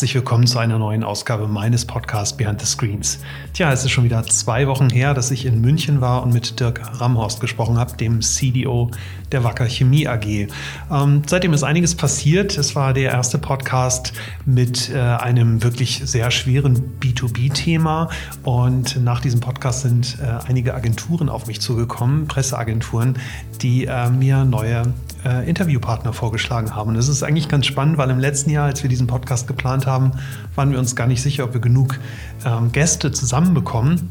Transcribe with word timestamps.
herzlich 0.00 0.14
willkommen 0.14 0.46
zu 0.46 0.58
einer 0.58 0.78
neuen 0.78 1.04
Ausgabe 1.04 1.46
meines 1.46 1.84
Podcasts 1.84 2.34
Behind 2.34 2.58
the 2.58 2.66
Screens. 2.66 3.18
Tja, 3.52 3.70
es 3.70 3.84
ist 3.84 3.90
schon 3.90 4.04
wieder 4.04 4.22
zwei 4.22 4.66
Wochen 4.66 4.88
her, 4.88 5.12
dass 5.12 5.30
ich 5.30 5.44
in 5.44 5.60
München 5.60 6.00
war 6.00 6.22
und 6.22 6.32
mit 6.32 6.58
Dirk 6.58 6.80
Ramhorst 6.98 7.38
gesprochen 7.38 7.76
habe, 7.76 7.98
dem 7.98 8.22
CDO 8.22 8.90
der 9.30 9.44
Wacker 9.44 9.68
Chemie 9.68 10.08
AG. 10.08 10.48
Ähm, 10.90 11.22
seitdem 11.26 11.52
ist 11.52 11.64
einiges 11.64 11.94
passiert. 11.94 12.56
Es 12.56 12.74
war 12.74 12.94
der 12.94 13.10
erste 13.10 13.36
Podcast 13.36 14.14
mit 14.46 14.88
äh, 14.88 14.98
einem 14.98 15.62
wirklich 15.62 16.00
sehr 16.02 16.30
schweren 16.30 16.96
B2B-Thema 16.98 18.08
und 18.42 19.04
nach 19.04 19.20
diesem 19.20 19.40
Podcast 19.40 19.82
sind 19.82 20.16
äh, 20.22 20.48
einige 20.48 20.72
Agenturen 20.74 21.28
auf 21.28 21.46
mich 21.46 21.60
zugekommen, 21.60 22.26
Presseagenturen, 22.26 23.18
die 23.60 23.84
äh, 23.84 24.08
mir 24.08 24.46
neue 24.46 24.94
äh, 25.24 25.48
Interviewpartner 25.48 26.12
vorgeschlagen 26.12 26.74
haben. 26.74 26.90
Und 26.90 26.94
das 26.96 27.08
ist 27.08 27.22
eigentlich 27.22 27.48
ganz 27.48 27.66
spannend, 27.66 27.98
weil 27.98 28.10
im 28.10 28.18
letzten 28.18 28.50
Jahr, 28.50 28.66
als 28.66 28.82
wir 28.82 28.90
diesen 28.90 29.06
Podcast 29.06 29.46
geplant 29.46 29.86
haben, 29.86 30.12
waren 30.54 30.72
wir 30.72 30.78
uns 30.78 30.96
gar 30.96 31.06
nicht 31.06 31.22
sicher, 31.22 31.44
ob 31.44 31.54
wir 31.54 31.60
genug 31.60 31.98
ähm, 32.44 32.72
Gäste 32.72 33.12
zusammenbekommen. 33.12 34.10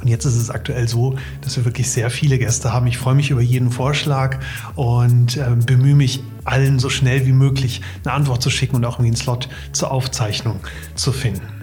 Und 0.00 0.06
jetzt 0.06 0.24
ist 0.24 0.36
es 0.36 0.50
aktuell 0.50 0.86
so, 0.86 1.16
dass 1.40 1.56
wir 1.56 1.64
wirklich 1.64 1.90
sehr 1.90 2.10
viele 2.10 2.38
Gäste 2.38 2.72
haben. 2.72 2.86
Ich 2.86 2.98
freue 2.98 3.14
mich 3.14 3.30
über 3.30 3.40
jeden 3.40 3.70
Vorschlag 3.70 4.38
und 4.76 5.36
äh, 5.36 5.56
bemühe 5.66 5.96
mich, 5.96 6.22
allen 6.44 6.78
so 6.78 6.88
schnell 6.88 7.26
wie 7.26 7.32
möglich 7.32 7.82
eine 8.04 8.14
Antwort 8.14 8.42
zu 8.42 8.48
schicken 8.48 8.76
und 8.76 8.84
auch 8.84 8.94
irgendwie 8.94 9.08
einen 9.08 9.16
Slot 9.16 9.48
zur 9.72 9.90
Aufzeichnung 9.90 10.60
zu 10.94 11.12
finden. 11.12 11.57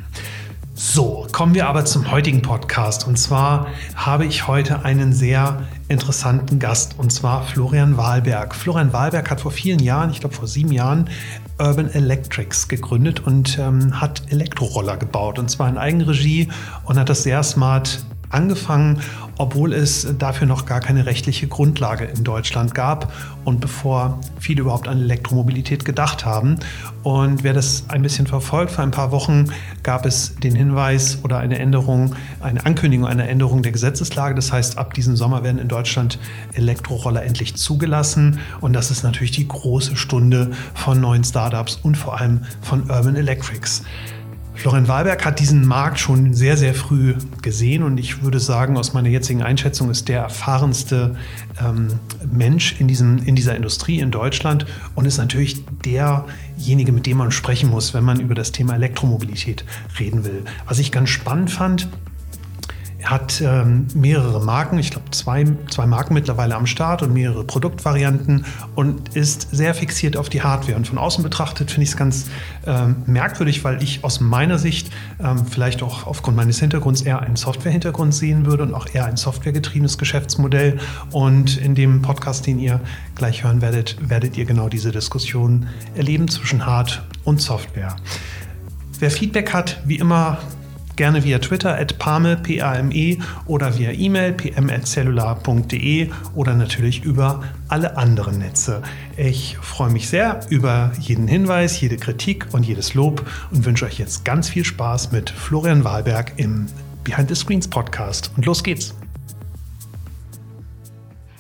So, 0.78 1.26
kommen 1.32 1.56
wir 1.56 1.70
aber 1.70 1.86
zum 1.86 2.12
heutigen 2.12 2.42
Podcast. 2.42 3.08
Und 3.08 3.18
zwar 3.18 3.68
habe 3.96 4.26
ich 4.26 4.46
heute 4.46 4.84
einen 4.84 5.14
sehr 5.14 5.64
interessanten 5.88 6.60
Gast, 6.60 6.96
und 6.98 7.14
zwar 7.14 7.44
Florian 7.44 7.96
Wahlberg. 7.96 8.54
Florian 8.54 8.92
Wahlberg 8.92 9.32
hat 9.32 9.40
vor 9.40 9.52
vielen 9.52 9.80
Jahren, 9.80 10.10
ich 10.10 10.20
glaube 10.20 10.36
vor 10.36 10.50
sieben 10.50 10.74
Jahren, 10.74 11.10
Urban 11.58 11.90
Electrics 11.90 12.68
gegründet 12.68 13.22
und 13.22 13.58
ähm, 13.58 14.02
hat 14.02 14.24
Elektroroller 14.30 14.98
gebaut. 14.98 15.40
Und 15.40 15.50
zwar 15.50 15.70
in 15.70 15.78
Eigenregie 15.78 16.50
und 16.84 17.00
hat 17.00 17.08
das 17.08 17.24
sehr 17.24 17.42
smart 17.44 18.04
angefangen, 18.30 19.02
obwohl 19.38 19.74
es 19.74 20.08
dafür 20.18 20.48
noch 20.48 20.66
gar 20.66 20.80
keine 20.80 21.06
rechtliche 21.06 21.48
Grundlage 21.48 22.06
in 22.06 22.24
Deutschland 22.24 22.74
gab 22.74 23.12
und 23.44 23.60
bevor 23.62 24.20
viele 24.40 24.62
überhaupt 24.62 24.88
an 24.88 25.02
Elektromobilität 25.02 25.86
gedacht 25.86 26.26
haben. 26.26 26.58
Und 27.04 27.44
wer 27.44 27.54
das 27.54 27.86
ein 27.90 28.02
bisschen 28.02 28.28
verfolgt, 28.28 28.72
vor 28.72 28.84
ein 28.84 28.92
paar 28.92 29.12
Wochen 29.12 29.52
gab 29.84 30.06
es 30.06 30.36
den 30.36 30.56
Hinweis 30.56 31.20
oder 31.24 31.38
eine 31.38 31.60
Änderung, 31.60 32.16
eine 32.40 32.66
Ankündigung 32.66 33.06
einer 33.06 33.28
Änderung 33.28 33.62
der 33.62 33.72
Gesetzeslage. 33.72 34.36
Das 34.36 34.52
heißt, 34.52 34.78
ab 34.78 34.94
diesem 34.94 35.16
Sommer 35.16 35.44
werden 35.44 35.60
in 35.60 35.68
Deutschland 35.68 36.18
Elektroroller 36.54 37.24
endlich 37.24 37.56
zugelassen. 37.56 38.40
Und 38.62 38.74
das 38.74 38.92
ist 38.92 39.04
natürlich 39.04 39.32
die 39.32 39.48
große 39.48 39.96
Stunde 39.96 40.52
von 40.74 41.00
neuen 41.00 41.24
Startups 41.24 41.80
und 41.84 41.96
vor 41.96 42.20
allem 42.20 42.42
von 42.62 42.90
Urban 42.90 43.16
Electrics. 43.16 43.84
Florian 44.56 44.88
Wahlberg 44.88 45.26
hat 45.26 45.40
diesen 45.40 45.66
Markt 45.66 46.00
schon 46.00 46.34
sehr, 46.34 46.58
sehr 46.58 46.74
früh 46.74 47.16
gesehen 47.42 47.84
und 47.84 47.98
ich 47.98 48.24
würde 48.24 48.40
sagen, 48.40 48.78
aus 48.78 48.94
meiner 48.94 49.10
jetzigen 49.10 49.44
Einschätzung 49.44 49.90
ist 49.90 50.08
der 50.08 50.22
erfahrenste 50.22 51.16
ähm, 51.64 51.88
Mensch 52.32 52.80
in, 52.80 52.88
diesem, 52.88 53.20
in 53.20 53.36
dieser 53.36 53.56
Industrie 53.56 54.00
in 54.00 54.12
Deutschland 54.12 54.66
und 54.96 55.06
ist 55.06 55.18
natürlich 55.18 55.64
derjenige, 55.86 56.92
mit 56.92 57.06
dem 57.06 57.18
man 57.18 57.32
sprechen 57.32 57.70
muss, 57.70 57.94
wenn 57.94 58.04
man 58.04 58.20
über 58.20 58.34
das 58.34 58.52
Thema 58.52 58.76
Elektromobilität 58.76 59.66
reden 60.00 60.26
will. 60.26 60.44
Was 60.66 60.80
ich 60.80 60.92
ganz 60.92 61.10
spannend 61.10 61.52
fand, 61.52 61.88
hat 63.06 63.42
ähm, 63.42 63.88
mehrere 63.94 64.44
Marken, 64.44 64.80
ich 64.80 64.92
glaube 64.92 65.12
zwei, 65.12 65.46
zwei 65.70 65.86
Marken 65.86 66.14
mittlerweile 66.14 66.56
am 66.56 66.66
Start 66.66 67.04
und 67.04 67.14
mehrere 67.14 67.44
Produktvarianten 67.44 68.46
und 68.76 69.16
ist 69.16 69.48
sehr 69.52 69.74
fixiert 69.74 70.18
auf 70.18 70.30
die 70.30 70.42
Hardware. 70.42 70.76
Und 70.76 70.88
von 70.88 70.98
außen 70.98 71.24
betrachtet 71.24 71.72
finde 71.72 71.84
ich 71.84 71.90
es 71.90 71.98
ganz 71.98 72.26
ähm, 72.66 72.98
merkwürdig, 73.06 73.64
weil 73.64 73.82
ich 73.82 74.04
aus 74.04 74.20
meiner 74.20 74.58
Sicht 74.58 74.92
ähm, 75.24 75.46
vielleicht 75.46 75.84
auch 75.84 76.08
aufgrund 76.08 76.36
meines 76.36 76.60
Hintergrunds 76.60 77.02
eher 77.02 77.22
einen 77.22 77.36
Software-Hintergrund 77.36 78.14
sehen 78.14 78.46
würde 78.46 78.64
und 78.64 78.74
auch 78.74 78.88
eher 78.92 79.06
ein 79.06 79.18
softwaregetriebenes 79.18 79.98
Geschäftsmodell. 79.98 80.80
Und 81.12 81.58
in 81.58 81.76
dem 81.76 82.02
Podcast, 82.02 82.48
den 82.48 82.60
ihr 82.60 82.82
gleich 83.16 83.44
hören 83.44 83.62
werdet, 83.62 83.98
werdet 84.10 84.38
ihr 84.38 84.46
genau 84.46 84.70
diese 84.70 84.92
Diskussion 84.92 85.68
erleben 85.96 86.28
zwischen 86.28 86.66
Hard 86.66 87.04
und 87.24 87.42
Software. 87.42 87.96
Wer 89.00 89.12
Feedback 89.12 89.54
hat, 89.54 89.82
wie 89.86 89.98
immer 89.98 90.38
Gerne 90.96 91.26
via 91.26 91.40
Twitter 91.40 91.78
at 91.78 92.00
Pame, 92.00 92.38
P-A-M-E 92.38 93.20
oder 93.48 93.78
via 93.78 93.92
E-Mail 93.92 94.32
pm.cellular.de 94.32 96.10
oder 96.36 96.54
natürlich 96.54 97.04
über 97.04 97.44
alle 97.68 97.98
anderen 97.98 98.38
Netze. 98.38 98.82
Ich 99.18 99.58
freue 99.58 99.92
mich 99.92 100.08
sehr 100.08 100.40
über 100.50 100.94
jeden 101.02 101.28
Hinweis, 101.28 101.82
jede 101.82 101.98
Kritik 101.98 102.48
und 102.54 102.66
jedes 102.66 102.94
Lob 102.94 103.30
und 103.52 103.66
wünsche 103.66 103.86
euch 103.86 104.00
jetzt 104.00 104.24
ganz 104.24 104.48
viel 104.48 104.64
Spaß 104.64 105.12
mit 105.12 105.30
Florian 105.30 105.84
Wahlberg 105.84 106.32
im 106.38 106.68
Behind 107.04 107.28
the 107.28 107.36
Screens 107.36 107.68
Podcast. 107.68 108.32
Und 108.38 108.46
los 108.46 108.64
geht's! 108.64 108.96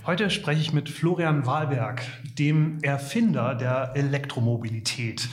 Heute 0.06 0.30
spreche 0.30 0.60
ich 0.60 0.74
mit 0.74 0.90
Florian 0.90 1.46
Wahlberg, 1.46 2.02
dem 2.38 2.80
Erfinder 2.82 3.56
der 3.56 3.94
Elektromobilität 3.96 5.30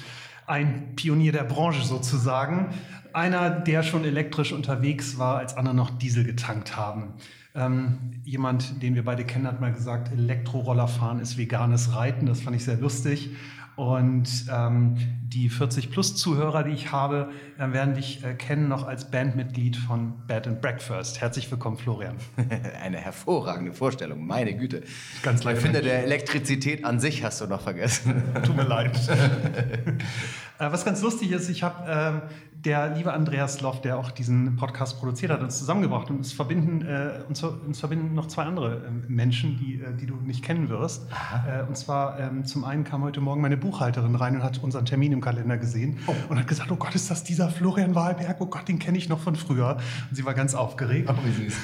ein 0.46 0.94
Pionier 0.96 1.32
der 1.32 1.44
Branche 1.44 1.82
sozusagen 1.82 2.68
einer, 3.14 3.50
der 3.50 3.82
schon 3.82 4.04
elektrisch 4.04 4.52
unterwegs 4.52 5.18
war, 5.18 5.38
als 5.38 5.56
andere 5.56 5.74
noch 5.74 5.90
Diesel 5.90 6.24
getankt 6.24 6.76
haben. 6.76 7.14
Ähm, 7.54 7.98
jemand, 8.24 8.82
den 8.82 8.94
wir 8.94 9.04
beide 9.04 9.24
kennen, 9.24 9.46
hat 9.46 9.60
mal 9.60 9.72
gesagt, 9.72 10.10
Elektroroller 10.12 10.88
fahren 10.88 11.20
ist 11.20 11.36
veganes 11.36 11.94
Reiten. 11.94 12.26
Das 12.26 12.40
fand 12.40 12.56
ich 12.56 12.64
sehr 12.64 12.78
lustig. 12.78 13.30
Und 13.74 14.28
ähm, 14.52 14.96
die 15.24 15.50
40-Plus-Zuhörer, 15.50 16.62
die 16.62 16.72
ich 16.72 16.92
habe, 16.92 17.30
äh, 17.58 17.72
werden 17.72 17.94
dich 17.94 18.22
äh, 18.22 18.34
kennen 18.34 18.68
noch 18.68 18.86
als 18.86 19.10
Bandmitglied 19.10 19.76
von 19.76 20.12
Bed 20.26 20.46
and 20.46 20.60
Breakfast. 20.60 21.22
Herzlich 21.22 21.50
willkommen, 21.50 21.78
Florian. 21.78 22.16
Eine 22.82 22.98
hervorragende 22.98 23.72
Vorstellung, 23.72 24.26
meine 24.26 24.54
Güte. 24.54 24.82
Ganz 25.22 25.42
leicht. 25.42 25.58
Ich 25.58 25.64
finde, 25.64 25.80
der 25.80 26.04
Elektrizität 26.04 26.84
an 26.84 27.00
sich 27.00 27.24
hast 27.24 27.40
du 27.40 27.46
noch 27.46 27.62
vergessen. 27.62 28.22
Tut 28.44 28.56
mir 28.56 28.64
leid. 28.64 28.98
äh, 30.58 30.72
was 30.72 30.84
ganz 30.84 31.02
lustig 31.02 31.32
ist, 31.32 31.48
ich 31.48 31.62
habe 31.62 31.84
ähm, 31.88 32.22
der 32.64 32.94
liebe 32.94 33.12
Andreas 33.12 33.60
Loff, 33.60 33.80
der 33.80 33.98
auch 33.98 34.10
diesen 34.10 34.56
Podcast 34.56 35.00
produziert 35.00 35.32
hat, 35.32 35.40
uns 35.40 35.58
zusammengebracht 35.58 36.10
und 36.10 36.18
uns 36.18 36.32
verbinden, 36.32 36.82
äh, 36.86 37.22
uns, 37.28 37.42
uns, 37.42 37.80
verbinden 37.80 38.14
noch 38.14 38.28
zwei 38.28 38.44
andere 38.44 38.76
äh, 38.76 38.90
Menschen, 39.08 39.58
die, 39.58 39.80
äh, 39.80 39.94
die 39.94 40.06
du 40.06 40.14
nicht 40.16 40.44
kennen 40.44 40.68
wirst. 40.68 41.06
Äh, 41.46 41.62
und 41.62 41.76
zwar 41.76 42.20
ähm, 42.20 42.44
zum 42.44 42.64
einen 42.64 42.84
kam 42.84 43.02
heute 43.02 43.20
Morgen 43.20 43.40
meine 43.40 43.56
Buchhalterin 43.56 44.14
rein 44.14 44.36
und 44.36 44.42
hat 44.42 44.62
unseren 44.62 44.86
Termin 44.86 45.12
im 45.12 45.20
Kalender 45.20 45.58
gesehen 45.58 45.98
oh. 46.06 46.14
und 46.28 46.38
hat 46.38 46.46
gesagt, 46.46 46.70
oh 46.70 46.76
Gott, 46.76 46.94
ist 46.94 47.10
das 47.10 47.24
dieser 47.24 47.50
Florian 47.50 47.94
Wahlberg? 47.94 48.36
Oh 48.38 48.46
Gott, 48.46 48.68
den 48.68 48.78
kenne 48.78 48.98
ich 48.98 49.08
noch 49.08 49.18
von 49.18 49.34
früher. 49.34 49.78
Und 50.10 50.16
sie 50.16 50.24
war 50.24 50.34
ganz 50.34 50.54
aufgeregt. 50.54 51.12
Wie 51.24 51.44
süß. 51.44 51.54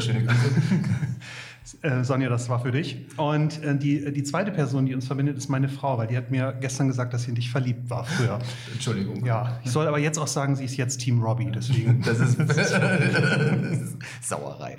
Schöne 0.04 0.24
Grüße. 0.24 0.50
Äh, 1.82 2.04
Sonja, 2.04 2.28
das 2.28 2.48
war 2.48 2.60
für 2.60 2.70
dich. 2.70 3.06
Und 3.16 3.62
äh, 3.62 3.76
die, 3.76 4.12
die 4.12 4.22
zweite 4.22 4.50
Person, 4.50 4.86
die 4.86 4.94
uns 4.94 5.06
verbindet, 5.06 5.36
ist 5.36 5.48
meine 5.48 5.68
Frau, 5.68 5.98
weil 5.98 6.06
die 6.06 6.16
hat 6.16 6.30
mir 6.30 6.54
gestern 6.60 6.88
gesagt, 6.88 7.12
dass 7.14 7.24
sie 7.24 7.30
in 7.30 7.34
dich 7.34 7.50
verliebt 7.50 7.88
war 7.90 8.04
früher. 8.04 8.38
Entschuldigung. 8.72 9.24
Ja, 9.24 9.60
ich 9.64 9.70
soll 9.70 9.86
aber 9.86 9.98
jetzt 9.98 10.18
auch 10.18 10.26
sagen, 10.26 10.56
sie 10.56 10.64
ist 10.64 10.76
jetzt 10.76 10.98
Team 10.98 11.22
Robbie, 11.22 11.50
deswegen. 11.54 12.02
Das 12.08 12.20
ist, 12.20 12.38
Sauerei. 14.22 14.76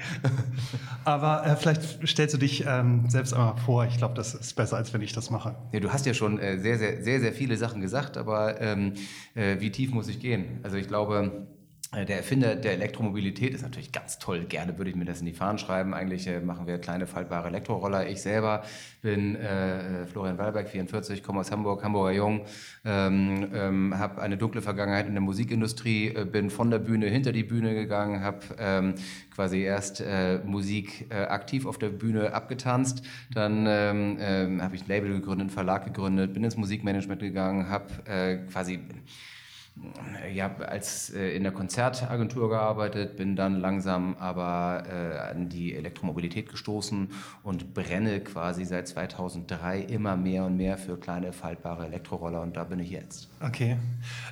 Aber 1.06 1.46
äh, 1.46 1.56
vielleicht 1.56 2.08
stellst 2.08 2.34
du 2.34 2.40
dich 2.40 2.66
ähm, 2.66 3.10
selbst 3.10 3.34
einmal 3.34 3.58
vor. 3.58 3.86
Ich 3.86 3.98
glaube, 3.98 4.16
das 4.16 4.34
ist 4.34 4.56
besser, 4.56 4.78
als 4.78 4.94
wenn 4.94 5.02
ich 5.02 5.14
das 5.14 5.30
mache. 5.30 5.56
Ja, 5.72 5.80
du 5.80 5.92
hast 5.92 6.06
ja 6.06 6.14
schon 6.14 6.40
äh, 6.40 6.58
sehr, 6.60 6.78
sehr, 6.78 7.04
sehr, 7.04 7.20
sehr 7.20 7.34
viele 7.34 7.58
Sachen 7.58 7.82
gesagt, 7.82 8.18
aber 8.18 8.60
ähm, 8.62 8.94
äh, 9.36 9.58
wie 9.60 9.72
tief 9.72 9.92
muss 9.92 10.08
ich 10.08 10.20
gehen? 10.20 10.60
Also 10.64 10.78
ich 10.78 10.88
glaube, 10.88 11.32
äh, 11.48 11.59
der 11.92 12.18
Erfinder 12.18 12.56
der 12.56 12.74
Elektromobilität 12.74 13.56
ist 13.56 13.64
natürlich 13.64 13.92
ganz 13.92 14.20
toll. 14.20 14.46
Gerne 14.46 14.78
würde 14.78 14.92
ich 14.92 14.96
mir 14.96 15.06
das 15.06 15.22
in 15.22 15.26
die 15.26 15.34
Fahnen 15.34 15.58
schreiben. 15.58 15.96
Eigentlich 15.96 16.28
äh, 16.28 16.40
machen 16.40 16.68
wir 16.68 16.78
kleine 16.78 17.08
faltbare 17.08 17.48
Elektroroller. 17.48 18.08
Ich 18.08 18.22
selber 18.22 18.64
bin 19.02 19.36
äh, 19.36 20.06
Florian 20.06 20.38
Wallberg, 20.38 20.70
44, 20.70 21.24
komme 21.24 21.40
aus 21.40 21.52
Hamburg, 21.52 21.84
Hamburger 21.84 22.12
Jung, 22.12 22.46
ähm, 22.86 23.50
ähm, 23.56 23.98
habe 23.98 24.22
eine 24.22 24.38
dunkle 24.38 24.62
Vergangenheit 24.62 25.08
in 25.08 25.14
der 25.14 25.22
Musikindustrie, 25.22 26.10
äh, 26.10 26.26
bin 26.26 26.52
von 26.52 26.70
der 26.70 26.78
Bühne 26.78 27.08
hinter 27.08 27.32
die 27.32 27.44
Bühne 27.44 27.74
gegangen, 27.74 28.22
habe 28.22 28.42
ähm, 28.60 28.94
quasi 29.34 29.62
erst 29.62 30.02
äh, 30.02 30.40
Musik 30.46 31.08
äh, 31.10 31.24
aktiv 31.24 31.66
auf 31.66 31.80
der 31.80 31.90
Bühne 31.90 32.34
abgetanzt, 32.34 33.02
dann 33.34 33.66
ähm, 33.68 34.18
ähm, 34.20 34.62
habe 34.62 34.76
ich 34.76 34.84
ein 34.84 34.90
Label 34.90 35.10
gegründet, 35.14 35.46
einen 35.46 35.50
Verlag 35.50 35.86
gegründet, 35.86 36.36
bin 36.36 36.44
ins 36.44 36.56
Musikmanagement 36.56 37.22
gegangen, 37.22 37.68
habe 37.70 37.90
quasi 38.52 38.80
ja, 40.34 40.56
als 40.58 41.12
äh, 41.12 41.36
in 41.36 41.44
der 41.44 41.52
Konzertagentur 41.52 42.50
gearbeitet, 42.50 43.16
bin 43.18 43.36
dann 43.36 43.60
langsam 43.60 44.16
aber 44.18 44.84
äh, 44.88 45.32
an 45.32 45.50
die 45.50 45.74
Elektromobilität 45.74 46.50
gestoßen 46.50 47.10
und 47.44 47.74
brenne 47.74 48.20
quasi 48.22 48.66
seit 48.66 48.88
2003 48.88 49.82
immer 49.82 50.18
mehr 50.18 50.46
und 50.46 50.58
mehr 50.58 50.78
für 50.78 50.98
kleine 50.98 51.34
faltbare 51.34 51.86
Elektroroller 51.86 52.42
und 52.42 52.58
da 52.58 52.64
bin 52.64 52.80
ich 52.80 52.90
jetzt. 52.90 53.30
Okay. 53.40 53.78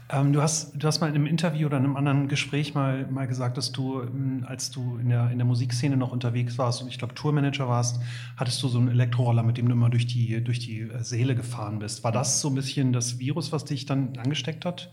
Ähm, 0.10 0.34
du, 0.34 0.42
hast, 0.42 0.74
du 0.76 0.88
hast 0.88 1.00
mal 1.00 1.08
in 1.08 1.16
einem 1.16 1.28
Interview 1.28 1.68
oder 1.68 1.78
in 1.78 1.86
einem 1.86 1.96
anderen 1.96 2.28
Gespräch 2.28 2.74
mal, 2.74 3.08
mal 3.08 3.28
gesagt, 3.28 3.58
dass 3.58 3.72
du, 3.72 4.02
ähm, 4.02 4.46
als 4.48 4.72
du 4.72 4.98
in 4.98 5.10
der, 5.10 5.32
in 5.32 5.38
der 5.38 5.48
Musikszene 5.48 5.98
noch 5.98 6.12
unterwegs 6.12 6.58
warst 6.58 6.82
und 6.82 6.90
ich 6.90 6.98
glaube 6.98 7.14
Tourmanager 7.14 7.68
warst, 7.68 8.02
hattest 8.36 8.62
du 8.64 8.68
so 8.68 8.80
einen 8.80 8.90
Elektroroller, 8.90 9.44
mit 9.44 9.58
dem 9.58 9.68
du 9.68 9.74
immer 9.74 9.90
durch 9.90 10.08
die, 10.08 10.44
durch 10.44 10.60
die 10.60 10.90
Seele 11.00 11.36
gefahren 11.36 11.80
bist. 11.80 12.04
War 12.04 12.12
das 12.12 12.42
so 12.42 12.50
ein 12.50 12.56
bisschen 12.56 12.94
das 12.94 13.20
Virus, 13.20 13.52
was 13.52 13.66
dich 13.66 13.86
dann 13.86 14.18
angesteckt 14.18 14.66
hat? 14.66 14.92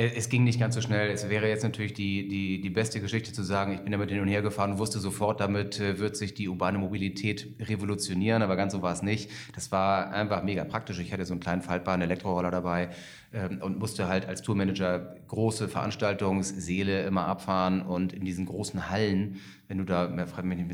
Äh, 0.00 0.12
es 0.16 0.28
ging 0.28 0.44
nicht 0.44 0.58
ganz 0.58 0.74
so 0.74 0.80
schnell. 0.80 1.10
Es 1.10 1.28
wäre 1.28 1.48
jetzt 1.48 1.62
natürlich 1.62 1.92
die, 1.92 2.26
die, 2.26 2.60
die 2.60 2.70
beste 2.70 3.00
Geschichte 3.00 3.32
zu 3.32 3.42
sagen, 3.42 3.74
ich 3.74 3.80
bin 3.80 3.92
damit 3.92 4.10
hin 4.10 4.20
und 4.20 4.28
her 4.28 4.42
gefahren 4.42 4.72
und 4.72 4.78
wusste 4.78 4.98
sofort, 4.98 5.40
damit 5.40 5.78
äh, 5.78 5.98
wird 5.98 6.16
sich 6.16 6.32
die 6.34 6.48
urbane 6.48 6.78
Mobilität 6.78 7.54
revolutionieren, 7.60 8.42
aber 8.42 8.56
ganz 8.56 8.72
so 8.72 8.82
war 8.82 8.92
es 8.92 9.02
nicht. 9.02 9.30
Das 9.54 9.70
war 9.72 10.10
einfach 10.12 10.42
mega 10.42 10.64
praktisch. 10.64 10.98
Ich 11.00 11.12
hatte 11.12 11.26
so 11.26 11.34
einen 11.34 11.40
kleinen 11.40 11.62
faltbaren 11.62 12.00
Elektroroller 12.00 12.50
dabei 12.50 12.90
ähm, 13.32 13.60
und 13.62 13.78
musste 13.78 14.08
halt 14.08 14.26
als 14.26 14.42
Tourmanager 14.42 15.16
große 15.28 15.68
Veranstaltungssäle 15.68 17.02
immer 17.02 17.26
abfahren 17.26 17.82
und 17.82 18.12
in 18.12 18.24
diesen 18.24 18.46
großen 18.46 18.90
Hallen, 18.90 19.36
wenn 19.68 19.78
du 19.78 19.84
da 19.84 20.08
mit 20.08 20.28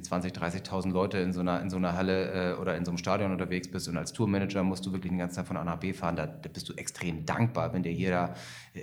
20, 0.06 0.32
30.000 0.32 0.90
Leute 0.90 1.19
in 1.19 1.34
so 1.34 1.40
einer, 1.40 1.61
in 1.61 1.69
so 1.69 1.76
einer 1.76 1.93
Halle 1.93 2.55
äh, 2.55 2.61
oder 2.61 2.76
in 2.76 2.87
so 2.87 2.93
einem 2.93 2.99
Stadion 2.99 3.31
unterwegs 3.31 3.70
bist 3.70 3.88
und 3.88 3.99
als 3.99 4.14
Tourmanager 4.14 4.62
musst 4.62 4.87
du 4.87 4.93
wirklich 4.93 5.11
den 5.11 5.19
ganzen 5.19 5.37
Tag 5.37 5.49
von 5.49 5.58
A 5.58 5.64
nach 5.64 5.78
B 5.78 5.93
fahren, 5.93 6.17
da, 6.17 6.26
da 6.26 6.49
bist 6.49 6.69
du 6.69 6.73
extrem 6.75 7.26
dankbar, 7.26 7.75
wenn 7.75 7.82
dir 7.82 7.93
jeder 7.93 8.34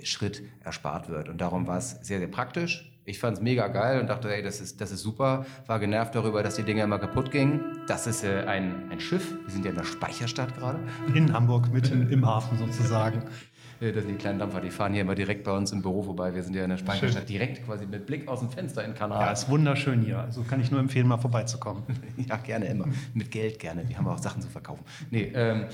Schritt 0.04 0.42
erspart 0.62 1.08
wird. 1.08 1.28
Und 1.28 1.40
darum 1.40 1.66
war 1.66 1.78
es 1.78 1.98
sehr, 2.02 2.18
sehr 2.18 2.28
praktisch. 2.28 2.90
Ich 3.06 3.18
fand 3.18 3.36
es 3.36 3.42
mega 3.42 3.68
geil 3.68 4.00
und 4.00 4.08
dachte, 4.08 4.34
ey, 4.34 4.42
das 4.42 4.60
ist, 4.60 4.80
das 4.80 4.90
ist 4.90 5.02
super. 5.02 5.44
War 5.66 5.78
genervt 5.78 6.14
darüber, 6.14 6.42
dass 6.42 6.56
die 6.56 6.62
Dinger 6.62 6.84
immer 6.84 6.98
kaputt 6.98 7.30
gingen. 7.30 7.60
Das 7.86 8.06
ist 8.06 8.24
äh, 8.24 8.44
ein, 8.46 8.90
ein 8.90 8.98
Schiff. 8.98 9.34
Wir 9.44 9.50
sind 9.52 9.64
ja 9.64 9.72
in 9.72 9.76
der 9.76 9.84
Speicherstadt 9.84 10.56
gerade. 10.56 10.78
In 11.12 11.32
Hamburg, 11.32 11.70
mitten 11.70 12.10
im 12.10 12.26
Hafen 12.26 12.58
sozusagen. 12.58 13.22
Äh, 13.80 13.92
das 13.92 14.04
sind 14.04 14.12
die 14.12 14.18
kleinen 14.18 14.38
Dampfer, 14.38 14.60
die 14.60 14.70
fahren 14.70 14.92
hier 14.92 15.02
immer 15.02 15.14
direkt 15.14 15.44
bei 15.44 15.52
uns 15.52 15.72
im 15.72 15.82
Büro 15.82 16.02
vorbei. 16.02 16.34
Wir 16.34 16.42
sind 16.42 16.54
ja 16.54 16.64
in 16.64 16.70
der 16.70 16.76
Speicherstadt 16.76 17.28
direkt 17.28 17.64
quasi 17.66 17.86
mit 17.86 18.06
Blick 18.06 18.28
aus 18.28 18.40
dem 18.40 18.50
Fenster 18.50 18.84
in 18.84 18.94
Kanal. 18.94 19.20
Ja, 19.20 19.32
ist 19.32 19.48
wunderschön 19.48 20.00
hier. 20.00 20.20
Also 20.20 20.42
kann 20.42 20.60
ich 20.60 20.70
nur 20.70 20.80
empfehlen, 20.80 21.06
mal 21.06 21.18
vorbeizukommen. 21.18 21.82
ja, 22.28 22.36
gerne 22.36 22.66
immer. 22.66 22.86
Mit 23.14 23.30
Geld 23.30 23.58
gerne. 23.58 23.84
Die 23.84 23.96
haben 23.96 24.06
auch 24.06 24.18
Sachen 24.18 24.42
zu 24.42 24.48
verkaufen. 24.48 24.84
Nee, 25.10 25.32
ähm, 25.34 25.62
äh, 25.62 25.66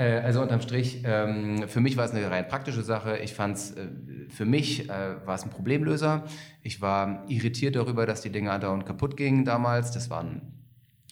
also 0.00 0.42
unterm 0.42 0.60
Strich, 0.60 1.02
ähm, 1.04 1.68
für 1.68 1.80
mich 1.80 1.96
war 1.96 2.04
es 2.04 2.10
eine 2.10 2.28
rein 2.30 2.48
praktische 2.48 2.82
Sache. 2.82 3.18
Ich 3.18 3.34
fand 3.34 3.56
es, 3.56 3.70
äh, 3.72 3.86
für 4.28 4.44
mich 4.44 4.88
äh, 4.88 5.24
war 5.24 5.36
es 5.36 5.44
ein 5.44 5.50
Problemlöser. 5.50 6.24
Ich 6.62 6.80
war 6.80 7.24
irritiert 7.28 7.76
darüber, 7.76 8.04
dass 8.04 8.20
die 8.20 8.30
Dinger 8.30 8.52
andauernd 8.52 8.86
kaputt 8.86 9.16
gingen 9.16 9.44
damals. 9.44 9.92
Das 9.92 10.10
waren 10.10 10.54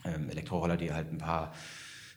ähm, 0.05 0.29
Elektroroller, 0.31 0.77
die 0.77 0.93
halt 0.93 1.13
ein 1.13 1.19
paar, 1.19 1.53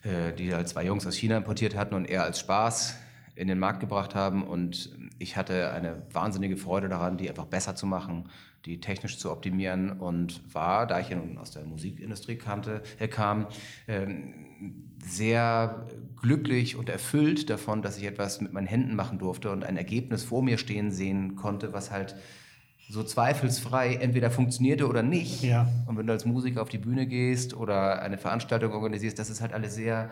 äh, 0.03 0.33
die 0.33 0.53
halt 0.53 0.67
zwei 0.67 0.85
Jungs 0.85 1.05
aus 1.05 1.15
China 1.15 1.37
importiert 1.37 1.75
hatten 1.75 1.93
und 1.93 2.05
eher 2.05 2.23
als 2.23 2.39
Spaß 2.39 2.97
in 3.35 3.47
den 3.47 3.59
Markt 3.59 3.79
gebracht 3.79 4.15
haben. 4.15 4.43
Und 4.43 4.97
ich 5.19 5.37
hatte 5.37 5.71
eine 5.71 6.03
wahnsinnige 6.11 6.57
Freude 6.57 6.89
daran, 6.89 7.17
die 7.17 7.29
einfach 7.29 7.45
besser 7.45 7.75
zu 7.75 7.85
machen, 7.85 8.29
die 8.65 8.79
technisch 8.79 9.19
zu 9.19 9.31
optimieren 9.31 9.99
und 9.99 10.41
war, 10.53 10.87
da 10.87 10.99
ich 10.99 11.09
ja 11.09 11.17
nun 11.17 11.37
aus 11.37 11.51
der 11.51 11.65
Musikindustrie 11.65 12.37
kannte, 12.37 12.81
äh, 12.97 13.07
kam, 13.07 13.47
ähm, 13.87 14.84
sehr 15.07 15.85
glücklich 16.21 16.75
und 16.75 16.89
erfüllt 16.89 17.49
davon, 17.49 17.81
dass 17.81 17.97
ich 17.97 18.05
etwas 18.05 18.41
mit 18.41 18.53
meinen 18.53 18.67
Händen 18.67 18.95
machen 18.95 19.19
durfte 19.19 19.51
und 19.51 19.63
ein 19.63 19.77
Ergebnis 19.77 20.23
vor 20.23 20.41
mir 20.41 20.57
stehen 20.57 20.91
sehen 20.91 21.35
konnte, 21.35 21.73
was 21.73 21.91
halt 21.91 22.15
so 22.89 23.03
zweifelsfrei 23.03 23.95
entweder 23.95 24.29
funktionierte 24.29 24.87
oder 24.87 25.03
nicht. 25.03 25.43
Ja. 25.43 25.67
Und 25.87 25.97
wenn 25.97 26.07
du 26.07 26.13
als 26.13 26.25
Musiker 26.25 26.61
auf 26.61 26.69
die 26.69 26.77
Bühne 26.77 27.07
gehst 27.07 27.55
oder 27.55 28.01
eine 28.01 28.17
Veranstaltung 28.17 28.73
organisierst, 28.73 29.17
das 29.17 29.29
ist 29.29 29.41
halt 29.41 29.53
alles 29.53 29.75
sehr 29.75 30.09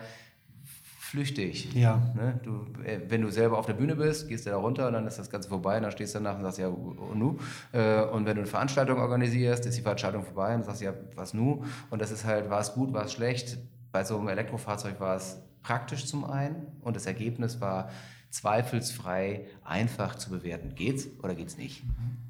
flüchtig. 1.14 1.72
Ja. 1.74 2.02
Ne? 2.16 2.40
Du, 2.42 2.66
äh, 2.82 3.00
wenn 3.08 3.22
du 3.22 3.30
selber 3.30 3.58
auf 3.58 3.66
der 3.66 3.74
Bühne 3.74 3.94
bist, 3.94 4.28
gehst 4.28 4.46
du 4.46 4.50
da 4.50 4.56
runter 4.56 4.88
und 4.88 4.94
dann 4.94 5.06
ist 5.06 5.18
das 5.18 5.30
Ganze 5.30 5.48
vorbei 5.48 5.76
und 5.76 5.84
dann 5.84 5.92
stehst 5.92 6.14
du 6.14 6.18
danach 6.18 6.36
und 6.36 6.42
sagst, 6.42 6.58
ja, 6.58 6.66
und 6.66 7.18
nu? 7.18 7.38
Äh, 7.70 8.02
und 8.02 8.26
wenn 8.26 8.34
du 8.34 8.40
eine 8.40 8.46
Veranstaltung 8.46 8.98
organisierst, 8.98 9.64
ist 9.66 9.78
die 9.78 9.82
Veranstaltung 9.82 10.24
vorbei 10.24 10.56
und 10.56 10.64
sagst, 10.64 10.82
ja, 10.82 10.92
was 11.14 11.32
nu? 11.32 11.62
Und 11.90 12.02
das 12.02 12.10
ist 12.10 12.24
halt, 12.24 12.50
war 12.50 12.60
es 12.60 12.72
gut, 12.72 12.92
war 12.92 13.04
es 13.04 13.12
schlecht? 13.12 13.58
Bei 13.94 14.02
so 14.02 14.18
einem 14.18 14.26
Elektrofahrzeug 14.26 14.98
war 14.98 15.14
es 15.14 15.40
praktisch 15.62 16.06
zum 16.06 16.24
einen 16.24 16.66
und 16.80 16.96
das 16.96 17.06
Ergebnis 17.06 17.60
war 17.60 17.90
zweifelsfrei 18.28 19.46
einfach 19.62 20.16
zu 20.16 20.30
bewerten. 20.30 20.74
Geht's 20.74 21.06
oder 21.22 21.36
geht's 21.36 21.56
nicht? 21.56 21.84
Mhm. 21.84 22.23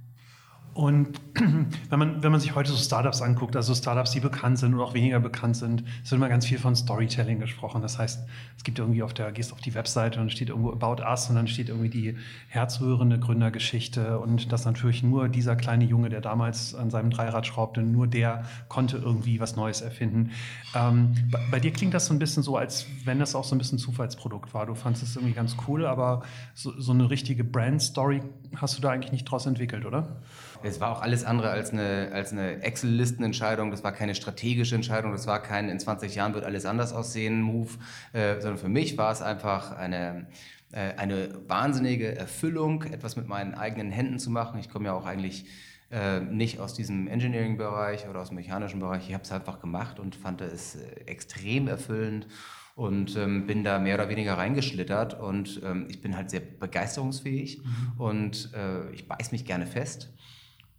Und 0.74 1.20
wenn 1.34 1.98
man, 1.98 2.22
wenn 2.22 2.32
man 2.32 2.40
sich 2.40 2.56
heute 2.56 2.72
so 2.72 2.76
Startups 2.76 3.22
anguckt, 3.22 3.54
also 3.54 3.74
Startups, 3.74 4.10
die 4.10 4.18
bekannt 4.18 4.58
sind 4.58 4.74
oder 4.74 4.82
auch 4.82 4.94
weniger 4.94 5.20
bekannt 5.20 5.56
sind, 5.56 5.84
es 6.02 6.10
wird 6.10 6.18
immer 6.18 6.28
ganz 6.28 6.46
viel 6.46 6.58
von 6.58 6.74
Storytelling 6.74 7.38
gesprochen. 7.38 7.80
Das 7.80 7.98
heißt, 7.98 8.26
es 8.56 8.64
gibt 8.64 8.80
irgendwie 8.80 9.04
auf 9.04 9.14
der, 9.14 9.30
gehst 9.30 9.52
auf 9.52 9.60
die 9.60 9.74
Webseite 9.74 10.20
und 10.20 10.32
steht 10.32 10.48
irgendwo 10.48 10.72
About 10.72 11.02
Us 11.02 11.30
und 11.30 11.36
dann 11.36 11.46
steht 11.46 11.68
irgendwie 11.68 11.90
die 11.90 12.16
herzrührende 12.48 13.20
Gründergeschichte 13.20 14.18
und 14.18 14.50
dass 14.50 14.64
natürlich 14.64 15.04
nur 15.04 15.28
dieser 15.28 15.54
kleine 15.54 15.84
Junge, 15.84 16.08
der 16.08 16.20
damals 16.20 16.74
an 16.74 16.90
seinem 16.90 17.10
Dreirad 17.10 17.46
schraubte, 17.46 17.80
nur 17.82 18.08
der 18.08 18.44
konnte 18.68 18.96
irgendwie 18.96 19.38
was 19.38 19.54
Neues 19.54 19.80
erfinden. 19.80 20.32
Ähm, 20.74 21.14
bei, 21.30 21.38
bei, 21.52 21.60
dir 21.60 21.72
klingt 21.72 21.94
das 21.94 22.06
so 22.06 22.12
ein 22.12 22.18
bisschen 22.18 22.42
so, 22.42 22.56
als 22.56 22.86
wenn 23.04 23.20
das 23.20 23.36
auch 23.36 23.44
so 23.44 23.54
ein 23.54 23.58
bisschen 23.58 23.78
Zufallsprodukt 23.78 24.54
war. 24.54 24.66
Du 24.66 24.74
fandest 24.74 25.04
es 25.04 25.14
irgendwie 25.14 25.34
ganz 25.34 25.56
cool, 25.68 25.86
aber 25.86 26.22
so, 26.54 26.72
so 26.80 26.90
eine 26.90 27.10
richtige 27.10 27.44
Brand-Story 27.44 28.22
hast 28.56 28.76
du 28.76 28.82
da 28.82 28.90
eigentlich 28.90 29.12
nicht 29.12 29.24
draus 29.24 29.46
entwickelt, 29.46 29.86
oder? 29.86 30.20
Es 30.64 30.80
war 30.80 30.90
auch 30.90 31.02
alles 31.02 31.24
andere 31.24 31.50
als 31.50 31.72
eine, 31.72 32.10
als 32.12 32.32
eine 32.32 32.62
Excel-Listenentscheidung. 32.62 33.70
Das 33.70 33.84
war 33.84 33.92
keine 33.92 34.14
strategische 34.14 34.74
Entscheidung. 34.74 35.12
Das 35.12 35.26
war 35.26 35.42
kein, 35.42 35.68
in 35.68 35.78
20 35.78 36.14
Jahren 36.14 36.32
wird 36.32 36.44
alles 36.44 36.64
anders 36.64 36.92
aussehen, 36.92 37.42
Move. 37.42 37.70
Äh, 38.12 38.40
sondern 38.40 38.58
für 38.58 38.68
mich 38.68 38.96
war 38.96 39.12
es 39.12 39.20
einfach 39.20 39.72
eine, 39.72 40.26
äh, 40.72 40.94
eine 40.96 41.28
wahnsinnige 41.48 42.16
Erfüllung, 42.16 42.84
etwas 42.84 43.16
mit 43.16 43.28
meinen 43.28 43.54
eigenen 43.54 43.90
Händen 43.90 44.18
zu 44.18 44.30
machen. 44.30 44.58
Ich 44.58 44.70
komme 44.70 44.86
ja 44.86 44.94
auch 44.94 45.04
eigentlich 45.04 45.46
äh, 45.90 46.20
nicht 46.20 46.60
aus 46.60 46.72
diesem 46.72 47.08
Engineering-Bereich 47.08 48.08
oder 48.08 48.20
aus 48.20 48.28
dem 48.28 48.36
mechanischen 48.36 48.80
Bereich. 48.80 49.06
Ich 49.06 49.14
habe 49.14 49.24
es 49.24 49.32
einfach 49.32 49.60
gemacht 49.60 50.00
und 50.00 50.16
fand 50.16 50.40
es 50.40 50.76
äh, 50.76 51.02
extrem 51.06 51.68
erfüllend 51.68 52.26
und 52.74 53.16
ähm, 53.16 53.46
bin 53.46 53.64
da 53.64 53.78
mehr 53.78 53.96
oder 53.96 54.08
weniger 54.08 54.38
reingeschlittert 54.38 55.20
und 55.20 55.60
ähm, 55.62 55.86
ich 55.88 56.00
bin 56.00 56.16
halt 56.16 56.30
sehr 56.30 56.40
begeisterungsfähig 56.40 57.62
mhm. 57.62 58.00
und 58.00 58.50
äh, 58.54 58.90
ich 58.92 59.06
beiß 59.06 59.30
mich 59.30 59.44
gerne 59.44 59.66
fest 59.66 60.13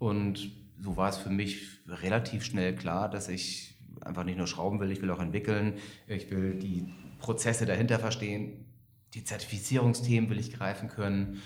und 0.05 0.51
so 0.79 0.97
war 0.97 1.09
es 1.09 1.17
für 1.17 1.31
mich 1.31 1.79
relativ 1.87 2.43
schnell 2.45 2.75
klar, 2.75 3.09
dass 3.09 3.27
ich 3.27 3.75
einfach 4.01 4.23
nicht 4.23 4.37
nur 4.37 4.45
schrauben 4.45 4.79
will, 4.79 4.91
ich 4.91 5.01
will 5.01 5.09
auch 5.09 5.19
entwickeln, 5.19 5.73
ich 6.07 6.29
will 6.29 6.53
die 6.53 6.85
Prozesse 7.17 7.65
dahinter 7.65 7.97
verstehen, 7.97 8.65
die 9.15 9.23
Zertifizierungsthemen 9.23 10.29
will 10.29 10.39
ich 10.39 10.53
greifen 10.53 10.89
können, 10.89 11.41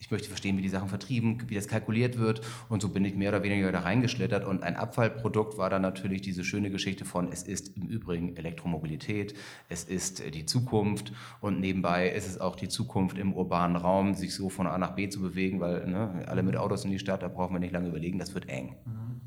ich 0.00 0.10
möchte 0.10 0.28
verstehen, 0.28 0.56
wie 0.56 0.62
die 0.62 0.70
Sachen 0.70 0.88
vertrieben, 0.88 1.42
wie 1.48 1.54
das 1.54 1.68
kalkuliert 1.68 2.18
wird. 2.18 2.40
Und 2.70 2.80
so 2.80 2.88
bin 2.88 3.04
ich 3.04 3.14
mehr 3.14 3.28
oder 3.28 3.42
weniger 3.42 3.70
da 3.70 3.80
reingeschlittert. 3.80 4.46
Und 4.46 4.62
ein 4.62 4.74
Abfallprodukt 4.74 5.58
war 5.58 5.68
dann 5.68 5.82
natürlich 5.82 6.22
diese 6.22 6.42
schöne 6.42 6.70
Geschichte 6.70 7.04
von, 7.04 7.30
es 7.30 7.42
ist 7.42 7.76
im 7.76 7.86
Übrigen 7.86 8.34
Elektromobilität, 8.34 9.34
es 9.68 9.84
ist 9.84 10.22
die 10.34 10.46
Zukunft 10.46 11.12
und 11.42 11.60
nebenbei 11.60 12.08
ist 12.08 12.26
es 12.26 12.40
auch 12.40 12.56
die 12.56 12.68
Zukunft 12.68 13.18
im 13.18 13.34
urbanen 13.34 13.76
Raum, 13.76 14.14
sich 14.14 14.34
so 14.34 14.48
von 14.48 14.66
A 14.66 14.78
nach 14.78 14.94
B 14.94 15.10
zu 15.10 15.20
bewegen, 15.20 15.60
weil 15.60 15.86
ne, 15.86 16.24
alle 16.26 16.42
mit 16.42 16.56
Autos 16.56 16.84
in 16.86 16.90
die 16.90 16.98
Stadt, 16.98 17.22
da 17.22 17.28
brauchen 17.28 17.54
wir 17.54 17.60
nicht 17.60 17.72
lange 17.72 17.88
überlegen, 17.88 18.18
das 18.18 18.32
wird 18.32 18.48
eng. 18.48 18.76
Mhm. 18.86 19.20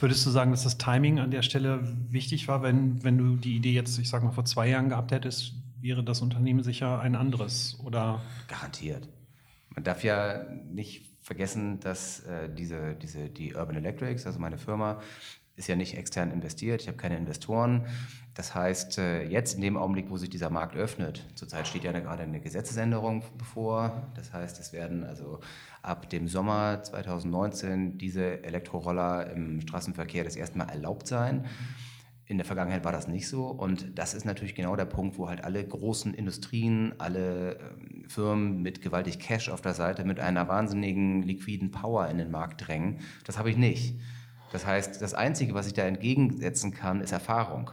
Würdest 0.00 0.26
du 0.26 0.30
sagen, 0.30 0.50
dass 0.50 0.64
das 0.64 0.78
Timing 0.78 1.20
an 1.20 1.30
der 1.30 1.42
Stelle 1.42 1.80
wichtig 2.10 2.48
war, 2.48 2.62
wenn, 2.62 3.02
wenn 3.04 3.16
du 3.16 3.36
die 3.36 3.56
Idee 3.56 3.72
jetzt, 3.72 3.98
ich 3.98 4.08
sag 4.08 4.24
mal, 4.24 4.32
vor 4.32 4.44
zwei 4.44 4.68
Jahren 4.68 4.88
gehabt 4.88 5.12
hättest, 5.12 5.54
wäre 5.80 6.02
das 6.02 6.20
Unternehmen 6.20 6.64
sicher 6.64 7.00
ein 7.00 7.14
anderes 7.14 7.78
oder? 7.84 8.20
Garantiert. 8.48 9.08
Man 9.78 9.84
darf 9.84 10.02
ja 10.02 10.44
nicht 10.72 11.06
vergessen, 11.20 11.78
dass 11.78 12.24
äh, 12.24 12.52
diese, 12.52 12.96
diese, 12.96 13.28
die 13.28 13.54
Urban 13.54 13.76
Electrics, 13.76 14.26
also 14.26 14.40
meine 14.40 14.58
Firma, 14.58 15.00
ist 15.54 15.68
ja 15.68 15.76
nicht 15.76 15.96
extern 15.96 16.32
investiert. 16.32 16.82
Ich 16.82 16.88
habe 16.88 16.96
keine 16.96 17.16
Investoren. 17.16 17.86
Das 18.34 18.56
heißt, 18.56 18.98
äh, 18.98 19.22
jetzt 19.22 19.54
in 19.54 19.60
dem 19.60 19.76
Augenblick, 19.76 20.10
wo 20.10 20.16
sich 20.16 20.30
dieser 20.30 20.50
Markt 20.50 20.74
öffnet, 20.74 21.24
zurzeit 21.36 21.68
steht 21.68 21.84
ja 21.84 21.92
gerade 21.92 22.24
eine 22.24 22.40
Gesetzesänderung 22.40 23.22
bevor. 23.38 24.10
Das 24.16 24.32
heißt, 24.32 24.58
es 24.58 24.72
werden 24.72 25.04
also 25.04 25.38
ab 25.82 26.10
dem 26.10 26.26
Sommer 26.26 26.82
2019 26.82 27.98
diese 27.98 28.42
Elektroroller 28.42 29.30
im 29.30 29.60
Straßenverkehr 29.60 30.24
das 30.24 30.34
erste 30.34 30.58
Mal 30.58 30.70
erlaubt 30.70 31.06
sein. 31.06 31.46
In 32.28 32.36
der 32.36 32.44
Vergangenheit 32.44 32.84
war 32.84 32.92
das 32.92 33.08
nicht 33.08 33.26
so. 33.26 33.46
Und 33.46 33.98
das 33.98 34.12
ist 34.12 34.26
natürlich 34.26 34.54
genau 34.54 34.76
der 34.76 34.84
Punkt, 34.84 35.18
wo 35.18 35.28
halt 35.28 35.42
alle 35.44 35.66
großen 35.66 36.12
Industrien, 36.12 36.94
alle 36.98 37.58
ähm, 37.58 38.04
Firmen 38.06 38.60
mit 38.60 38.82
gewaltig 38.82 39.18
Cash 39.18 39.48
auf 39.48 39.62
der 39.62 39.72
Seite, 39.72 40.04
mit 40.04 40.20
einer 40.20 40.46
wahnsinnigen 40.46 41.22
liquiden 41.22 41.70
Power 41.70 42.06
in 42.08 42.18
den 42.18 42.30
Markt 42.30 42.68
drängen. 42.68 42.98
Das 43.24 43.38
habe 43.38 43.48
ich 43.48 43.56
nicht. 43.56 43.98
Das 44.52 44.66
heißt, 44.66 45.00
das 45.00 45.14
Einzige, 45.14 45.54
was 45.54 45.66
ich 45.66 45.72
da 45.72 45.82
entgegensetzen 45.82 46.72
kann, 46.72 47.00
ist 47.00 47.12
Erfahrung. 47.12 47.70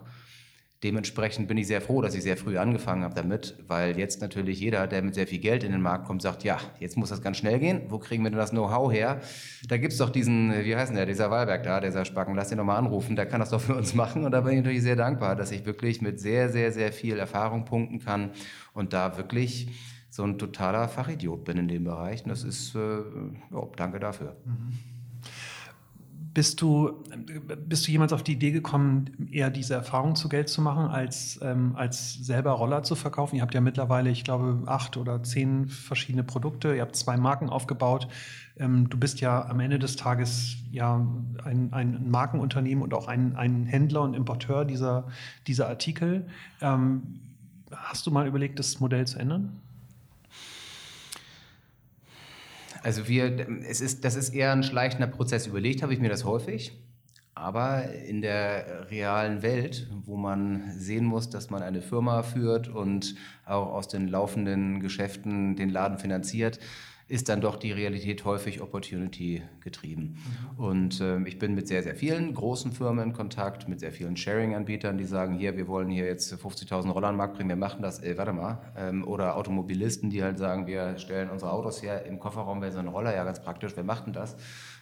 Dementsprechend 0.85 1.47
bin 1.47 1.57
ich 1.57 1.65
sehr 1.65 1.81
froh, 1.81 2.03
dass 2.03 2.13
ich 2.13 2.21
sehr 2.21 2.37
früh 2.37 2.59
angefangen 2.59 3.03
habe 3.03 3.15
damit, 3.15 3.55
weil 3.67 3.97
jetzt 3.97 4.21
natürlich 4.21 4.59
jeder, 4.59 4.85
der 4.85 5.01
mit 5.01 5.15
sehr 5.15 5.25
viel 5.25 5.39
Geld 5.39 5.63
in 5.63 5.71
den 5.71 5.81
Markt 5.81 6.05
kommt, 6.05 6.21
sagt, 6.21 6.43
ja, 6.43 6.59
jetzt 6.79 6.95
muss 6.95 7.09
das 7.09 7.23
ganz 7.23 7.37
schnell 7.37 7.57
gehen. 7.57 7.81
Wo 7.89 7.97
kriegen 7.97 8.21
wir 8.21 8.29
denn 8.29 8.37
das 8.37 8.51
Know-how 8.51 8.93
her? 8.93 9.19
Da 9.67 9.77
gibt 9.77 9.93
es 9.93 9.97
doch 9.97 10.11
diesen, 10.11 10.53
wie 10.63 10.75
heißt 10.75 10.95
der, 10.95 11.07
dieser 11.07 11.31
Wahlberg 11.31 11.63
da, 11.63 11.79
dieser 11.79 12.05
Spacken, 12.05 12.35
lass 12.35 12.49
den 12.49 12.59
nochmal 12.59 12.77
anrufen, 12.77 13.15
der 13.15 13.25
kann 13.25 13.39
das 13.39 13.49
doch 13.49 13.61
für 13.61 13.73
uns 13.73 13.95
machen. 13.95 14.25
Und 14.25 14.31
da 14.31 14.41
bin 14.41 14.51
ich 14.51 14.59
natürlich 14.59 14.83
sehr 14.83 14.95
dankbar, 14.95 15.35
dass 15.35 15.49
ich 15.49 15.65
wirklich 15.65 16.03
mit 16.03 16.19
sehr, 16.19 16.49
sehr, 16.49 16.71
sehr 16.71 16.93
viel 16.93 17.17
Erfahrung 17.17 17.65
punkten 17.65 17.97
kann 17.97 18.29
und 18.75 18.93
da 18.93 19.17
wirklich 19.17 19.69
so 20.11 20.21
ein 20.21 20.37
totaler 20.37 20.87
Fachidiot 20.87 21.45
bin 21.45 21.57
in 21.57 21.67
dem 21.67 21.85
Bereich. 21.85 22.23
Und 22.25 22.29
das 22.29 22.43
ist, 22.43 22.75
äh, 22.75 22.99
oh, 23.51 23.71
danke 23.75 23.99
dafür. 23.99 24.35
Mhm. 24.45 24.94
Bist 26.35 26.61
du, 26.61 27.01
bist 27.65 27.87
du 27.87 27.91
jemals 27.91 28.11
auf 28.11 28.21
die 28.21 28.33
Idee 28.33 28.51
gekommen, 28.51 29.29
eher 29.31 29.49
diese 29.49 29.73
Erfahrung 29.73 30.17
zu 30.17 30.27
Geld 30.27 30.49
zu 30.49 30.61
machen, 30.61 30.87
als, 30.87 31.39
ähm, 31.41 31.77
als 31.77 32.15
selber 32.15 32.51
Roller 32.51 32.83
zu 32.83 32.95
verkaufen? 32.95 33.37
Ihr 33.37 33.41
habt 33.41 33.53
ja 33.53 33.61
mittlerweile, 33.61 34.09
ich 34.09 34.25
glaube, 34.25 34.63
acht 34.65 34.97
oder 34.97 35.23
zehn 35.23 35.69
verschiedene 35.69 36.25
Produkte. 36.25 36.75
Ihr 36.75 36.81
habt 36.81 36.97
zwei 36.97 37.15
Marken 37.15 37.47
aufgebaut. 37.49 38.09
Ähm, 38.57 38.89
du 38.89 38.97
bist 38.97 39.21
ja 39.21 39.45
am 39.45 39.61
Ende 39.61 39.79
des 39.79 39.95
Tages 39.95 40.57
ja 40.71 41.07
ein, 41.45 41.71
ein 41.71 42.09
Markenunternehmen 42.11 42.83
und 42.83 42.93
auch 42.93 43.07
ein, 43.07 43.37
ein 43.37 43.65
Händler 43.65 44.01
und 44.01 44.13
Importeur 44.13 44.65
dieser, 44.65 45.07
dieser 45.47 45.69
Artikel. 45.69 46.27
Ähm, 46.59 47.21
hast 47.73 48.07
du 48.07 48.11
mal 48.11 48.27
überlegt, 48.27 48.59
das 48.59 48.81
Modell 48.81 49.07
zu 49.07 49.19
ändern? 49.19 49.61
Also 52.85 53.07
wir, 53.07 53.47
es 53.67 53.81
ist, 53.81 54.05
das 54.05 54.15
ist 54.15 54.29
eher 54.29 54.51
ein 54.51 54.61
schleichender 54.61 55.07
Prozess. 55.07 55.47
Überlegt 55.47 55.81
habe 55.81 55.91
ich 55.91 55.99
mir 55.99 56.09
das 56.09 56.23
häufig. 56.23 56.71
Aber 57.33 57.91
in 57.91 58.21
der 58.21 58.91
realen 58.91 59.41
Welt, 59.41 59.89
wo 60.05 60.17
man 60.17 60.71
sehen 60.77 61.03
muss, 61.03 61.31
dass 61.31 61.49
man 61.49 61.63
eine 61.63 61.81
Firma 61.81 62.21
führt 62.21 62.67
und 62.67 63.15
auch 63.43 63.73
aus 63.73 63.87
den 63.87 64.07
laufenden 64.07 64.81
Geschäften 64.81 65.55
den 65.55 65.69
Laden 65.69 65.97
finanziert, 65.97 66.59
ist 67.07 67.29
dann 67.29 67.39
doch 67.39 67.55
die 67.55 67.71
Realität 67.71 68.25
häufig 68.25 68.61
Opportunity 68.61 69.43
getrieben. 69.59 70.17
Mhm. 70.57 70.63
Und 70.63 71.01
äh, 71.01 71.21
ich 71.27 71.37
bin 71.37 71.53
mit 71.53 71.67
sehr, 71.67 71.83
sehr 71.83 71.95
vielen 71.95 72.33
großen 72.33 72.71
Firmen 72.71 73.09
in 73.09 73.13
Kontakt, 73.13 73.67
mit 73.67 73.79
sehr 73.79 73.91
vielen 73.91 74.17
Sharing-Anbietern, 74.17 74.97
die 74.97 75.03
sagen, 75.03 75.37
hier, 75.37 75.55
wir 75.55 75.67
wollen 75.67 75.89
hier 75.89 76.05
jetzt 76.05 76.33
50.000 76.33 76.89
Roller 76.89 77.09
an 77.09 77.13
den 77.13 77.17
Markt 77.17 77.35
bringen, 77.35 77.49
wir 77.49 77.55
machen 77.55 77.83
das, 77.83 78.01
äh, 78.01 78.17
warte 78.17 78.33
mal. 78.33 78.73
Ähm, 78.75 79.07
oder 79.07 79.35
Automobilisten, 79.35 80.09
die 80.09 80.23
halt 80.23 80.39
sagen, 80.39 80.65
wir 80.65 80.97
stellen 80.97 81.29
unsere 81.29 81.51
Autos 81.51 81.83
her, 81.83 82.05
im 82.05 82.19
Kofferraum 82.19 82.61
wäre 82.61 82.71
so 82.71 82.79
ein 82.79 82.87
Roller, 82.87 83.15
ja 83.15 83.23
ganz 83.23 83.39
praktisch, 83.39 83.73
wer 83.75 83.83
macht 83.83 84.07
denn 84.07 84.13
das? 84.13 84.35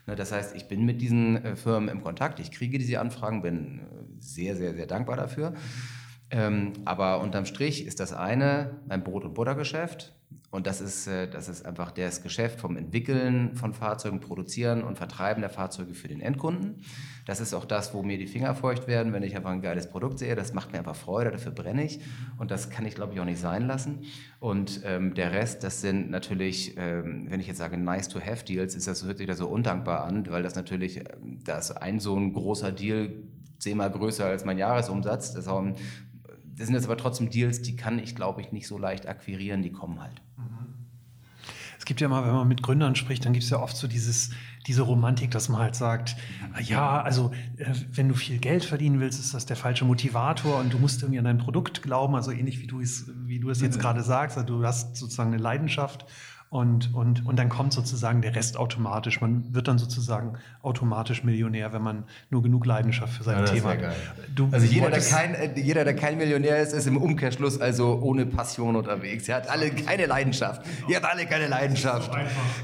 Ne, 0.07 0.15
das 0.15 0.31
heißt, 0.31 0.55
ich 0.55 0.69
bin 0.69 0.85
mit 0.85 1.01
diesen 1.01 1.43
äh, 1.43 1.55
Firmen 1.57 1.89
im 1.89 2.03
Kontakt, 2.03 2.39
ich 2.39 2.51
kriege 2.51 2.77
diese 2.77 3.01
Anfragen, 3.01 3.41
bin 3.41 3.79
äh, 3.79 3.81
sehr, 4.19 4.55
sehr, 4.55 4.73
sehr 4.73 4.87
dankbar 4.87 5.17
dafür. 5.17 5.51
Mhm. 5.51 5.55
Ähm, 6.33 6.73
aber 6.85 7.19
unterm 7.21 7.45
Strich 7.45 7.85
ist 7.85 7.99
das 7.99 8.11
eine 8.11 8.79
mein 8.87 9.03
Brot- 9.03 9.23
und 9.23 9.35
Buttergeschäft. 9.35 10.15
Und 10.51 10.67
das 10.67 10.81
ist, 10.81 11.07
äh, 11.07 11.27
das 11.27 11.49
ist 11.49 11.65
einfach 11.65 11.91
das 11.91 12.21
Geschäft 12.21 12.59
vom 12.59 12.77
Entwickeln 12.77 13.55
von 13.55 13.73
Fahrzeugen, 13.73 14.19
Produzieren 14.19 14.83
und 14.83 14.97
Vertreiben 14.97 15.41
der 15.41 15.49
Fahrzeuge 15.49 15.93
für 15.93 16.07
den 16.07 16.21
Endkunden. 16.21 16.83
Das 17.25 17.39
ist 17.39 17.53
auch 17.53 17.65
das, 17.65 17.93
wo 17.93 18.03
mir 18.03 18.17
die 18.17 18.27
Finger 18.27 18.53
feucht 18.53 18.87
werden, 18.87 19.13
wenn 19.13 19.23
ich 19.23 19.35
einfach 19.35 19.49
ein 19.49 19.61
geiles 19.61 19.89
Produkt 19.89 20.19
sehe. 20.19 20.35
Das 20.35 20.53
macht 20.53 20.71
mir 20.71 20.79
einfach 20.79 20.95
Freude, 20.95 21.31
dafür 21.31 21.51
brenne 21.51 21.83
ich. 21.83 22.01
Und 22.37 22.51
das 22.51 22.69
kann 22.69 22.85
ich, 22.85 22.95
glaube 22.95 23.13
ich, 23.13 23.19
auch 23.19 23.25
nicht 23.25 23.39
sein 23.39 23.65
lassen. 23.65 24.03
Und 24.39 24.81
ähm, 24.83 25.13
der 25.13 25.31
Rest, 25.31 25.63
das 25.63 25.81
sind 25.81 26.11
natürlich, 26.11 26.75
ähm, 26.77 27.27
wenn 27.29 27.39
ich 27.39 27.47
jetzt 27.47 27.57
sage 27.57 27.77
Nice-to-Have-Deals, 27.77 28.75
ist 28.75 28.87
das, 28.87 29.03
hört 29.05 29.17
sich 29.17 29.27
da 29.27 29.35
so 29.35 29.47
undankbar 29.47 30.03
an, 30.03 30.29
weil 30.29 30.43
das 30.43 30.55
natürlich, 30.55 30.97
ähm, 30.97 31.39
da 31.43 31.57
ist 31.57 31.71
ein 31.71 31.99
so 31.99 32.15
ein 32.15 32.33
großer 32.33 32.71
Deal 32.71 33.11
zehnmal 33.57 33.89
größer 33.89 34.25
als 34.25 34.45
mein 34.45 34.57
Jahresumsatz. 34.57 35.33
Das 35.33 35.45
ist 35.45 35.47
auch 35.47 35.61
ein 35.61 35.75
das 36.57 36.67
sind 36.67 36.75
jetzt 36.75 36.85
aber 36.85 36.97
trotzdem 36.97 37.29
Deals, 37.29 37.61
die 37.61 37.75
kann 37.75 37.99
ich, 37.99 38.15
glaube 38.15 38.41
ich, 38.41 38.51
nicht 38.51 38.67
so 38.67 38.77
leicht 38.77 39.07
akquirieren, 39.07 39.61
die 39.61 39.71
kommen 39.71 40.01
halt. 40.01 40.21
Es 41.83 41.85
gibt 41.85 41.99
ja 41.99 42.07
mal, 42.07 42.25
wenn 42.25 42.33
man 42.33 42.47
mit 42.47 42.63
Gründern 42.63 42.95
spricht, 42.95 43.25
dann 43.25 43.33
gibt 43.33 43.43
es 43.43 43.49
ja 43.49 43.59
oft 43.59 43.75
so 43.75 43.87
dieses, 43.87 44.29
diese 44.67 44.83
Romantik, 44.83 45.31
dass 45.31 45.49
man 45.49 45.59
halt 45.59 45.75
sagt, 45.75 46.15
ja, 46.61 47.01
also 47.01 47.31
äh, 47.57 47.73
wenn 47.91 48.07
du 48.07 48.15
viel 48.15 48.37
Geld 48.37 48.63
verdienen 48.63 49.01
willst, 49.01 49.19
ist 49.19 49.33
das 49.33 49.45
der 49.45 49.57
falsche 49.57 49.83
Motivator 49.83 50.61
und 50.61 50.71
du 50.71 50.79
musst 50.79 51.01
irgendwie 51.01 51.19
an 51.19 51.25
dein 51.25 51.39
Produkt 51.39 51.81
glauben, 51.81 52.15
also 52.15 52.31
ähnlich 52.31 52.61
wie 52.61 52.67
du 52.67 52.79
es, 52.79 53.11
wie 53.25 53.37
du 53.37 53.49
es 53.49 53.59
jetzt 53.59 53.81
gerade 53.81 54.01
sagst, 54.01 54.37
also 54.37 54.59
du 54.59 54.65
hast 54.65 54.95
sozusagen 54.95 55.33
eine 55.33 55.43
Leidenschaft 55.43 56.05
und, 56.53 56.93
und, 56.93 57.25
und 57.25 57.39
dann 57.39 57.49
kommt 57.49 57.73
sozusagen 57.73 58.21
der 58.21 58.35
Rest 58.35 58.57
automatisch. 58.57 59.21
Man 59.21 59.55
wird 59.55 59.67
dann 59.67 59.79
sozusagen 59.79 60.37
automatisch 60.61 61.23
Millionär, 61.23 61.73
wenn 61.73 61.81
man 61.81 62.03
nur 62.29 62.43
genug 62.43 62.67
Leidenschaft 62.67 63.11
für 63.13 63.23
sein 63.23 63.39
ja, 63.39 63.45
Thema 63.45 63.69
hat. 63.69 63.95
Also 64.51 64.67
jeder 64.67 64.91
der, 64.91 65.01
kein, 65.01 65.33
äh, 65.33 65.59
jeder, 65.59 65.83
der 65.83 65.95
kein 65.95 66.15
Millionär 66.15 66.61
ist, 66.61 66.73
ist 66.73 66.85
im 66.85 66.97
Umkehrschluss 66.97 67.59
also 67.59 67.99
ohne 68.03 68.27
Passion 68.27 68.75
unterwegs. 68.75 69.27
Er 69.27 69.37
hat 69.37 69.49
alle 69.49 69.71
keine 69.71 70.05
Leidenschaft. 70.05 70.63
Ihr 70.87 70.97
habt 70.97 71.11
alle 71.11 71.25
keine 71.25 71.47
Leidenschaft. 71.47 72.11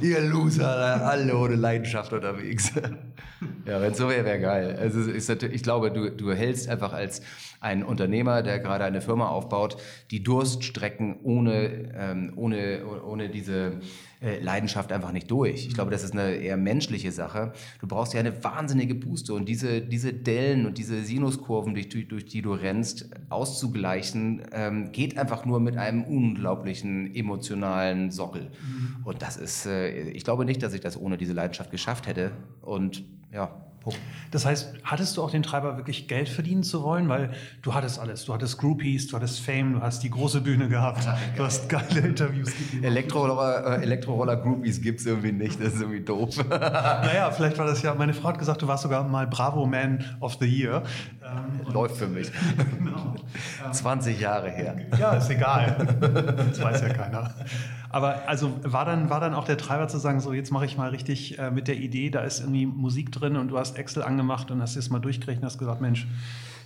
Ihr 0.02 0.22
Loser, 0.22 1.08
alle 1.08 1.36
ohne 1.36 1.56
Leidenschaft 1.56 2.14
unterwegs. 2.14 2.72
ja, 3.66 3.82
wenn 3.82 3.92
es 3.92 3.98
so 3.98 4.08
wäre, 4.08 4.24
wäre 4.24 4.40
geil. 4.40 4.78
Also 4.80 5.00
ist 5.00 5.30
ich 5.30 5.64
glaube, 5.64 5.90
du, 5.90 6.12
du 6.12 6.32
hältst 6.32 6.70
einfach 6.70 6.94
als 6.94 7.24
ein 7.60 7.84
Unternehmer, 7.84 8.42
der 8.42 8.60
gerade 8.60 8.86
eine 8.86 9.02
Firma 9.02 9.28
aufbaut, 9.28 9.78
die 10.12 10.24
Durststrecken 10.24 11.20
ohne, 11.24 11.92
ähm, 11.96 12.34
ohne, 12.36 12.82
ohne 13.06 13.30
diese 13.30 13.80
äh, 14.22 14.40
Leidenschaft 14.40 14.92
einfach 14.92 15.12
nicht 15.12 15.30
durch. 15.30 15.66
Ich 15.68 15.74
glaube, 15.74 15.92
das 15.92 16.04
ist 16.04 16.14
eine 16.14 16.36
eher 16.36 16.58
menschliche 16.58 17.12
Sache. 17.12 17.54
Du 17.80 17.88
brauchst 17.88 18.14
ja 18.14 18.20
eine 18.20 18.44
wahnsinnige 18.44 18.96
Puste 18.96 19.34
und 19.34 19.48
diese, 19.48 19.82
diese 19.82 20.14
Dellen 20.14 20.66
und 20.66 20.78
diese 20.78 21.04
Sinuskurven, 21.04 21.74
durch, 21.74 21.90
durch 21.90 22.26
die 22.26 22.42
du 22.42 22.54
rennst, 22.54 23.10
auszugleichen, 23.30 24.42
ähm, 24.52 24.92
geht 24.92 25.18
einfach 25.18 25.46
nur 25.46 25.60
mit 25.60 25.78
einem 25.78 26.04
unglaublichen 26.04 27.14
emotionalen 27.14 28.12
Sockel. 28.12 28.52
Mhm. 28.62 29.06
Und 29.06 29.22
das 29.22 29.38
ist, 29.38 29.66
äh, 29.66 30.10
ich 30.12 30.24
glaube 30.24 30.46
nicht, 30.46 30.64
dass 30.64 30.74
ich 30.74 30.82
das 30.82 31.00
ohne 31.00 31.18
diese 31.18 31.34
Leidenschaft 31.34 31.72
geschafft 31.72 32.08
hätte. 32.08 32.32
Und 32.62 33.04
ja, 33.32 33.69
Punkt. 33.90 34.20
Das 34.32 34.46
heißt, 34.46 34.74
hattest 34.84 35.18
du 35.18 35.24
auch 35.24 35.32
den 35.32 35.44
Treiber, 35.44 35.78
wirklich 35.78 36.08
Geld 36.08 36.30
verdienen 36.30 36.64
zu 36.64 36.84
wollen? 36.84 37.10
Weil 37.10 37.32
du 37.62 37.74
hattest 37.74 38.00
alles. 38.00 38.26
Du 38.26 38.34
hattest 38.34 38.58
Groupies, 38.58 39.08
du 39.08 39.16
hattest 39.16 39.40
Fame, 39.40 39.74
du 39.74 39.82
hast 39.82 40.04
die 40.04 40.10
große 40.10 40.42
Bühne 40.42 40.70
gehabt, 40.70 41.06
ja, 41.06 41.18
du 41.36 41.44
hast 41.44 41.68
geile 41.70 42.02
Interviews 42.02 42.56
gegeben. 42.56 42.84
Elektroroller, 42.84 43.80
äh, 43.80 43.84
Elektroroller 43.84 44.38
Groupies 44.38 44.82
gibt 44.82 45.00
es 45.00 45.06
irgendwie 45.06 45.32
nicht, 45.32 45.60
das 45.60 45.74
ist 45.74 45.82
irgendwie 45.82 46.02
doof. 46.02 46.36
naja, 46.50 47.32
vielleicht 47.32 47.58
war 47.58 47.66
das 47.66 47.82
ja, 47.82 47.94
meine 47.96 48.14
Frau 48.14 48.30
hat 48.30 48.40
gesagt, 48.40 48.62
du 48.62 48.68
warst 48.68 48.84
sogar 48.84 49.04
mal 49.08 49.28
Bravo 49.28 49.66
Man 49.66 50.04
of 50.20 50.38
the 50.40 50.46
Year. 50.46 50.84
Ähm, 51.24 51.74
Läuft 51.74 51.98
für 51.98 52.08
mich. 52.08 52.32
genau. 52.78 53.16
20 53.72 54.20
Jahre 54.20 54.50
her. 54.50 54.76
Ja, 55.00 55.14
ist 55.14 55.30
egal. 55.30 55.98
Das 56.50 56.62
weiß 56.62 56.82
ja 56.82 56.90
keiner. 56.90 57.34
Aber 57.92 58.28
also 58.28 58.54
war 58.64 58.86
dann, 58.86 59.10
war 59.10 59.20
dann 59.20 59.34
auch 59.34 59.46
der 59.46 59.58
Treiber 59.58 59.88
zu 59.88 59.98
sagen, 59.98 60.20
so 60.20 60.32
jetzt 60.34 60.52
mache 60.52 60.66
ich 60.66 60.78
mal 60.78 60.90
richtig 60.90 61.40
äh, 61.40 61.50
mit 61.50 61.68
der 61.68 61.76
Idee, 61.76 62.10
da 62.10 62.22
ist 62.22 62.40
irgendwie 62.40 62.68
Musik 62.68 63.12
drin 63.12 63.36
und 63.36 63.48
du 63.50 63.58
hast 63.58 63.78
Excel 63.80 64.04
angemacht 64.04 64.52
und 64.52 64.62
hast 64.62 64.76
es 64.76 64.90
mal 64.90 65.00
durchgerechnet 65.00 65.44
und 65.44 65.48
hast 65.48 65.58
gesagt, 65.58 65.82
Mensch. 65.82 66.08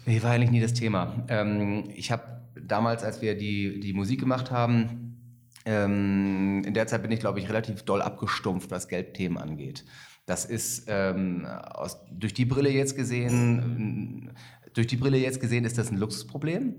Nee, 0.06 0.22
war 0.22 0.32
eigentlich 0.32 0.52
nie 0.52 0.60
das 0.60 0.74
Thema. 0.74 1.24
Ähm, 1.30 1.90
ich 1.96 2.12
habe 2.12 2.42
damals, 2.60 3.04
als 3.04 3.22
wir 3.22 3.38
die, 3.38 3.80
die 3.80 3.94
Musik 3.94 4.20
gemacht 4.20 4.52
haben, 4.52 5.18
ähm, 5.66 6.62
in 6.66 6.74
der 6.74 6.88
Zeit 6.88 7.02
bin 7.02 7.12
ich, 7.12 7.20
glaube 7.20 7.40
ich, 7.40 7.48
relativ 7.48 7.84
doll 7.84 8.02
abgestumpft, 8.02 8.70
was 8.72 8.88
Geldthemen 8.88 9.38
angeht. 9.38 9.86
Das 10.26 10.46
ist 10.46 10.86
ähm, 10.88 11.46
aus, 11.46 12.00
durch 12.12 12.34
die 12.34 12.46
Brille 12.46 12.70
jetzt 12.70 12.96
gesehen 12.96 14.32
durch 14.74 14.88
die 14.88 14.96
Brille 14.96 15.18
jetzt 15.18 15.40
gesehen 15.40 15.66
ist 15.66 15.78
das 15.78 15.92
ein 15.92 15.98
Luxusproblem, 15.98 16.76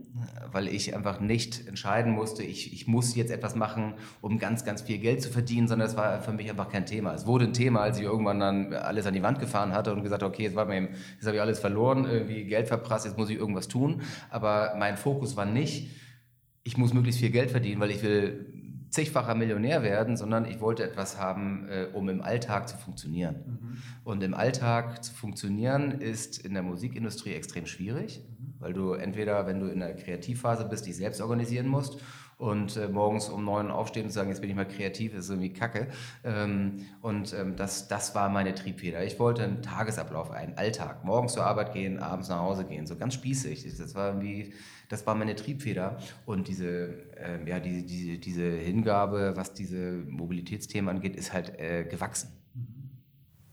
weil 0.50 0.68
ich 0.68 0.94
einfach 0.96 1.20
nicht 1.20 1.66
entscheiden 1.68 2.12
musste, 2.12 2.42
ich, 2.42 2.72
ich 2.72 2.88
muss 2.88 3.14
jetzt 3.14 3.30
etwas 3.30 3.54
machen, 3.54 3.94
um 4.20 4.38
ganz, 4.38 4.64
ganz 4.64 4.82
viel 4.82 4.98
Geld 4.98 5.22
zu 5.22 5.30
verdienen, 5.30 5.68
sondern 5.68 5.88
es 5.88 5.96
war 5.96 6.20
für 6.20 6.32
mich 6.32 6.50
einfach 6.50 6.70
kein 6.70 6.86
Thema. 6.86 7.14
Es 7.14 7.26
wurde 7.26 7.44
ein 7.44 7.52
Thema, 7.52 7.80
als 7.80 7.98
ich 7.98 8.04
irgendwann 8.04 8.40
dann 8.40 8.74
alles 8.74 9.06
an 9.06 9.14
die 9.14 9.22
Wand 9.22 9.38
gefahren 9.38 9.72
hatte 9.72 9.92
und 9.92 10.02
gesagt, 10.02 10.22
okay, 10.22 10.42
jetzt, 10.42 10.56
jetzt 10.56 11.26
habe 11.26 11.36
ich 11.36 11.40
alles 11.40 11.60
verloren, 11.60 12.04
irgendwie 12.04 12.44
Geld 12.44 12.66
verprasst, 12.66 13.06
jetzt 13.06 13.16
muss 13.16 13.30
ich 13.30 13.38
irgendwas 13.38 13.68
tun. 13.68 14.02
Aber 14.30 14.74
mein 14.76 14.96
Fokus 14.96 15.36
war 15.36 15.46
nicht, 15.46 15.88
ich 16.64 16.76
muss 16.76 16.94
möglichst 16.94 17.20
viel 17.20 17.30
Geld 17.30 17.50
verdienen, 17.50 17.80
weil 17.80 17.90
ich 17.90 18.02
will 18.02 18.53
zigfacher 18.94 19.34
Millionär 19.34 19.82
werden, 19.82 20.16
sondern 20.16 20.44
ich 20.44 20.60
wollte 20.60 20.84
etwas 20.84 21.18
haben, 21.18 21.68
äh, 21.68 21.88
um 21.92 22.08
im 22.08 22.22
Alltag 22.22 22.68
zu 22.68 22.76
funktionieren. 22.76 23.34
Mhm. 23.44 23.82
Und 24.04 24.22
im 24.22 24.34
Alltag 24.34 25.02
zu 25.02 25.12
funktionieren 25.12 25.90
ist 25.90 26.38
in 26.38 26.54
der 26.54 26.62
Musikindustrie 26.62 27.34
extrem 27.34 27.66
schwierig, 27.66 28.20
mhm. 28.20 28.54
weil 28.60 28.72
du 28.72 28.92
entweder, 28.92 29.48
wenn 29.48 29.58
du 29.58 29.66
in 29.66 29.80
der 29.80 29.96
Kreativphase 29.96 30.64
bist, 30.66 30.86
dich 30.86 30.96
selbst 30.96 31.20
organisieren 31.20 31.66
musst 31.66 31.98
und 32.38 32.76
äh, 32.76 32.86
morgens 32.86 33.28
um 33.28 33.44
neun 33.44 33.70
aufstehen 33.70 34.04
und 34.04 34.10
sagen, 34.10 34.28
jetzt 34.28 34.40
bin 34.40 34.50
ich 34.50 34.56
mal 34.56 34.66
kreativ, 34.66 35.14
ist 35.14 35.28
irgendwie 35.28 35.52
kacke. 35.52 35.88
Ähm, 36.22 36.86
und 37.00 37.32
ähm, 37.32 37.56
das, 37.56 37.88
das 37.88 38.14
war 38.14 38.28
meine 38.28 38.54
Triebfeder. 38.54 39.04
Ich 39.04 39.18
wollte 39.18 39.42
einen 39.42 39.62
Tagesablauf, 39.62 40.30
einen 40.30 40.56
Alltag. 40.56 41.04
Morgens 41.04 41.32
zur 41.32 41.44
Arbeit 41.44 41.72
gehen, 41.72 41.98
abends 41.98 42.28
nach 42.28 42.40
Hause 42.40 42.64
gehen, 42.64 42.86
so 42.86 42.94
ganz 42.94 43.14
spießig. 43.14 43.76
Das 43.76 43.94
war 43.96 44.08
irgendwie, 44.08 44.52
das 44.94 45.06
war 45.06 45.14
meine 45.14 45.34
Triebfeder. 45.34 45.98
Und 46.24 46.48
diese, 46.48 46.88
äh, 47.16 47.48
ja, 47.48 47.60
diese, 47.60 47.82
diese, 47.82 48.18
diese 48.18 48.48
Hingabe, 48.50 49.32
was 49.36 49.52
diese 49.52 50.04
Mobilitätsthemen 50.08 50.94
angeht, 50.94 51.16
ist 51.16 51.32
halt 51.32 51.58
äh, 51.58 51.84
gewachsen. 51.84 52.30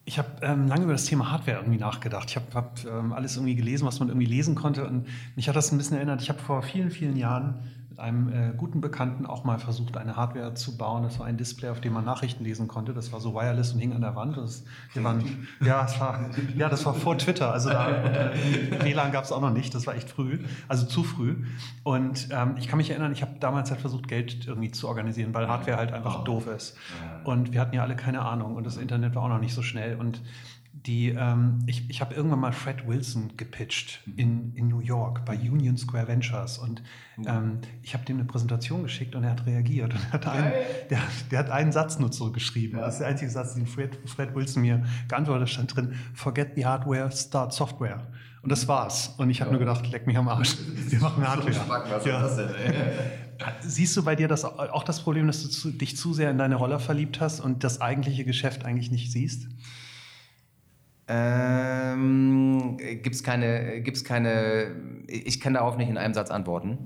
Ich 0.05 0.17
habe 0.17 0.29
ähm, 0.41 0.67
lange 0.67 0.83
über 0.83 0.93
das 0.93 1.05
Thema 1.05 1.31
Hardware 1.31 1.57
irgendwie 1.57 1.79
nachgedacht. 1.79 2.29
Ich 2.29 2.35
habe 2.35 2.47
hab, 2.53 2.85
ähm, 2.85 3.13
alles 3.13 3.37
irgendwie 3.37 3.55
gelesen, 3.55 3.85
was 3.85 3.99
man 3.99 4.09
irgendwie 4.09 4.27
lesen 4.27 4.55
konnte. 4.55 4.85
Und 4.85 5.07
mich 5.35 5.47
hat 5.49 5.55
das 5.55 5.71
ein 5.71 5.77
bisschen 5.77 5.97
erinnert. 5.97 6.21
Ich 6.21 6.29
habe 6.29 6.39
vor 6.39 6.61
vielen, 6.63 6.91
vielen 6.91 7.17
Jahren 7.17 7.59
einem 8.01 8.29
äh, 8.29 8.53
guten 8.57 8.81
Bekannten 8.81 9.25
auch 9.25 9.43
mal 9.43 9.59
versucht, 9.59 9.95
eine 9.95 10.15
Hardware 10.15 10.53
zu 10.53 10.77
bauen. 10.77 11.03
Das 11.03 11.19
war 11.19 11.25
ein 11.27 11.37
Display, 11.37 11.69
auf 11.69 11.79
dem 11.79 11.93
man 11.93 12.03
Nachrichten 12.03 12.43
lesen 12.43 12.67
konnte. 12.67 12.93
Das 12.93 13.13
war 13.13 13.19
so 13.19 13.33
wireless 13.33 13.73
und 13.73 13.79
hing 13.79 13.93
an 13.93 14.01
der 14.01 14.15
Wand. 14.15 14.37
Das, 14.37 14.65
waren, 14.95 15.47
ja, 15.61 15.83
das 15.83 15.99
war, 15.99 16.29
ja, 16.55 16.69
das 16.69 16.85
war 16.85 16.93
vor 16.93 17.17
Twitter. 17.17 17.53
Also 17.53 17.69
da, 17.69 17.89
äh, 17.89 18.83
WLAN 18.83 19.11
gab 19.11 19.23
es 19.23 19.31
auch 19.31 19.41
noch 19.41 19.53
nicht. 19.53 19.73
Das 19.75 19.87
war 19.87 19.95
echt 19.95 20.09
früh, 20.09 20.39
also 20.67 20.85
zu 20.85 21.03
früh. 21.03 21.37
Und 21.83 22.29
ähm, 22.31 22.55
ich 22.57 22.67
kann 22.67 22.77
mich 22.77 22.89
erinnern, 22.89 23.11
ich 23.11 23.21
habe 23.21 23.33
damals 23.39 23.69
halt 23.71 23.81
versucht, 23.81 24.07
Geld 24.07 24.47
irgendwie 24.47 24.71
zu 24.71 24.87
organisieren, 24.87 25.33
weil 25.33 25.47
Hardware 25.47 25.77
halt 25.77 25.93
einfach 25.93 26.23
doof 26.23 26.47
ist. 26.47 26.77
Und 27.23 27.53
wir 27.53 27.61
hatten 27.61 27.75
ja 27.75 27.83
alle 27.83 27.95
keine 27.95 28.21
Ahnung 28.21 28.55
und 28.55 28.65
das 28.65 28.77
Internet 28.77 29.15
war 29.15 29.23
auch 29.23 29.29
noch 29.29 29.39
nicht 29.39 29.53
so 29.53 29.61
schnell. 29.61 29.95
Und 29.95 30.21
Die, 30.85 31.09
ähm, 31.09 31.59
ich 31.67 31.89
ich 31.89 32.01
habe 32.01 32.15
irgendwann 32.15 32.39
mal 32.39 32.51
Fred 32.51 32.87
Wilson 32.87 33.37
gepitcht 33.37 34.01
mhm. 34.05 34.13
in, 34.17 34.55
in 34.55 34.67
New 34.67 34.79
York 34.79 35.25
bei 35.25 35.35
Union 35.35 35.77
Square 35.77 36.07
Ventures 36.07 36.57
und 36.57 36.81
mhm. 37.17 37.27
ähm, 37.27 37.59
ich 37.83 37.93
habe 37.93 38.03
dem 38.05 38.17
eine 38.17 38.25
Präsentation 38.25 38.83
geschickt 38.83 39.15
und 39.15 39.23
er 39.23 39.31
hat 39.31 39.45
reagiert 39.45 39.93
und 39.93 40.11
hat 40.13 40.27
einen, 40.27 40.51
der, 40.89 40.99
der, 41.29 41.39
hat 41.39 41.49
einen 41.51 41.71
Satz 41.71 41.99
nur 41.99 42.11
zurückgeschrieben. 42.11 42.79
Ja. 42.79 42.85
Das 42.85 42.95
ist 42.95 42.99
der 43.01 43.07
einzige 43.09 43.29
Satz, 43.29 43.53
den 43.53 43.67
Fred, 43.67 43.99
Fred 44.05 44.33
Wilson 44.33 44.63
mir 44.63 44.83
geantwortet 45.07 45.43
hat, 45.43 45.49
stand 45.49 45.75
drin, 45.75 45.93
forget 46.13 46.55
the 46.55 46.65
hardware, 46.65 47.11
start 47.11 47.53
software. 47.53 48.07
Und 48.41 48.51
das 48.51 48.67
war's. 48.67 49.13
Und 49.17 49.29
ich 49.29 49.39
habe 49.39 49.51
ja. 49.51 49.57
nur 49.57 49.59
gedacht, 49.59 49.91
leck 49.91 50.07
mich 50.07 50.17
am 50.17 50.27
Arsch. 50.27 50.57
Wir 50.89 50.99
machen 50.99 51.27
Hardware. 51.27 51.53
So 51.53 51.69
was 51.69 52.05
ja. 52.05 52.25
ist 52.25 52.37
das 52.37 52.47
denn, 52.47 52.55
Siehst 53.61 53.97
du 53.97 54.03
bei 54.03 54.15
dir 54.15 54.27
das 54.27 54.45
auch 54.45 54.83
das 54.83 55.01
Problem, 55.01 55.27
dass 55.27 55.61
du 55.61 55.71
dich 55.71 55.97
zu 55.97 56.13
sehr 56.13 56.29
in 56.31 56.37
deine 56.37 56.55
Roller 56.55 56.79
verliebt 56.79 57.19
hast 57.19 57.39
und 57.39 57.63
das 57.63 57.81
eigentliche 57.81 58.23
Geschäft 58.23 58.65
eigentlich 58.65 58.91
nicht 58.91 59.11
siehst? 59.11 59.47
Ähm, 61.07 62.77
gibt's 62.77 63.23
keine, 63.23 63.81
gibt's 63.81 64.03
keine, 64.03 64.75
ich 65.07 65.39
kann 65.39 65.53
darauf 65.53 65.77
nicht 65.77 65.89
in 65.89 65.97
einem 65.97 66.13
Satz 66.13 66.31
antworten. 66.31 66.77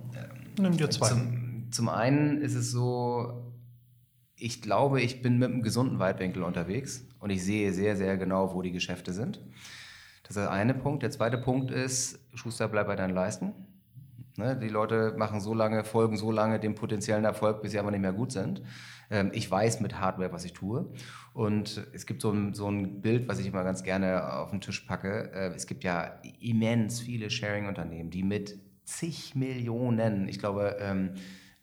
Nimm 0.60 0.78
dir 0.78 0.90
zwei. 0.90 1.10
Zum, 1.10 1.68
zum 1.72 1.90
einen 1.90 2.42
ist 2.42 2.56
es 2.56 2.72
so, 2.72 3.54
ich 4.36 4.62
glaube, 4.62 5.02
ich 5.02 5.22
bin 5.22 5.38
mit 5.38 5.52
einem 5.52 5.62
gesunden 5.62 6.00
Weitwinkel 6.00 6.44
unterwegs 6.44 7.06
und 7.20 7.30
ich 7.30 7.44
sehe 7.44 7.74
sehr, 7.74 7.96
sehr 7.96 8.18
genau, 8.18 8.54
wo 8.54 8.62
die 8.62 8.72
Geschäfte 8.72 9.14
sind. 9.14 9.42
Das 10.24 10.36
ist 10.36 10.44
der 10.44 10.52
eine 10.52 10.74
Punkt. 10.74 11.04
Der 11.04 11.12
zweite 11.12 11.38
Punkt 11.38 11.72
ist, 11.72 12.20
Schuster, 12.34 12.68
bleib 12.68 12.88
bei 12.88 12.96
deinen 12.96 13.14
Leisten. 13.14 13.54
Ne, 14.38 14.58
die 14.58 14.68
Leute 14.68 15.14
machen 15.18 15.40
so 15.40 15.54
lange, 15.54 15.86
folgen 15.86 16.18
so 16.18 16.30
lange 16.32 16.60
dem 16.60 16.76
potenziellen 16.76 17.24
Erfolg, 17.24 17.62
bis 17.62 17.72
sie 17.72 17.80
aber 17.80 17.92
nicht 17.92 18.02
mehr 18.02 18.12
gut 18.12 18.34
sind. 18.34 18.62
Ähm, 19.10 19.32
ich 19.34 19.50
weiß 19.50 19.82
mit 19.82 20.00
Hardware, 20.00 20.32
was 20.32 20.46
ich 20.46 20.54
tue. 20.54 20.92
Und 21.34 21.86
es 21.94 22.06
gibt 22.06 22.22
so 22.22 22.32
ein, 22.32 22.54
so 22.54 22.70
ein 22.70 23.02
Bild, 23.02 23.28
was 23.28 23.40
ich 23.40 23.48
immer 23.48 23.64
ganz 23.64 23.84
gerne 23.84 24.34
auf 24.34 24.52
den 24.52 24.62
Tisch 24.62 24.82
packe. 24.82 25.32
Äh, 25.34 25.56
es 25.56 25.68
gibt 25.68 25.84
ja 25.84 26.20
immens 26.40 27.02
viele 27.02 27.30
Sharing-Unternehmen, 27.30 28.10
die 28.10 28.24
mit 28.24 28.60
zig 28.86 29.36
Millionen, 29.36 30.28
ich 30.28 30.40
glaube, 30.40 30.78
ähm, 30.80 31.16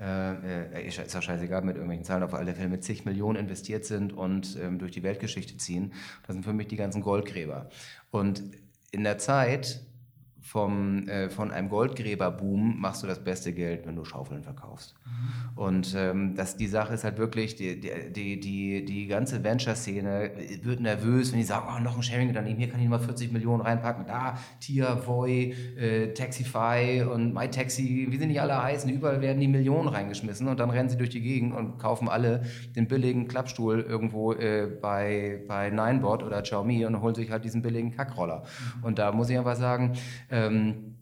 äh, 0.02 0.87
ist 0.87 0.96
ja 0.96 1.22
scheißegal 1.22 1.62
mit 1.62 1.76
irgendwelchen 1.76 2.04
Zahlen, 2.04 2.25
auf 2.25 2.34
alle 2.34 2.54
Fälle 2.54 2.68
mit 2.68 2.82
zig 2.82 3.04
Millionen 3.04 3.38
investiert 3.38 3.84
sind 3.84 4.12
und 4.12 4.58
ähm, 4.61 4.78
durch 4.78 4.90
die 4.90 5.02
Weltgeschichte 5.02 5.56
ziehen. 5.56 5.92
Das 6.26 6.34
sind 6.34 6.42
für 6.42 6.52
mich 6.52 6.66
die 6.66 6.76
ganzen 6.76 7.02
Goldgräber. 7.02 7.68
Und 8.11 8.42
in 8.90 9.04
der 9.04 9.18
Zeit 9.18 9.80
vom, 10.52 11.09
äh, 11.09 11.30
von 11.30 11.50
einem 11.50 11.71
Goldgräberboom 11.71 12.78
machst 12.78 13.02
du 13.02 13.06
das 13.06 13.25
beste 13.25 13.54
Geld, 13.54 13.87
wenn 13.87 13.97
du 13.97 14.04
Schaufeln 14.04 14.42
verkaufst. 14.42 14.94
Mhm. 15.06 15.59
Und 15.59 15.94
ähm, 15.97 16.35
das, 16.35 16.59
die 16.59 16.66
Sache 16.66 16.92
ist 16.92 17.04
halt 17.04 17.16
wirklich, 17.16 17.56
die, 17.56 17.80
die, 17.80 18.38
die, 18.38 18.85
die 18.85 19.06
ganze 19.06 19.42
Venture-Szene 19.42 20.30
wird 20.62 20.80
nervös, 20.80 21.32
wenn 21.32 21.38
die 21.38 21.47
sagen, 21.47 21.68
oh, 21.75 21.80
noch 21.82 21.97
ein 21.97 22.02
Sharing-Unternehmen, 22.02 22.59
hier 22.59 22.68
kann 22.68 22.82
ich 22.82 22.88
mal 22.88 22.99
40 22.99 23.32
Millionen 23.32 23.62
reinpacken, 23.62 24.04
da, 24.06 24.37
Tia, 24.61 25.06
Voy, 25.06 25.54
äh, 25.78 26.12
Taxify 26.12 27.02
und 27.11 27.32
MyTaxi, 27.32 28.09
wie 28.11 28.18
sie 28.18 28.26
nicht 28.26 28.42
alle 28.42 28.62
heißen, 28.62 28.90
überall 28.90 29.23
werden 29.23 29.40
die 29.40 29.49
Millionen 29.49 29.88
reingeschmissen 29.88 30.49
und 30.49 30.61
dann 30.61 30.68
rennen 30.68 30.90
sie 30.90 30.99
durch 30.99 31.11
die 31.11 31.23
Gegend 31.23 31.54
und 31.54 31.78
kaufen 31.78 32.11
alle 32.11 32.42
den 32.76 32.88
billigen 32.88 33.26
Klappstuhl 33.26 33.80
irgendwo 33.80 34.35
äh, 34.35 34.66
bei, 34.66 35.40
bei 35.49 35.71
Ninebot 35.71 36.23
oder 36.23 36.42
Xiaomi 36.42 36.85
und 36.85 37.00
holen 37.00 37.14
sich 37.14 37.30
halt 37.30 37.42
diesen 37.42 37.62
billigen 37.62 37.97
Kackroller. 37.97 38.42
Mhm. 38.80 38.85
Und 38.85 38.99
da 38.99 39.12
muss 39.12 39.30
ich 39.30 39.38
einfach 39.38 39.56
sagen, 39.56 39.94
ähm, 40.49 40.96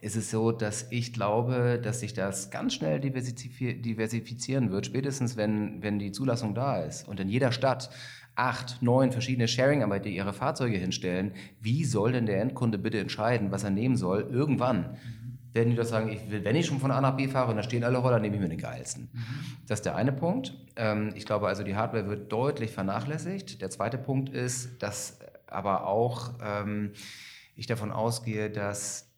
ist 0.00 0.16
es 0.16 0.30
so, 0.30 0.52
dass 0.52 0.86
ich 0.90 1.12
glaube, 1.12 1.80
dass 1.82 2.00
sich 2.00 2.12
das 2.14 2.50
ganz 2.50 2.74
schnell 2.74 3.00
diversifizieren 3.00 4.70
wird, 4.70 4.86
spätestens 4.86 5.36
wenn, 5.36 5.82
wenn 5.82 5.98
die 5.98 6.12
Zulassung 6.12 6.54
da 6.54 6.82
ist 6.82 7.08
und 7.08 7.18
in 7.20 7.28
jeder 7.28 7.52
Stadt 7.52 7.90
acht, 8.34 8.82
neun 8.82 9.12
verschiedene 9.12 9.48
Sharing-Anbieter 9.48 10.08
ihre 10.08 10.32
Fahrzeuge 10.32 10.76
hinstellen. 10.76 11.32
Wie 11.60 11.84
soll 11.84 12.12
denn 12.12 12.26
der 12.26 12.40
Endkunde 12.40 12.78
bitte 12.78 12.98
entscheiden, 12.98 13.50
was 13.50 13.64
er 13.64 13.70
nehmen 13.70 13.96
soll? 13.96 14.28
Irgendwann 14.30 14.98
werden 15.54 15.70
die 15.70 15.76
doch 15.76 15.84
sagen, 15.84 16.10
ich 16.10 16.30
will, 16.30 16.44
wenn 16.44 16.54
ich 16.54 16.66
schon 16.66 16.78
von 16.78 16.90
A 16.90 17.00
nach 17.00 17.16
B 17.16 17.28
fahre 17.28 17.50
und 17.50 17.56
da 17.56 17.62
stehen 17.62 17.82
alle 17.82 17.96
Roller, 17.96 18.20
nehme 18.20 18.36
ich 18.36 18.42
mir 18.42 18.48
den 18.48 18.58
geilsten. 18.58 19.08
Mhm. 19.12 19.24
Das 19.66 19.78
ist 19.78 19.86
der 19.86 19.96
eine 19.96 20.12
Punkt. 20.12 20.54
Ähm, 20.76 21.12
ich 21.14 21.24
glaube 21.24 21.48
also, 21.48 21.62
die 21.62 21.74
Hardware 21.74 22.06
wird 22.08 22.30
deutlich 22.30 22.70
vernachlässigt. 22.70 23.62
Der 23.62 23.70
zweite 23.70 23.96
Punkt 23.96 24.28
ist, 24.28 24.82
dass 24.82 25.18
aber 25.46 25.86
auch 25.86 26.34
ähm, 26.44 26.92
ich 27.56 27.66
davon 27.66 27.90
ausgehe, 27.90 28.50
dass 28.50 29.10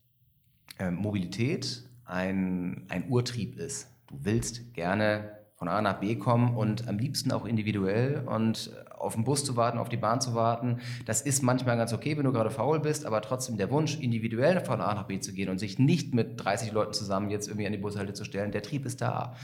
äh, 0.78 0.90
Mobilität 0.90 1.82
ein, 2.04 2.86
ein 2.88 3.10
Urtrieb 3.10 3.58
ist. 3.58 3.88
Du 4.06 4.16
willst 4.22 4.72
gerne 4.72 5.32
von 5.56 5.68
A 5.68 5.82
nach 5.82 5.98
B 5.98 6.14
kommen 6.14 6.56
und 6.56 6.86
am 6.88 6.98
liebsten 6.98 7.32
auch 7.32 7.44
individuell 7.44 8.22
und 8.26 8.70
auf 8.96 9.14
den 9.14 9.24
Bus 9.24 9.44
zu 9.44 9.56
warten, 9.56 9.78
auf 9.78 9.88
die 9.88 9.96
Bahn 9.96 10.20
zu 10.20 10.34
warten. 10.34 10.78
Das 11.04 11.20
ist 11.20 11.42
manchmal 11.42 11.76
ganz 11.76 11.92
okay, 11.92 12.16
wenn 12.16 12.24
du 12.24 12.32
gerade 12.32 12.50
faul 12.50 12.78
bist, 12.78 13.04
aber 13.04 13.20
trotzdem 13.22 13.56
der 13.56 13.70
Wunsch, 13.70 13.98
individuell 13.98 14.60
von 14.64 14.80
A 14.80 14.94
nach 14.94 15.08
B 15.08 15.18
zu 15.18 15.32
gehen 15.32 15.48
und 15.48 15.58
sich 15.58 15.78
nicht 15.80 16.14
mit 16.14 16.42
30 16.42 16.72
Leuten 16.72 16.92
zusammen 16.92 17.30
jetzt 17.30 17.48
irgendwie 17.48 17.66
an 17.66 17.72
die 17.72 17.78
Bushalte 17.78 18.12
zu 18.12 18.24
stellen, 18.24 18.52
der 18.52 18.62
Trieb 18.62 18.86
ist 18.86 19.00
da. 19.00 19.34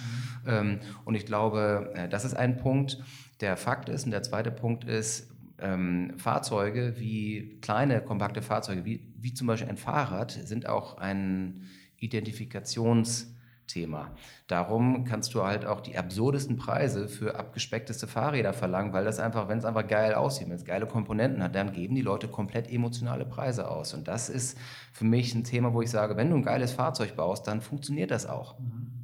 Mhm. 0.45 0.51
Ähm, 0.51 0.81
und 1.05 1.17
ich 1.17 1.27
glaube, 1.27 1.93
äh, 1.95 2.09
das 2.09 2.25
ist 2.25 2.35
ein 2.35 2.57
Punkt. 2.59 3.03
Der 3.41 3.57
Fakt 3.57 3.89
ist, 3.89 4.05
und 4.05 4.13
der 4.13 4.23
zweite 4.23 4.53
Punkt 4.53 4.85
ist, 4.85 5.34
ähm, 5.59 6.15
Fahrzeuge 6.17 6.95
wie 6.99 7.59
kleine, 7.61 8.01
kompakte 8.01 8.43
Fahrzeuge, 8.43 8.85
wie, 8.85 9.13
wie 9.19 9.35
zum 9.35 9.47
Beispiel 9.47 9.69
ein 9.69 9.77
Fahrrad, 9.77 10.33
sind 10.33 10.69
auch 10.69 10.99
ein 10.99 11.69
Identifikationsthema. 11.99 14.15
Darum 14.47 15.05
kannst 15.05 15.35
du 15.35 15.45
halt 15.45 15.65
auch 15.65 15.81
die 15.81 15.97
absurdesten 15.97 16.57
Preise 16.57 17.09
für 17.09 17.37
abgespeckteste 17.37 18.07
Fahrräder 18.07 18.53
verlangen, 18.53 18.93
weil 18.93 19.05
das 19.05 19.21
einfach, 19.21 19.49
wenn 19.49 19.59
es 19.59 19.65
einfach 19.65 19.87
geil 19.87 20.15
aussieht, 20.15 20.49
wenn 20.49 20.57
es 20.57 20.65
geile 20.65 20.87
Komponenten 20.87 21.43
hat, 21.43 21.55
dann 21.55 21.73
geben 21.73 21.95
die 21.95 22.03
Leute 22.03 22.29
komplett 22.29 22.71
emotionale 22.71 23.25
Preise 23.25 23.71
aus. 23.71 23.95
Und 23.95 24.09
das 24.09 24.29
ist 24.29 24.59
für 24.93 25.05
mich 25.05 25.35
ein 25.35 25.45
Thema, 25.45 25.73
wo 25.73 25.83
ich 25.83 25.91
sage, 25.91 26.17
wenn 26.17 26.31
du 26.31 26.37
ein 26.37 26.43
geiles 26.43 26.73
Fahrzeug 26.73 27.17
baust, 27.17 27.47
dann 27.47 27.61
funktioniert 27.61 28.11
das 28.11 28.27
auch. 28.27 28.59
Mhm 28.59 29.04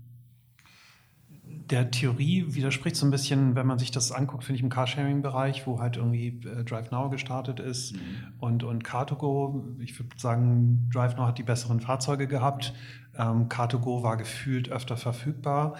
der 1.70 1.90
Theorie 1.90 2.46
widerspricht 2.48 2.96
so 2.96 3.06
ein 3.06 3.10
bisschen, 3.10 3.54
wenn 3.54 3.66
man 3.66 3.78
sich 3.78 3.90
das 3.90 4.10
anguckt, 4.10 4.44
finde 4.44 4.56
ich, 4.56 4.62
im 4.62 4.70
Carsharing-Bereich, 4.70 5.66
wo 5.66 5.78
halt 5.78 5.96
irgendwie 5.96 6.40
äh, 6.46 6.64
DriveNow 6.64 7.10
gestartet 7.10 7.60
ist 7.60 7.94
mhm. 7.94 8.00
und, 8.38 8.64
und 8.64 8.84
Car2Go. 8.84 9.80
Ich 9.80 9.98
würde 9.98 10.10
sagen, 10.16 10.88
DriveNow 10.92 11.26
hat 11.26 11.38
die 11.38 11.44
besseren 11.44 11.80
Fahrzeuge 11.80 12.26
gehabt. 12.26 12.74
Ähm, 13.16 13.48
Car2Go 13.48 14.02
war 14.02 14.16
gefühlt 14.16 14.68
öfter 14.68 14.96
verfügbar. 14.96 15.76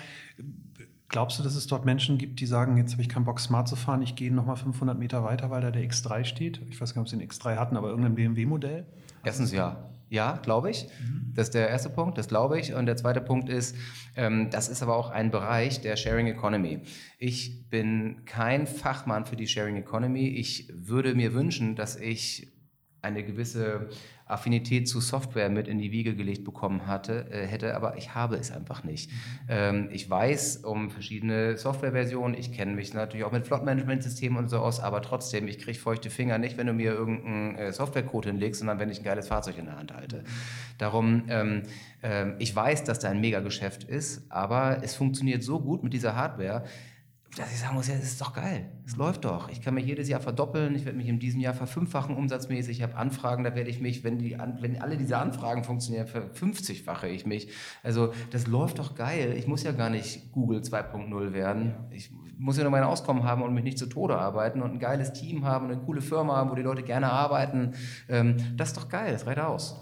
Glaubst 1.09 1.41
du, 1.41 1.43
dass 1.43 1.57
es 1.57 1.67
dort 1.67 1.85
Menschen 1.85 2.19
gibt, 2.19 2.39
die 2.39 2.47
sagen, 2.47 2.77
jetzt 2.77 2.93
habe 2.93 3.03
ich 3.03 3.09
keinen 3.09 3.25
Bock, 3.25 3.41
smart 3.41 3.67
zu 3.67 3.75
fahren, 3.75 4.01
ich 4.01 4.15
gehe 4.15 4.33
nochmal 4.33 4.57
500 4.57 4.97
Meter 4.97 5.25
weiter, 5.25 5.51
weil 5.51 5.61
da 5.61 5.73
der 5.73 5.83
X3 5.83 6.25
steht? 6.25 6.61
Ich 6.71 6.81
weiß 6.81 6.95
gar 6.95 7.03
nicht, 7.03 7.13
ob 7.13 7.19
sie 7.19 7.19
den 7.19 7.29
X3 7.29 7.57
hatten, 7.57 7.77
aber 7.77 7.89
irgendein 7.89 8.15
BMW-Modell? 8.15 8.87
Erstens 9.25 9.51
ja. 9.51 9.90
Ja, 10.11 10.41
glaube 10.43 10.71
ich. 10.71 10.89
Mhm. 11.01 11.33
Das 11.35 11.47
ist 11.47 11.55
der 11.55 11.69
erste 11.69 11.89
Punkt, 11.89 12.19
das 12.19 12.27
glaube 12.27 12.59
ich. 12.59 12.75
Und 12.75 12.87
der 12.87 12.97
zweite 12.97 13.21
Punkt 13.21 13.49
ist, 13.49 13.77
ähm, 14.17 14.51
das 14.51 14.69
ist 14.69 14.83
aber 14.83 14.97
auch 14.97 15.11
ein 15.11 15.31
Bereich 15.31 15.81
der 15.81 15.97
Sharing 15.97 16.27
Economy. 16.27 16.81
Ich 17.19 17.71
bin 17.71 18.25
kein 18.25 18.67
Fachmann 18.67 19.25
für 19.25 19.37
die 19.37 19.47
Sharing 19.47 19.77
Economy. 19.77 20.29
Ich 20.29 20.69
würde 20.75 21.15
mir 21.15 21.33
wünschen, 21.33 21.77
dass 21.77 21.95
ich 21.95 22.49
eine 23.03 23.23
gewisse 23.23 23.89
Affinität 24.31 24.89
zu 24.89 25.01
Software 25.01 25.51
mit 25.51 25.69
in 25.69 25.79
die 25.79 25.93
Wiege 25.93 26.15
gelegt 26.15 26.45
bekommen 26.45 26.87
hatte, 26.87 27.27
äh, 27.31 27.47
hätte, 27.47 27.75
aber 27.75 27.97
ich 27.97 28.15
habe 28.15 28.37
es 28.37 28.51
einfach 28.51 28.85
nicht. 28.85 29.11
Ähm, 29.49 29.89
ich 29.93 30.09
weiß 30.09 30.59
um 30.59 30.91
verschiedene 30.91 31.57
Softwareversionen, 31.57 32.39
ich 32.39 32.53
kenne 32.53 32.73
mich 32.73 32.95
natürlich 32.95 33.25
auch 33.25 33.33
mit 33.33 33.47
Flot-Management-Systemen 33.47 34.39
und 34.39 34.49
so 34.49 34.59
aus, 34.59 34.81
aber 34.81 35.03
trotzdem, 35.03 35.49
ich 35.49 35.59
kriege 35.59 35.79
feuchte 35.79 36.11
Finger 36.11 36.39
nicht, 36.39 36.57
wenn 36.57 36.67
du 36.67 36.73
mir 36.73 36.93
irgendeinen 36.93 37.57
äh, 37.57 37.73
Softwarecode 37.73 38.27
hinlegst, 38.27 38.61
sondern 38.61 38.79
wenn 38.79 38.91
ich 38.91 39.01
ein 39.01 39.05
geiles 39.05 39.29
Fahrzeug 39.29 39.59
in 39.59 39.67
der 39.67 39.77
Hand 39.77 39.95
halte. 39.95 40.25
Darum, 40.79 41.25
ähm, 41.29 41.63
äh, 42.03 42.33
ich 42.39 42.55
weiß, 42.55 42.85
dass 42.85 42.99
da 42.99 43.11
ein 43.11 43.21
Megageschäft 43.21 43.85
ist, 43.85 44.31
aber 44.31 44.79
es 44.83 44.95
funktioniert 44.95 45.43
so 45.43 45.61
gut 45.61 45.83
mit 45.83 45.93
dieser 45.93 46.17
Hardware, 46.17 46.65
dass 47.37 47.53
ich 47.53 47.61
sagen 47.61 47.77
muss, 47.77 47.87
ja, 47.87 47.95
das 47.95 48.05
ist 48.05 48.21
doch 48.21 48.33
geil. 48.33 48.67
Es 48.85 48.97
läuft 48.97 49.25
doch. 49.25 49.49
Ich 49.51 49.63
kann 49.63 49.75
mich 49.75 49.87
jedes 49.87 50.09
Jahr 50.09 50.21
verdoppeln. 50.21 50.75
Ich 50.75 50.85
werde 50.85 50.99
mich 50.99 51.07
in 51.07 51.21
diesem 51.21 51.41
Jahr 51.41 51.55
verfünffachen 51.55 52.17
umsatzmäßig. 52.17 52.79
Ich 52.79 52.83
habe 52.83 52.97
Anfragen, 52.97 53.45
da 53.45 53.55
werde 53.55 53.71
ich 53.71 53.81
mich, 53.81 54.03
wenn, 54.03 54.19
die, 54.19 54.37
wenn 54.61 54.83
alle 54.83 54.97
diese 54.97 55.17
Anfragen 55.17 55.63
funktionieren, 55.63 56.09
verfünfzigfache 56.09 57.09
ich 57.09 57.27
mich. 57.27 57.53
Also 57.85 58.13
das 58.31 58.49
läuft 58.49 58.81
doch 58.81 58.97
geil. 58.97 59.35
Ich 59.37 59.47
muss 59.47 59.63
ja 59.63 59.71
gar 59.71 59.91
nicht 59.91 60.33
Google 60.33 60.61
2.0 60.61 61.33
werden. 61.33 61.75
Ich 61.91 62.11
muss 62.37 62.57
ja 62.57 62.65
nur 62.65 62.73
mein 62.73 62.83
Auskommen 62.83 63.23
haben 63.23 63.43
und 63.43 63.55
mich 63.55 63.65
nicht 63.65 63.79
zu 63.79 63.87
Tode 63.87 64.17
arbeiten 64.17 64.61
und 64.61 64.73
ein 64.73 64.79
geiles 64.81 65.13
Team 65.13 65.45
haben 65.45 65.67
und 65.67 65.73
eine 65.73 65.81
coole 65.83 66.01
Firma 66.01 66.37
haben, 66.37 66.51
wo 66.51 66.57
die 66.57 66.63
Leute 66.63 66.83
gerne 66.83 67.13
arbeiten. 67.13 67.75
Ähm, 68.09 68.37
das 68.57 68.69
ist 68.69 68.77
doch 68.77 68.89
geil. 68.89 69.13
Das 69.13 69.27
reicht 69.27 69.39
aus. 69.39 69.79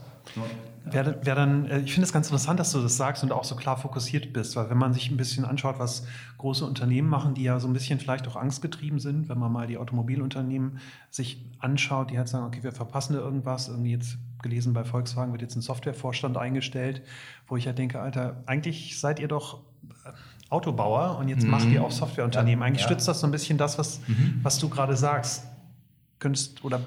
Wäre 0.85 1.19
wär 1.25 1.35
dann, 1.35 1.67
äh, 1.67 1.81
ich 1.81 1.93
finde 1.93 2.07
es 2.07 2.13
ganz 2.13 2.29
interessant, 2.29 2.59
dass 2.61 2.73
du 2.73 2.81
das 2.81 2.97
sagst 2.97 3.23
und 3.23 3.33
auch 3.33 3.45
so 3.45 3.57
klar 3.57 3.77
fokussiert 3.77 4.33
bist, 4.33 4.57
weil 4.57 4.71
wenn 4.71 4.79
man 4.79 4.95
sich 4.95 5.11
ein 5.11 5.17
bisschen 5.17 5.45
anschaut, 5.45 5.79
was 5.79 6.07
große 6.39 6.65
Unternehmen 6.65 7.09
machen, 7.09 7.35
die 7.35 7.43
ja 7.43 7.61
so 7.61 7.69
ein 7.69 7.73
bisschen 7.73 7.99
vielleicht 7.99 8.27
auch 8.29 8.37
angstgetrieben 8.37 8.99
sind, 8.99 9.29
wenn 9.29 9.39
man 9.39 9.53
mal 9.53 9.67
die 9.67 9.77
Automobilunternehmen 9.77 10.79
sich 11.11 11.45
anschaut, 11.59 12.11
die 12.11 12.19
halt 12.19 12.29
sagen, 12.29 12.47
okay, 12.47 12.63
wir 12.63 12.73
verpassen 12.73 13.15
da 13.15 13.21
irgendwas, 13.21 13.69
irgendwie 13.69 13.93
jetzt 13.93 14.19
gelesen 14.43 14.73
bei 14.73 14.85
Volkswagen 14.85 15.33
wird 15.33 15.43
jetzt 15.43 15.57
ein 15.57 15.63
Softwarevorstand 15.63 16.37
eingestellt, 16.37 17.03
wo 17.49 17.57
ich 17.57 17.65
ja 17.65 17.73
denke, 17.73 18.01
Alter, 18.01 18.43
eigentlich 18.47 18.99
seid 18.99 19.19
ihr 19.21 19.29
doch 19.29 19.61
äh, 20.05 20.13
Autobauer 20.51 21.19
und 21.19 21.29
jetzt 21.29 21.45
mhm. 21.45 21.51
macht 21.51 21.67
ihr 21.67 21.85
auch 21.85 21.91
Softwareunternehmen. 21.91 22.63
Eigentlich 22.63 22.83
ja. 22.83 22.89
stützt 22.89 23.09
das 23.09 23.21
so 23.21 23.27
ein 23.27 23.31
bisschen 23.31 23.59
das, 23.59 23.79
was, 23.79 24.01
mhm. 24.07 24.41
was 24.43 24.59
du 24.59 24.69
gerade 24.69 24.97
sagst. 24.97 25.45
Könntest 26.19 26.65
oder 26.65 26.81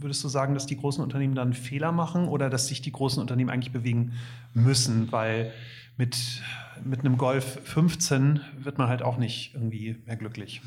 würdest 0.00 0.22
du 0.24 0.28
sagen, 0.28 0.54
dass 0.54 0.66
die 0.66 0.76
großen 0.76 1.02
Unternehmen 1.02 1.34
dann 1.34 1.52
Fehler 1.52 1.92
machen 1.92 2.28
oder 2.28 2.50
dass 2.50 2.68
sich 2.68 2.82
die 2.82 2.92
großen 2.92 3.20
Unternehmen 3.20 3.50
eigentlich 3.50 3.72
bewegen 3.72 4.12
müssen? 4.54 5.10
Weil 5.12 5.52
mit, 5.96 6.42
mit 6.84 7.00
einem 7.00 7.18
Golf 7.18 7.60
15 7.64 8.40
wird 8.58 8.78
man 8.78 8.88
halt 8.88 9.02
auch 9.02 9.18
nicht 9.18 9.54
irgendwie 9.54 9.96
mehr 10.06 10.16
glücklich. 10.16 10.62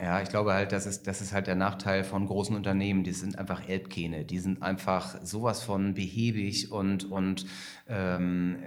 Ja, 0.00 0.22
ich 0.22 0.28
glaube 0.28 0.52
halt, 0.52 0.70
das 0.70 0.86
ist, 0.86 1.08
das 1.08 1.20
ist 1.20 1.32
halt 1.32 1.48
der 1.48 1.56
Nachteil 1.56 2.04
von 2.04 2.24
großen 2.24 2.54
Unternehmen. 2.54 3.02
Die 3.02 3.12
sind 3.12 3.36
einfach 3.36 3.68
Elbkähne. 3.68 4.24
Die 4.24 4.38
sind 4.38 4.62
einfach 4.62 5.16
sowas 5.24 5.64
von 5.64 5.94
behäbig 5.94 6.70
und, 6.70 7.10
und 7.10 7.46
ähm, 7.88 8.58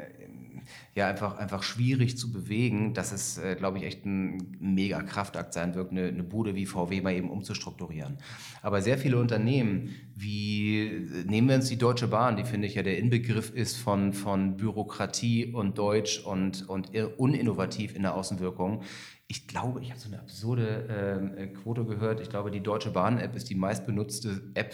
ja, 0.96 1.08
einfach, 1.08 1.38
einfach 1.38 1.64
schwierig 1.64 2.18
zu 2.18 2.32
bewegen, 2.32 2.94
dass 2.94 3.12
es, 3.12 3.38
äh, 3.38 3.56
glaube 3.56 3.78
ich, 3.78 3.84
echt 3.84 4.06
ein 4.06 4.58
mega 4.60 5.02
Kraftakt 5.02 5.54
sein 5.54 5.76
wird, 5.76 5.92
eine, 5.92 6.08
eine 6.08 6.24
Bude 6.24 6.56
wie 6.56 6.66
VW 6.66 7.02
mal 7.02 7.14
eben 7.14 7.30
umzustrukturieren. 7.30 8.18
Aber 8.62 8.82
sehr 8.82 8.98
viele 8.98 9.20
Unternehmen, 9.20 9.96
wie, 10.16 11.08
nehmen 11.26 11.50
wir 11.50 11.56
uns 11.56 11.70
die 11.70 11.78
Deutsche 11.78 12.08
Bahn, 12.08 12.38
die 12.38 12.44
finde 12.44 12.68
ich 12.68 12.76
ja 12.76 12.84
der 12.84 12.98
Inbegriff 12.98 13.52
ist 13.52 13.78
von, 13.78 14.14
von 14.14 14.58
Bürokratie 14.58 15.54
und 15.54 15.78
Deutsch 15.78 16.20
und, 16.20 16.68
und 16.70 16.92
uninnovativ 17.18 17.96
in 17.96 18.04
der 18.04 18.16
Außenwirkung 18.16 18.84
ich 19.32 19.48
glaube, 19.48 19.80
ich 19.82 19.92
habe 19.92 20.00
so 20.00 20.10
eine 20.10 20.20
absurde 20.20 20.88
ähm, 20.90 21.38
äh, 21.38 21.48
Quote 21.48 21.86
gehört. 21.86 22.20
Ich 22.20 22.30
glaube, 22.30 22.52
die 22.52 22.60
Deutsche 22.60 22.92
Bahn-App 22.92 23.34
ist 23.34 23.50
die 23.50 23.56
meistbenutzte 23.56 24.52
App. 24.56 24.74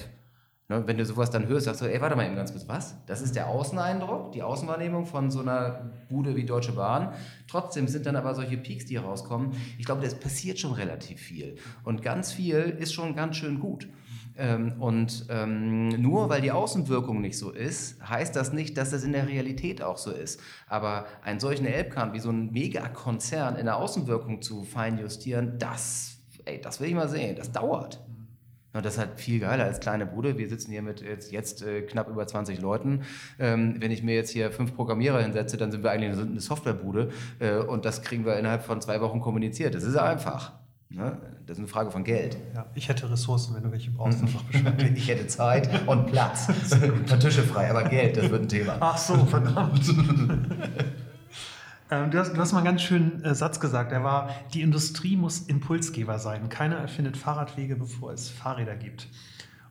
Ne, 0.70 0.86
wenn 0.86 0.98
du 0.98 1.06
sowas 1.06 1.30
dann 1.32 1.48
hörst, 1.48 1.66
sagst 1.66 1.80
du, 1.80 1.86
ey, 1.86 2.02
warte 2.02 2.18
mal 2.18 2.26
eben 2.26 2.36
ganz 2.36 2.52
kurz, 2.52 2.68
was? 2.68 2.98
Das 3.06 3.22
ist 3.22 3.38
der 3.38 3.48
Außeneindruck, 3.48 4.34
die 4.34 4.44
Außenwahrnehmung 4.44 5.06
von 5.06 5.32
so 5.32 5.40
einer 5.40 5.92
Bude 6.10 6.36
wie 6.36 6.44
Deutsche 6.44 6.74
Bahn. 6.74 7.14
Trotzdem 7.48 7.88
sind 7.88 8.06
dann 8.06 8.18
aber 8.18 8.36
solche 8.36 8.58
Peaks, 8.58 8.86
die 8.86 8.98
rauskommen. 8.98 9.54
Ich 9.78 9.86
glaube, 9.86 10.02
das 10.02 10.16
passiert 10.16 10.60
schon 10.60 10.74
relativ 10.74 11.22
viel. 11.22 11.56
Und 11.86 12.02
ganz 12.02 12.34
viel 12.34 12.76
ist 12.80 12.94
schon 12.94 13.16
ganz 13.16 13.38
schön 13.38 13.62
gut. 13.62 13.88
Ähm, 14.36 14.74
und 14.82 15.28
ähm, 15.30 15.88
nur 16.02 16.28
weil 16.28 16.42
die 16.42 16.52
Außenwirkung 16.52 17.22
nicht 17.22 17.38
so 17.38 17.52
ist, 17.52 18.06
heißt 18.06 18.36
das 18.36 18.52
nicht, 18.52 18.78
dass 18.78 18.92
das 18.92 19.06
in 19.06 19.14
der 19.14 19.30
Realität 19.30 19.82
auch 19.82 19.98
so 19.98 20.12
ist. 20.12 20.42
Aber 20.68 21.06
einen 21.24 21.40
solchen 21.40 21.66
Elbkern 21.66 22.12
wie 22.12 22.20
so 22.20 22.30
ein 22.30 22.52
Megakonzern 22.52 23.56
in 23.56 23.68
der 23.68 23.78
Außenwirkung 23.78 24.42
zu 24.42 24.64
feinjustieren, 24.64 25.58
das, 25.60 26.18
ey, 26.44 26.60
das 26.60 26.82
will 26.82 26.90
ich 26.90 26.94
mal 26.94 27.08
sehen. 27.08 27.38
Das 27.38 27.54
dauert. 27.54 28.02
Und 28.78 28.86
das 28.86 28.94
ist 28.94 29.00
halt 29.00 29.20
viel 29.20 29.40
geiler 29.40 29.64
als 29.64 29.80
kleine 29.80 30.06
Bude. 30.06 30.38
Wir 30.38 30.48
sitzen 30.48 30.72
hier 30.72 30.84
mit 30.84 31.02
jetzt, 31.02 31.32
jetzt 31.32 31.64
äh, 31.64 31.82
knapp 31.82 32.10
über 32.10 32.28
20 32.28 32.62
Leuten. 32.62 33.02
Ähm, 33.40 33.78
wenn 33.80 33.90
ich 33.90 34.04
mir 34.04 34.14
jetzt 34.14 34.30
hier 34.30 34.52
fünf 34.52 34.76
Programmierer 34.76 35.20
hinsetze, 35.22 35.58
dann 35.58 35.72
sind 35.72 35.84
wir 35.84 35.90
eigentlich 35.90 36.18
eine 36.18 36.40
Softwarebude. 36.40 37.10
Äh, 37.40 37.56
und 37.58 37.86
das 37.86 38.04
kriegen 38.04 38.24
wir 38.24 38.38
innerhalb 38.38 38.64
von 38.64 38.80
zwei 38.80 39.02
Wochen 39.02 39.20
kommuniziert. 39.20 39.74
Das 39.74 39.84
ist 39.84 39.96
einfach. 39.96 40.54
Ne? 40.90 41.18
Das 41.48 41.58
ist 41.58 41.60
eine 41.60 41.68
Frage 41.68 41.90
von 41.90 42.04
Geld. 42.04 42.38
Ja, 42.54 42.68
ich 42.76 42.88
hätte 42.88 43.10
Ressourcen, 43.10 43.56
wenn 43.56 43.64
du 43.64 43.72
welche 43.72 43.90
brauchst, 43.90 44.22
einfach 44.22 44.44
ich 44.96 45.08
hätte 45.08 45.26
Zeit 45.28 45.70
und 45.88 46.06
Platz. 46.08 46.48
Ein 46.72 47.04
paar 47.08 47.20
Tische 47.20 47.44
frei, 47.44 47.70
aber 47.72 47.84
Geld, 47.84 48.16
das 48.16 48.30
wird 48.30 48.44
ein 48.44 48.48
Thema. 48.48 48.78
Ach 48.80 48.98
so, 48.98 49.16
verdammt. 49.26 49.82
ähm, 51.90 52.12
du, 52.12 52.20
hast, 52.20 52.34
du 52.34 52.38
hast 52.38 52.52
mal 52.52 52.60
einen 52.60 52.66
ganz 52.66 52.82
schönen 52.82 53.24
äh, 53.24 53.36
Satz 53.36 53.60
gesagt. 53.60 53.92
Er 53.92 54.04
war, 54.04 54.30
die 54.54 54.62
Industrie 54.62 55.16
muss 55.16 55.42
Impulsgeber 55.42 56.20
sein. 56.20 56.50
Keiner 56.50 56.78
erfindet 56.78 57.18
Fahrradwege, 57.18 57.76
bevor 57.76 58.12
es 58.12 58.30
Fahrräder 58.30 58.76
gibt. 58.76 59.08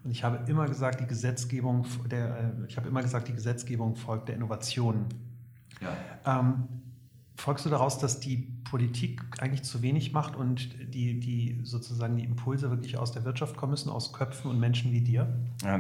Und 0.05 0.11
ich 0.11 0.25
habe 0.25 0.49
immer 0.49 0.67
gesagt, 0.67 1.01
die 1.01 1.07
Gesetzgebung, 1.07 1.87
der, 2.11 2.39
äh, 2.39 2.67
ich 2.69 2.77
habe 2.77 2.89
immer 2.89 3.03
gesagt, 3.03 3.29
die 3.29 3.35
Gesetzgebung 3.35 3.97
folgt 3.97 4.29
der 4.29 4.37
Innovation. 4.37 5.07
Ja. 5.81 6.41
Ähm, 6.41 6.69
folgst 7.37 7.67
du 7.67 7.71
daraus, 7.71 7.99
dass 7.99 8.21
die 8.21 8.49
Politik 8.71 9.23
eigentlich 9.41 9.63
zu 9.63 9.83
wenig 9.83 10.13
macht 10.13 10.37
und 10.37 10.71
die, 10.95 11.21
die 11.21 11.61
sozusagen 11.65 12.17
die 12.17 12.25
Impulse 12.25 12.71
wirklich 12.71 12.97
aus 12.99 13.13
der 13.13 13.25
Wirtschaft 13.25 13.57
kommen 13.57 13.71
müssen, 13.71 13.91
aus 13.91 14.13
Köpfen 14.13 14.51
und 14.51 14.59
Menschen 14.59 14.93
wie 14.93 15.03
dir? 15.03 15.37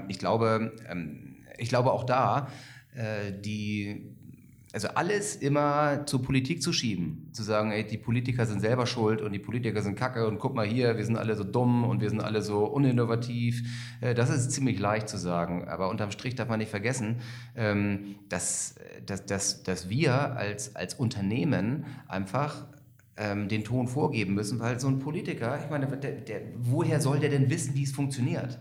Ich 0.08 0.18
glaube, 0.18 0.72
ähm, 0.88 1.36
ich 1.56 1.68
glaube 1.68 1.92
auch 1.92 2.04
da, 2.04 2.48
äh, 2.94 3.32
die 3.32 4.15
also 4.72 4.88
alles 4.88 5.36
immer 5.36 6.04
zur 6.06 6.22
Politik 6.22 6.62
zu 6.62 6.72
schieben, 6.72 7.28
zu 7.32 7.42
sagen, 7.42 7.70
ey, 7.70 7.86
die 7.86 7.98
Politiker 7.98 8.46
sind 8.46 8.60
selber 8.60 8.86
schuld 8.86 9.22
und 9.22 9.32
die 9.32 9.38
Politiker 9.38 9.80
sind 9.80 9.96
kacke 9.96 10.26
und 10.26 10.38
guck 10.38 10.54
mal 10.54 10.66
hier, 10.66 10.96
wir 10.96 11.04
sind 11.04 11.16
alle 11.16 11.34
so 11.36 11.44
dumm 11.44 11.84
und 11.84 12.00
wir 12.00 12.10
sind 12.10 12.20
alle 12.20 12.42
so 12.42 12.64
uninnovativ. 12.66 13.62
Äh, 14.00 14.14
das 14.14 14.30
ist 14.30 14.50
ziemlich 14.50 14.78
leicht 14.78 15.08
zu 15.08 15.18
sagen, 15.18 15.68
aber 15.68 15.88
unterm 15.88 16.10
Strich 16.10 16.34
darf 16.34 16.48
man 16.48 16.58
nicht 16.58 16.70
vergessen, 16.70 17.20
ähm, 17.54 18.16
dass, 18.28 18.74
dass, 19.06 19.24
dass, 19.24 19.62
dass 19.62 19.88
wir 19.88 20.36
als, 20.36 20.74
als 20.76 20.94
Unternehmen 20.94 21.86
einfach 22.08 22.66
ähm, 23.16 23.48
den 23.48 23.64
Ton 23.64 23.88
vorgeben 23.88 24.34
müssen, 24.34 24.60
weil 24.60 24.78
so 24.78 24.88
ein 24.88 24.98
Politiker, 24.98 25.58
ich 25.62 25.70
meine, 25.70 25.86
der, 25.86 26.12
der, 26.12 26.40
woher 26.58 27.00
soll 27.00 27.18
der 27.18 27.30
denn 27.30 27.48
wissen, 27.50 27.74
wie 27.74 27.84
es 27.84 27.92
funktioniert? 27.92 28.58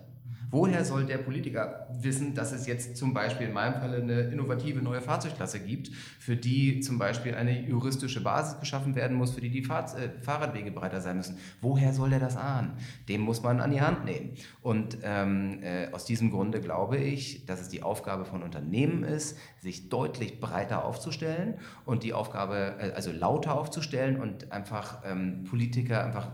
Woher 0.55 0.85
soll 0.85 1.05
der 1.05 1.17
Politiker 1.17 1.85
wissen, 1.91 2.33
dass 2.33 2.53
es 2.53 2.65
jetzt 2.65 2.95
zum 2.95 3.13
Beispiel 3.13 3.47
in 3.47 3.53
meinem 3.53 3.73
Fall 3.73 3.93
eine 3.93 4.21
innovative 4.21 4.81
neue 4.81 5.01
Fahrzeugklasse 5.01 5.59
gibt, 5.59 5.91
für 6.17 6.37
die 6.37 6.79
zum 6.79 6.97
Beispiel 6.97 7.35
eine 7.35 7.67
juristische 7.67 8.23
Basis 8.23 8.57
geschaffen 8.61 8.95
werden 8.95 9.17
muss, 9.17 9.33
für 9.33 9.41
die 9.41 9.49
die 9.49 9.63
Fahr 9.63 9.83
äh, 9.99 10.11
Fahrradwege 10.21 10.71
breiter 10.71 11.01
sein 11.01 11.17
müssen? 11.17 11.37
Woher 11.59 11.91
soll 11.91 12.09
der 12.09 12.19
das 12.19 12.37
ahnen? 12.37 12.77
Dem 13.09 13.19
muss 13.19 13.43
man 13.43 13.59
an 13.59 13.71
die 13.71 13.81
Hand 13.81 14.05
nehmen. 14.05 14.35
Und 14.61 14.99
ähm, 15.03 15.59
äh, 15.61 15.91
aus 15.91 16.05
diesem 16.05 16.31
Grunde 16.31 16.61
glaube 16.61 16.95
ich, 16.99 17.45
dass 17.45 17.59
es 17.59 17.67
die 17.67 17.83
Aufgabe 17.83 18.23
von 18.23 18.41
Unternehmen 18.41 19.03
ist, 19.03 19.37
sich 19.59 19.89
deutlich 19.89 20.39
breiter 20.39 20.85
aufzustellen 20.85 21.55
und 21.83 22.03
die 22.03 22.13
Aufgabe, 22.13 22.75
äh, 22.79 22.91
also 22.91 23.11
lauter 23.11 23.59
aufzustellen 23.59 24.21
und 24.21 24.53
einfach 24.53 25.01
ähm, 25.03 25.43
Politiker 25.43 26.05
einfach 26.05 26.31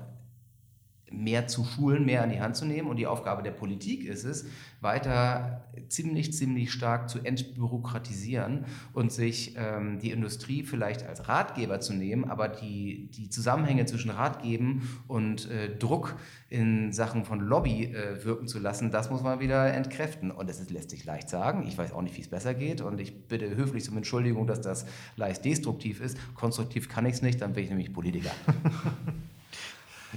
mehr 1.12 1.48
zu 1.48 1.64
schulen, 1.64 2.06
mehr 2.06 2.24
an 2.24 2.30
die 2.30 2.42
Hand 2.42 2.56
zu 2.56 2.66
nehmen. 2.66 2.90
Und 2.90 2.98
die 2.98 3.08
Aufgabe 3.08 3.44
der 3.44 3.52
Politik 3.52 4.06
ist 4.06 4.24
es, 4.24 4.46
weiter 4.82 5.66
ziemlich, 5.90 6.34
ziemlich 6.34 6.72
stark 6.72 7.10
zu 7.10 7.20
entbürokratisieren 7.20 8.66
und 8.94 9.12
sich 9.12 9.56
ähm, 9.58 10.00
die 10.00 10.12
Industrie 10.12 10.64
vielleicht 10.64 11.06
als 11.06 11.28
Ratgeber 11.28 11.80
zu 11.80 11.94
nehmen, 11.94 12.26
aber 12.26 12.48
die, 12.48 13.10
die 13.12 13.30
Zusammenhänge 13.30 13.86
zwischen 13.86 14.10
Ratgeben 14.10 14.90
und 15.08 15.50
äh, 15.52 15.76
Druck 15.78 16.16
in 16.50 16.92
Sachen 16.92 17.26
von 17.26 17.40
Lobby 17.40 17.94
äh, 17.94 18.24
wirken 18.26 18.48
zu 18.48 18.60
lassen, 18.60 18.92
das 18.92 19.10
muss 19.10 19.22
man 19.22 19.40
wieder 19.40 19.72
entkräften. 19.74 20.32
Und 20.32 20.50
es 20.50 20.70
lässt 20.70 20.90
sich 20.90 21.06
leicht 21.06 21.30
sagen. 21.30 21.66
Ich 21.68 21.78
weiß 21.78 21.94
auch 21.94 22.02
nicht, 22.02 22.18
wie 22.18 22.22
es 22.22 22.28
besser 22.28 22.54
geht. 22.54 22.82
Und 22.82 23.00
ich 23.00 23.28
bitte 23.28 23.56
höflich 23.56 23.90
um 23.90 23.98
Entschuldigung, 23.98 24.48
dass 24.48 24.62
das 24.62 24.86
leicht 25.16 25.46
destruktiv 25.46 26.02
ist. 26.02 26.18
Konstruktiv 26.36 26.90
kann 26.90 27.06
ich 27.06 27.14
es 27.14 27.22
nicht, 27.22 27.42
dann 27.42 27.54
bin 27.54 27.64
ich 27.64 27.70
nämlich 27.70 27.94
Politiker. 27.94 28.32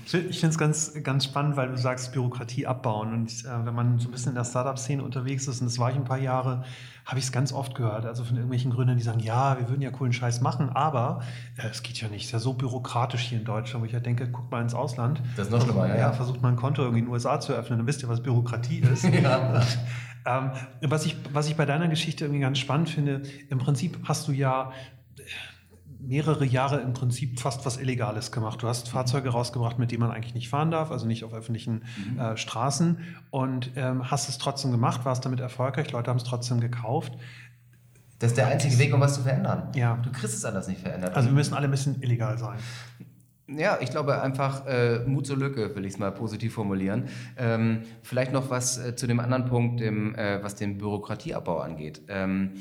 Ich 0.05 0.11
finde 0.11 0.49
es 0.49 0.59
ganz, 0.59 0.93
ganz 1.03 1.25
spannend, 1.25 1.57
weil 1.57 1.69
du 1.69 1.79
sagst, 1.79 2.13
Bürokratie 2.13 2.67
abbauen. 2.67 3.13
Und 3.13 3.31
äh, 3.45 3.65
wenn 3.65 3.75
man 3.75 3.99
so 3.99 4.09
ein 4.09 4.13
bisschen 4.13 4.31
in 4.31 4.35
der 4.35 4.45
Startup-Szene 4.45 5.03
unterwegs 5.03 5.47
ist, 5.47 5.61
und 5.61 5.67
das 5.67 5.79
war 5.79 5.91
ich 5.91 5.97
ein 5.97 6.05
paar 6.05 6.19
Jahre, 6.19 6.65
habe 7.07 7.19
ich 7.19 7.27
es 7.27 7.33
ganz 7.33 7.53
oft 7.53 7.75
gehört. 7.75 8.05
Also 8.05 8.25
von 8.25 8.35
irgendwelchen 8.37 8.73
Gründern, 8.73 8.97
die 8.97 9.03
sagen, 9.03 9.21
ja, 9.21 9.59
wir 9.59 9.69
würden 9.69 9.83
ja 9.83 9.91
coolen 9.91 10.13
Scheiß 10.13 10.41
machen, 10.41 10.71
aber 10.71 11.23
äh, 11.57 11.69
es 11.69 11.83
geht 11.83 12.01
ja 12.01 12.09
nicht. 12.09 12.23
Es 12.23 12.27
ist 12.27 12.33
ja 12.33 12.39
so 12.41 12.55
bürokratisch 12.55 13.23
hier 13.23 13.39
in 13.39 13.45
Deutschland, 13.45 13.83
wo 13.83 13.87
ich 13.87 13.93
ja 13.93 14.01
denke, 14.01 14.29
guck 14.31 14.51
mal 14.51 14.63
ins 14.63 14.75
Ausland. 14.75 15.23
Das 15.37 15.47
ist 15.47 15.53
noch 15.53 15.63
schlimmer, 15.63 15.87
ja. 15.87 15.97
ja. 15.97 16.13
Versucht 16.13 16.43
mal 16.43 16.49
ein 16.49 16.57
Konto 16.57 16.83
irgendwie 16.83 17.01
in 17.01 17.05
den 17.07 17.13
USA 17.13 17.39
zu 17.39 17.53
öffnen, 17.53 17.79
dann 17.79 17.87
wisst 17.87 18.03
ihr, 18.03 18.09
was 18.09 18.23
Bürokratie 18.23 18.81
ist. 18.81 19.05
ja. 19.23 19.63
ähm, 20.27 20.51
was, 20.83 21.07
ich, 21.07 21.17
was 21.33 21.49
ich 21.49 21.57
bei 21.57 21.67
deiner 21.67 21.87
Geschichte 21.87 22.25
irgendwie 22.25 22.41
ganz 22.41 22.59
spannend 22.59 22.91
finde, 22.91 23.23
im 23.49 23.59
Prinzip 23.59 23.99
hast 24.05 24.27
du 24.27 24.33
ja 24.33 24.73
mehrere 26.07 26.45
Jahre 26.45 26.81
im 26.81 26.93
Prinzip 26.93 27.41
fast 27.41 27.65
was 27.67 27.77
Illegales 27.77 28.33
gemacht. 28.33 28.63
Du 28.63 28.69
hast 28.69 28.89
Fahrzeuge 28.89 29.31
rausgebracht, 29.31 29.79
mit 29.79 29.91
denen 29.91 30.01
man 30.01 30.11
eigentlich 30.11 30.35
nicht 30.35 30.49
fahren 30.49 30.71
darf, 30.71 30.91
also 30.91 31.07
nicht 31.07 31.25
auf 31.25 31.33
öffentlichen 31.33 31.85
mhm. 32.13 32.19
äh, 32.19 32.37
Straßen 32.37 32.99
und 33.31 33.73
ähm, 33.77 34.11
hast 34.11 34.29
es 34.29 34.39
trotzdem 34.39 34.71
gemacht, 34.71 35.05
warst 35.05 35.25
damit 35.25 35.41
erfolgreich, 35.41 35.91
Leute 35.93 36.11
haben 36.11 36.19
es 36.19 36.25
trotzdem 36.25 36.61
gekauft. 36.61 37.13
Das 38.19 38.31
ist 38.31 38.37
der 38.37 38.47
einzige 38.47 38.79
Weg, 38.79 38.95
um 38.95 39.01
was 39.01 39.15
zu 39.15 39.23
verändern. 39.23 39.69
Ja. 39.75 39.99
Du 40.03 40.11
kriegst 40.11 40.37
es 40.37 40.45
anders 40.45 40.69
nicht 40.69 40.81
verändert. 40.81 41.15
Also 41.15 41.29
wir 41.29 41.35
müssen 41.35 41.55
alle 41.55 41.69
ein 41.69 41.71
bisschen 41.71 42.01
illegal 42.03 42.39
sein. 42.39 42.59
Ja, 43.47 43.79
ich 43.81 43.91
glaube 43.91 44.23
einfach 44.23 44.67
äh, 44.67 45.01
Mut 45.01 45.27
zur 45.27 45.37
Lücke, 45.37 45.77
will 45.77 45.85
ich 45.85 45.95
es 45.95 45.99
mal 45.99 46.11
positiv 46.11 46.55
formulieren. 46.55 47.09
Ähm, 47.37 47.83
vielleicht 48.03 48.33
noch 48.33 48.49
was 48.49 48.79
äh, 48.79 48.97
zu 48.97 49.07
dem 49.07 49.21
anderen 49.21 49.45
Punkt, 49.45 49.81
dem, 49.81 50.15
äh, 50.15 50.43
was 50.43 50.55
den 50.55 50.79
Bürokratieabbau 50.79 51.59
angeht. 51.59 52.03
Ähm, 52.09 52.53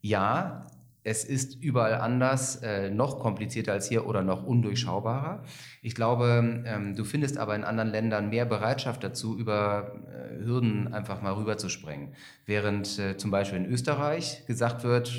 ja, 0.00 0.66
es 1.06 1.24
ist 1.24 1.62
überall 1.62 1.94
anders, 1.94 2.56
äh, 2.56 2.90
noch 2.90 3.20
komplizierter 3.20 3.72
als 3.72 3.88
hier 3.88 4.08
oder 4.08 4.22
noch 4.22 4.44
undurchschaubarer. 4.44 5.44
Ich 5.80 5.94
glaube, 5.94 6.64
ähm, 6.66 6.96
du 6.96 7.04
findest 7.04 7.38
aber 7.38 7.54
in 7.54 7.62
anderen 7.62 7.90
Ländern 7.90 8.28
mehr 8.28 8.44
Bereitschaft 8.44 9.04
dazu, 9.04 9.38
über 9.38 9.92
äh, 10.10 10.44
Hürden 10.44 10.92
einfach 10.92 11.22
mal 11.22 11.34
rüberzuspringen. 11.34 12.08
Während 12.44 12.98
äh, 12.98 13.16
zum 13.16 13.30
Beispiel 13.30 13.58
in 13.58 13.66
Österreich 13.66 14.46
gesagt 14.48 14.82
wird, 14.82 15.12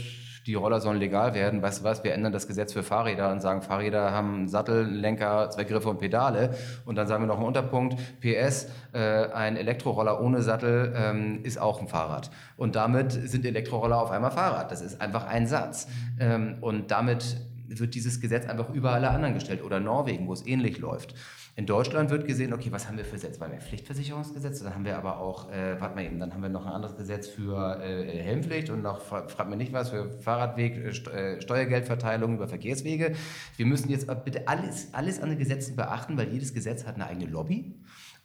die 0.48 0.56
Roller 0.56 0.80
sollen 0.80 0.98
legal 0.98 1.34
werden. 1.34 1.62
Weißt 1.62 1.82
du 1.82 1.84
was? 1.84 2.04
Wir 2.06 2.14
ändern 2.14 2.32
das 2.32 2.48
Gesetz 2.48 2.72
für 2.72 2.82
Fahrräder 2.82 3.32
und 3.32 3.42
sagen, 3.42 3.62
Fahrräder 3.62 4.12
haben 4.12 4.48
Sattel, 4.48 4.86
Lenker, 4.86 5.50
zwei 5.50 5.66
Griffe 5.66 5.90
und 5.90 6.00
Pedale. 6.00 6.56
Und 6.86 6.96
dann 6.96 7.06
sagen 7.06 7.24
wir 7.24 7.28
noch 7.28 7.36
einen 7.36 7.46
Unterpunkt. 7.46 7.98
PS, 8.22 8.68
äh, 8.94 9.30
ein 9.34 9.58
Elektroroller 9.58 10.22
ohne 10.22 10.42
Sattel 10.42 10.94
ähm, 10.96 11.42
ist 11.44 11.60
auch 11.60 11.82
ein 11.82 11.90
Fahrrad. 11.90 12.32
Und 12.56 12.76
damit 12.78 13.12
sind 13.12 13.46
Elektroroller 13.46 14.02
auf 14.02 14.10
einmal 14.10 14.32
Fahrrad. 14.32 14.72
Das 14.72 14.82
ist 14.82 15.02
einfach 15.02 15.28
ein 15.28 15.48
Satz. 15.48 15.88
Ähm, 16.20 16.56
und 16.62 16.92
damit 16.92 17.42
wird 17.68 17.94
dieses 17.94 18.22
Gesetz 18.22 18.48
einfach 18.48 18.70
über 18.74 18.92
alle 18.94 19.10
anderen 19.10 19.34
gestellt. 19.34 19.62
Oder 19.62 19.82
Norwegen, 19.82 20.28
wo 20.28 20.34
es 20.34 20.48
ähnlich 20.48 20.78
läuft. 20.78 21.14
In 21.58 21.66
Deutschland 21.66 22.12
wird 22.12 22.28
gesehen, 22.28 22.54
okay, 22.54 22.72
was 22.72 22.88
haben 22.88 22.98
wir 22.98 23.04
für 23.04 23.16
Gesetze? 23.16 23.42
Weil 23.42 23.52
wir 23.52 23.60
Pflichtversicherungsgesetz, 23.60 24.62
dann 24.62 24.76
haben 24.76 24.86
wir 24.86 24.96
aber 24.96 25.20
auch, 25.20 25.52
äh, 25.52 25.82
warte 25.82 25.96
mal 25.96 26.06
eben, 26.06 26.20
dann 26.20 26.32
haben 26.32 26.44
wir 26.44 26.50
noch 26.50 26.68
ein 26.68 26.72
anderes 26.72 26.96
Gesetz 26.96 27.28
für 27.28 27.82
äh, 27.82 28.06
Helmpflicht 28.22 28.70
und 28.70 28.84
noch, 28.84 29.02
fragt 29.02 29.50
mir 29.50 29.58
nicht 29.58 29.74
was, 29.74 29.90
für 29.90 30.12
Fahrradweg, 30.20 30.78
äh, 30.78 31.42
Steuergeldverteilung 31.42 32.36
über 32.36 32.48
Verkehrswege. 32.48 33.16
Wir 33.56 33.66
müssen 33.66 33.90
jetzt 33.90 34.08
bitte 34.24 34.48
alles, 34.48 34.94
alles 34.94 35.20
an 35.20 35.30
den 35.30 35.40
Gesetzen 35.40 35.76
beachten, 35.76 36.16
weil 36.16 36.32
jedes 36.32 36.54
Gesetz 36.54 36.86
hat 36.86 36.94
eine 36.94 37.08
eigene 37.08 37.26
Lobby. 37.26 37.74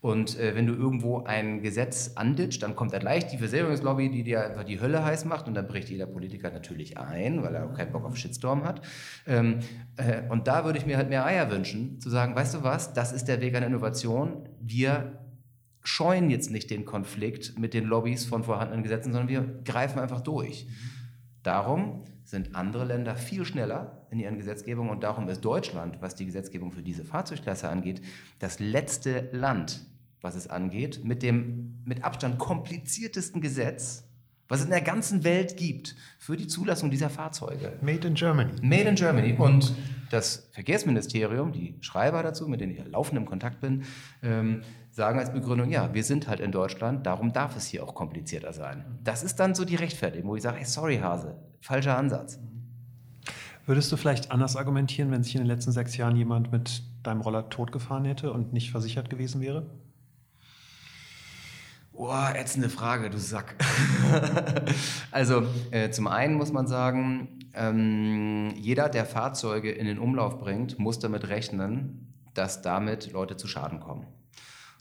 Und 0.03 0.37
äh, 0.37 0.57
wenn 0.57 0.67
du 0.67 0.75
irgendwo 0.75 1.23
ein 1.23 1.63
Gesetz 1.63 2.11
anditscht, 2.17 2.61
dann 2.65 2.75
kommt 2.75 2.93
da 2.93 2.99
gleich 2.99 3.29
die 3.29 3.39
Versicherungslobby, 3.39 4.11
die 4.11 4.25
dir 4.25 4.45
einfach 4.45 4.65
die 4.65 4.81
Hölle 4.81 5.05
heiß 5.05 5.25
macht 5.27 5.47
und 5.47 5.55
dann 5.55 5.69
bricht 5.69 5.91
jeder 5.91 6.07
Politiker 6.07 6.51
natürlich 6.51 6.99
ein, 6.99 7.45
weil 7.45 7.55
er 7.55 7.67
auch 7.67 7.75
keinen 7.75 7.93
Bock 7.93 8.05
auf 8.05 8.17
Shitstorm 8.17 8.65
hat. 8.65 8.83
Ähm, 9.29 9.61
äh, 9.97 10.29
und 10.29 10.49
da 10.49 10.65
würde 10.65 10.81
ich 10.81 10.87
mir 10.87 10.97
halt 10.97 11.09
mehr 11.09 11.25
Eier 11.25 11.53
wünschen, 11.53 12.01
zu 12.01 12.11
sagen, 12.11 12.35
weißt 12.35 12.55
du 12.55 12.65
was, 12.65 12.93
das 12.93 13.13
ist 13.13 13.29
der 13.29 13.41
Weg 13.41 13.55
einer 13.55 13.69
Innovation. 13.69 14.49
Wir 14.61 15.21
scheuen 15.85 16.31
jetzt 16.31 16.51
nicht 16.51 16.71
den 16.71 16.85
Konflikt 16.85 17.57
mit 17.57 17.73
den 17.73 17.85
Lobbys 17.85 18.25
von 18.25 18.43
vorhandenen 18.43 18.83
Gesetzen, 18.83 19.13
sondern 19.13 19.29
wir 19.29 19.63
greifen 19.65 20.01
einfach 20.01 20.21
durch. 20.21 20.67
Darum 21.45 22.03
sind 22.25 22.57
andere 22.57 22.85
Länder 22.85 23.15
viel 23.15 23.45
schneller 23.45 24.05
in 24.11 24.19
ihren 24.19 24.37
Gesetzgebungen 24.37 24.91
und 24.91 25.05
darum 25.05 25.29
ist 25.29 25.45
Deutschland, 25.45 25.99
was 26.01 26.17
die 26.17 26.27
Gesetzgebung 26.27 26.73
für 26.73 26.83
diese 26.83 27.05
Fahrzeugklasse 27.05 27.69
angeht, 27.69 28.03
das 28.41 28.59
letzte 28.59 29.29
Land, 29.31 29.87
was 30.23 30.35
es 30.35 30.49
angeht, 30.49 31.05
mit 31.05 31.23
dem 31.23 31.83
mit 31.85 32.05
Abstand 32.05 32.39
kompliziertesten 32.39 33.41
Gesetz, 33.41 34.05
was 34.49 34.61
es 34.61 34.65
in 34.67 34.71
der 34.71 34.81
ganzen 34.81 35.25
Welt 35.25 35.57
gibt 35.57 35.97
für 36.19 36.37
die 36.37 36.47
Zulassung 36.47 36.91
dieser 36.91 37.11
Fahrzeuge. 37.11 37.73
Made 37.81 38.07
in 38.07 38.15
Germany. 38.15 38.53
Made 38.63 38.89
in 38.89 38.95
Germany. 38.95 39.35
Und 39.35 39.75
das 40.11 40.49
Verkehrsministerium, 40.53 41.53
die 41.53 41.77
Schreiber 41.81 42.23
dazu, 42.23 42.47
mit 42.47 42.61
denen 42.61 42.73
ich 42.73 42.87
laufend 42.87 43.19
im 43.19 43.25
Kontakt 43.25 43.61
bin, 43.61 43.85
ähm, 44.23 44.63
sagen 44.91 45.19
als 45.19 45.33
Begründung, 45.33 45.71
ja, 45.71 45.95
wir 45.95 46.05
sind 46.05 46.29
halt 46.29 46.41
in 46.41 46.53
Deutschland, 46.53 47.07
darum 47.07 47.33
darf 47.33 47.57
es 47.57 47.67
hier 47.67 47.83
auch 47.83 47.95
komplizierter 47.95 48.53
sein. 48.53 48.85
Das 49.03 49.23
ist 49.23 49.41
dann 49.41 49.55
so 49.55 49.65
die 49.65 49.77
Rechtfertigung, 49.77 50.31
wo 50.31 50.37
ich 50.37 50.43
sage, 50.43 50.59
hey, 50.59 50.67
sorry 50.67 50.99
Hase, 50.99 51.37
falscher 51.61 51.97
Ansatz. 51.97 52.39
Würdest 53.65 53.91
du 53.91 53.97
vielleicht 53.97 54.31
anders 54.31 54.57
argumentieren, 54.57 55.11
wenn 55.13 55.23
sich 55.23 55.35
in 55.35 55.41
den 55.41 55.47
letzten 55.47 55.73
sechs 55.73 55.97
Jahren 55.97 56.17
jemand 56.17 56.53
mit 56.53 56.83
deinem 57.05 57.21
Roller 57.23 57.49
totgefahren 57.49 58.05
hätte 58.05 58.33
und 58.33 58.53
nicht 58.53 58.71
versichert 58.71 59.09
gewesen 59.09 59.41
wäre? 59.41 59.67
Boah, 61.93 62.33
ätzende 62.35 62.71
Frage, 62.71 63.11
du 63.11 63.19
Sack. 63.19 63.55
also 65.11 65.43
äh, 65.71 65.91
zum 65.91 66.07
einen 66.07 66.35
muss 66.35 66.51
man 66.51 66.67
sagen, 66.67 67.39
ähm, 67.55 68.55
jeder, 68.57 68.89
der 68.89 69.05
Fahrzeuge 69.05 69.71
in 69.71 69.87
den 69.87 69.99
Umlauf 69.99 70.39
bringt, 70.39 70.79
muss 70.79 70.99
damit 70.99 71.29
rechnen, 71.29 72.15
dass 72.33 72.63
damit 72.63 73.13
Leute 73.13 73.37
zu 73.37 73.47
Schaden 73.47 73.81
kommen. 73.81 74.07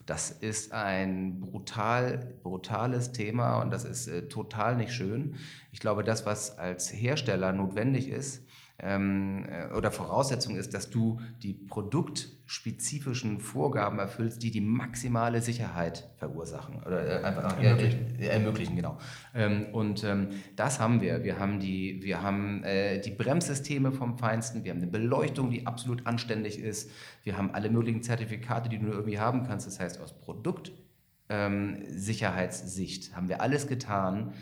Das 0.06 0.32
ist 0.32 0.71
ein 0.71 1.41
brutal, 1.41 2.34
brutales 2.43 3.12
Thema 3.12 3.62
und 3.62 3.71
das 3.71 3.84
ist 3.84 4.08
äh, 4.08 4.30
total 4.30 4.78
nicht 4.78 4.93
schön. 4.93 5.36
Ich 5.74 5.80
glaube, 5.80 6.04
das, 6.04 6.26
was 6.26 6.58
als 6.58 6.91
Hersteller 6.93 7.52
notwendig 7.52 8.08
ist, 8.08 8.45
ähm, 8.82 9.46
äh, 9.48 9.72
oder 9.76 9.91
Voraussetzung 9.91 10.56
ist, 10.56 10.74
dass 10.74 10.89
du 10.89 11.20
die 11.44 11.54
produktspezifischen 11.54 13.39
Vorgaben 13.39 14.00
erfüllst, 14.00 14.41
die 14.41 14.50
die 14.50 14.62
maximale 14.62 15.41
Sicherheit 15.41 16.10
verursachen 16.17 16.82
oder 16.84 17.22
äh, 17.22 17.24
einfach 17.24 17.62
ermöglichen. 17.62 18.20
Äh, 18.20 18.26
ermöglichen 18.28 18.76
genau. 18.76 18.98
Ähm, 19.36 19.67
und 19.72 20.04
ähm, 20.04 20.30
das 20.56 20.80
haben 20.80 21.02
wir. 21.02 21.24
Wir 21.24 21.38
haben 21.38 21.60
die, 21.60 22.02
wir 22.02 22.24
haben 22.24 22.63
äh, 22.63 23.00
die 23.00 23.12
Bremssysteme 23.12 23.91
vom 23.91 24.17
Feinsten. 24.17 24.63
Wir 24.63 24.72
haben 24.72 24.82
eine 24.82 24.88
Beleuchtung, 24.88 25.52
die 25.52 25.67
absolut 25.67 26.08
anständig 26.08 26.58
ist. 26.60 26.89
Wir 27.24 27.38
haben 27.38 27.52
alle 27.52 27.70
möglichen 27.70 28.02
Zertifikate, 28.02 28.70
die 28.70 28.80
du 28.80 28.86
nur 28.86 28.96
irgendwie 28.96 29.20
haben 29.20 29.46
kannst. 29.46 29.67
Das 29.67 29.80
heißt, 29.80 30.02
aus 30.02 30.20
Produktsicherheitssicht 30.20 33.10
ähm, 33.10 33.15
haben 33.15 33.30
wir 33.30 33.41
alles 33.41 33.67
getan, 33.67 34.34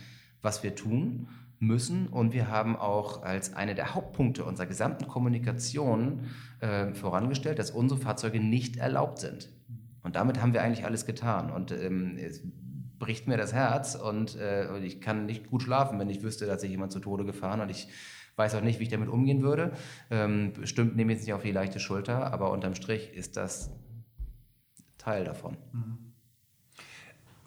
was 0.41 0.63
wir 0.63 0.75
tun 0.75 1.28
müssen. 1.59 2.07
Und 2.07 2.33
wir 2.33 2.49
haben 2.49 2.75
auch 2.75 3.23
als 3.23 3.53
eine 3.53 3.75
der 3.75 3.93
Hauptpunkte 3.93 4.43
unserer 4.43 4.65
gesamten 4.65 5.07
Kommunikation 5.07 6.25
äh, 6.59 6.93
vorangestellt, 6.93 7.59
dass 7.59 7.71
unsere 7.71 7.99
Fahrzeuge 7.99 8.39
nicht 8.39 8.77
erlaubt 8.77 9.19
sind. 9.19 9.49
Und 10.03 10.15
damit 10.15 10.41
haben 10.41 10.53
wir 10.53 10.63
eigentlich 10.63 10.85
alles 10.85 11.05
getan. 11.05 11.51
Und 11.51 11.71
ähm, 11.71 12.17
es 12.17 12.41
bricht 12.99 13.27
mir 13.27 13.37
das 13.37 13.53
Herz 13.53 13.95
und 13.95 14.35
äh, 14.35 14.77
ich 14.79 15.01
kann 15.01 15.25
nicht 15.25 15.49
gut 15.49 15.63
schlafen, 15.63 15.97
wenn 15.99 16.09
ich 16.09 16.21
wüsste, 16.21 16.45
dass 16.45 16.61
sich 16.61 16.69
jemand 16.69 16.91
zu 16.91 16.99
Tode 16.99 17.23
gefahren 17.23 17.61
und 17.61 17.69
ich 17.69 17.87
weiß 18.35 18.55
auch 18.55 18.61
nicht, 18.61 18.79
wie 18.79 18.83
ich 18.83 18.89
damit 18.89 19.09
umgehen 19.09 19.41
würde. 19.41 19.71
Ähm, 20.09 20.53
bestimmt 20.53 20.95
nehme 20.95 21.13
ich 21.13 21.19
es 21.19 21.25
nicht 21.25 21.33
auf 21.33 21.41
die 21.41 21.51
leichte 21.51 21.79
Schulter, 21.79 22.31
aber 22.31 22.51
unterm 22.51 22.75
Strich 22.75 23.13
ist 23.13 23.37
das 23.37 23.71
Teil 24.97 25.23
davon. 25.23 25.57
Mhm. 25.71 26.08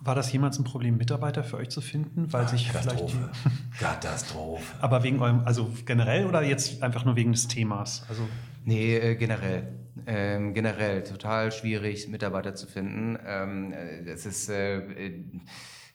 War 0.05 0.15
das 0.17 0.33
jemals 0.33 0.59
ein 0.59 0.65
Problem, 0.65 0.97
Mitarbeiter 0.97 1.45
für 1.45 1.57
euch 1.57 1.71
zu 1.71 1.81
finden? 1.81 2.33
Weil 2.33 2.45
Ach, 2.45 2.49
sich 2.49 2.67
Katastrophe. 2.67 3.31
Vielleicht 3.71 4.03
Katastrophe. 4.03 4.65
Aber 4.81 5.05
wegen 5.05 5.21
eurem, 5.21 5.43
also 5.45 5.71
generell 5.85 6.27
oder 6.27 6.43
jetzt 6.43 6.83
einfach 6.83 7.05
nur 7.05 7.15
wegen 7.15 7.33
des 7.33 7.47
Themas? 7.47 8.05
Also 8.09 8.29
nee, 8.65 8.97
äh, 8.97 9.15
generell. 9.15 9.69
Ähm, 10.07 10.55
generell 10.55 11.05
total 11.05 11.53
schwierig, 11.53 12.09
Mitarbeiter 12.09 12.55
zu 12.55 12.67
finden. 12.67 13.19
Ähm, 13.25 13.73
es 14.07 14.27
ist 14.27 14.49
äh, 14.49 14.79
äh, 14.79 15.25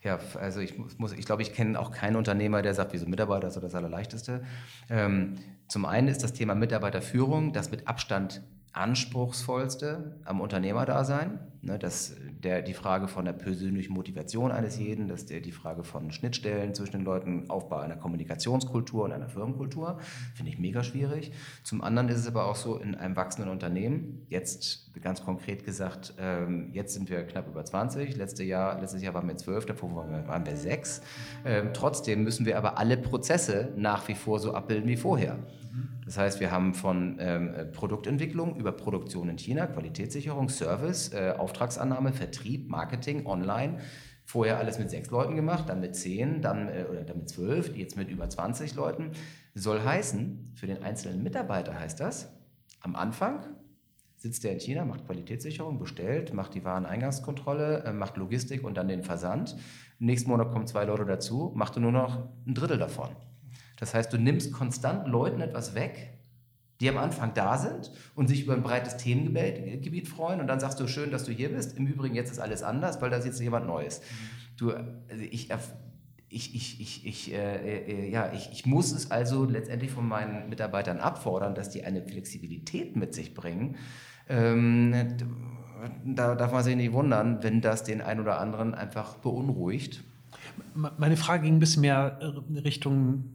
ja, 0.04 0.20
also 0.40 0.62
ich 0.62 0.76
muss, 0.98 1.12
ich 1.12 1.26
glaube, 1.26 1.42
ich 1.42 1.54
kenne 1.54 1.78
auch 1.80 1.92
keinen 1.92 2.16
Unternehmer, 2.16 2.62
der 2.62 2.74
sagt, 2.74 2.94
wieso 2.94 3.08
Mitarbeiter 3.08 3.48
ist 3.48 3.56
so 3.56 3.60
das 3.60 3.76
Allerleichteste. 3.76 4.44
Ähm, 4.90 5.36
zum 5.68 5.86
einen 5.86 6.08
ist 6.08 6.24
das 6.24 6.32
Thema 6.32 6.56
Mitarbeiterführung 6.56 7.52
das 7.52 7.72
mit 7.72 7.88
Abstand 7.88 8.42
anspruchsvollste 8.78 10.20
am 10.26 10.42
Unternehmerdasein. 10.42 11.40
Ne, 11.62 11.80
das, 11.80 12.16
der, 12.44 12.62
die 12.62 12.74
Frage 12.74 13.08
von 13.08 13.26
der 13.26 13.34
persönlichen 13.34 13.94
Motivation 13.94 14.52
eines 14.52 14.78
jeden, 14.78 15.08
das 15.08 15.26
der, 15.26 15.42
die 15.42 15.52
Frage 15.52 15.84
von 15.84 16.12
Schnittstellen 16.12 16.74
zwischen 16.76 16.94
den 16.94 17.04
Leuten, 17.04 17.50
Aufbau 17.50 17.78
einer 17.78 17.98
Kommunikationskultur 17.98 19.06
und 19.06 19.12
einer 19.12 19.28
Firmenkultur, 19.28 20.00
finde 20.36 20.52
ich 20.52 20.60
mega 20.60 20.84
schwierig. 20.84 21.32
Zum 21.64 21.82
anderen 21.82 22.10
ist 22.10 22.20
es 22.20 22.28
aber 22.28 22.46
auch 22.46 22.56
so 22.56 22.78
in 22.78 22.96
einem 22.96 23.16
wachsenden 23.16 23.52
Unternehmen, 23.52 24.26
jetzt 24.30 24.94
ganz 25.02 25.24
konkret 25.24 25.66
gesagt, 25.66 26.14
ähm, 26.20 26.70
jetzt 26.74 26.94
sind 26.94 27.10
wir 27.10 27.24
knapp 27.26 27.48
über 27.48 27.66
20, 27.66 28.16
letztes 28.16 28.46
Jahr, 28.46 28.80
letztes 28.80 29.02
Jahr 29.02 29.14
waren 29.14 29.28
wir 29.28 29.36
12, 29.36 29.66
davor 29.66 29.96
waren 29.96 30.12
wir, 30.12 30.28
waren 30.28 30.46
wir 30.46 30.56
6. 30.56 31.02
Ähm, 31.44 31.70
trotzdem 31.74 32.24
müssen 32.24 32.46
wir 32.46 32.58
aber 32.58 32.78
alle 32.78 32.98
Prozesse 32.98 33.74
nach 33.76 34.08
wie 34.08 34.16
vor 34.16 34.40
so 34.40 34.54
abbilden 34.54 34.88
wie 34.88 34.98
vorher. 34.98 35.40
Das 36.06 36.18
heißt, 36.18 36.40
wir 36.40 36.52
haben 36.52 36.74
von 36.74 37.18
ähm, 37.20 37.54
Produktentwicklung 37.74 38.56
über 38.56 38.72
Produktion 38.72 39.30
in 39.30 39.38
China, 39.38 39.68
Qualitätssicherung, 39.68 40.50
Service, 40.50 41.14
äh, 41.14 41.34
Auftragsannahme, 41.38 42.14
Vertrieb, 42.14 42.70
Marketing, 42.70 43.26
Online. 43.26 43.80
Vorher 44.24 44.58
alles 44.58 44.78
mit 44.78 44.90
sechs 44.90 45.10
Leuten 45.10 45.36
gemacht, 45.36 45.70
dann 45.70 45.80
mit 45.80 45.96
zehn, 45.96 46.42
dann, 46.42 46.68
äh, 46.68 46.86
oder 46.90 47.04
dann 47.04 47.20
mit 47.20 47.30
zwölf, 47.30 47.76
jetzt 47.76 47.96
mit 47.96 48.10
über 48.10 48.30
20 48.30 48.76
Leuten. 48.76 49.12
Soll 49.56 49.82
heißen, 49.82 50.54
für 50.56 50.68
den 50.68 50.84
einzelnen 50.84 51.24
Mitarbeiter 51.24 51.80
heißt 51.80 52.00
das, 52.00 52.30
am 52.82 52.96
Anfang 52.96 53.46
sitzt 54.18 54.44
er 54.46 54.52
in 54.52 54.60
China, 54.60 54.84
macht 54.84 55.06
Qualitätssicherung, 55.06 55.80
bestellt, 55.80 56.34
macht 56.34 56.56
die 56.56 56.64
Wareneingangskontrolle, 56.66 57.84
äh, 57.84 57.94
macht 57.94 58.18
Logistik 58.18 58.64
und 58.64 58.76
dann 58.76 58.88
den 58.88 59.04
Versand. 59.04 59.56
Nächsten 60.00 60.30
Monat 60.30 60.52
kommen 60.52 60.68
zwei 60.68 60.86
Leute 60.86 61.06
dazu, 61.06 61.52
macht 61.56 61.78
er 61.78 61.82
nur 61.82 61.92
noch 61.92 62.28
ein 62.46 62.54
Drittel 62.54 62.78
davon. 62.78 63.10
Das 63.78 63.94
heißt, 63.94 64.12
du 64.12 64.18
nimmst 64.18 64.52
konstant 64.52 65.08
Leuten 65.08 65.42
etwas 65.42 65.76
weg, 65.76 66.14
die 66.80 66.90
am 66.90 66.98
Anfang 66.98 67.34
da 67.34 67.58
sind 67.58 67.92
und 68.16 68.28
sich 68.28 68.44
über 68.44 68.54
ein 68.54 68.62
breites 68.62 68.98
Themengebiet 68.98 70.08
freuen 70.08 70.42
und 70.42 70.48
dann 70.48 70.60
sagst 70.60 70.80
du, 70.80 70.88
schön, 70.88 71.12
dass 71.12 71.24
du 71.24 71.32
hier 71.32 71.50
bist. 71.50 71.78
Im 71.78 71.88
Übrigen, 71.88 72.16
jetzt 72.16 72.32
ist 72.32 72.40
alles 72.40 72.62
anders, 72.62 73.02
weil 73.02 73.10
da 73.10 73.18
ist 73.18 73.26
jetzt 73.26 73.40
jemand 73.40 73.66
Neues. 73.66 74.02
Du, 74.58 74.72
also 74.72 75.24
ich, 75.32 75.50
ich, 76.30 76.56
ich, 76.56 76.82
ich, 76.82 77.06
ich, 77.08 77.34
äh, 77.34 77.80
äh, 77.80 78.10
ja, 78.10 78.32
ich, 78.34 78.52
ich 78.52 78.66
muss 78.66 78.92
es 78.92 79.10
also 79.12 79.46
letztendlich 79.46 79.92
von 79.92 80.08
meinen 80.08 80.50
Mitarbeitern 80.50 81.00
abfordern, 81.00 81.56
dass 81.56 81.70
die 81.70 81.84
eine 81.84 82.04
Flexibilität 82.04 82.96
mit 82.96 83.14
sich 83.14 83.34
bringen. 83.34 83.78
Ähm, 84.30 84.94
da 86.06 86.36
darf 86.36 86.52
man 86.52 86.64
sich 86.64 86.76
nicht 86.76 86.92
wundern, 86.92 87.44
wenn 87.44 87.62
das 87.62 87.84
den 87.84 88.02
einen 88.02 88.20
oder 88.20 88.40
anderen 88.40 88.76
einfach 88.76 89.16
beunruhigt. 89.16 90.04
Meine 90.74 91.18
Frage 91.18 91.44
ging 91.44 91.56
ein 91.56 91.60
bisschen 91.60 91.82
mehr 91.82 92.20
Richtung 92.64 93.26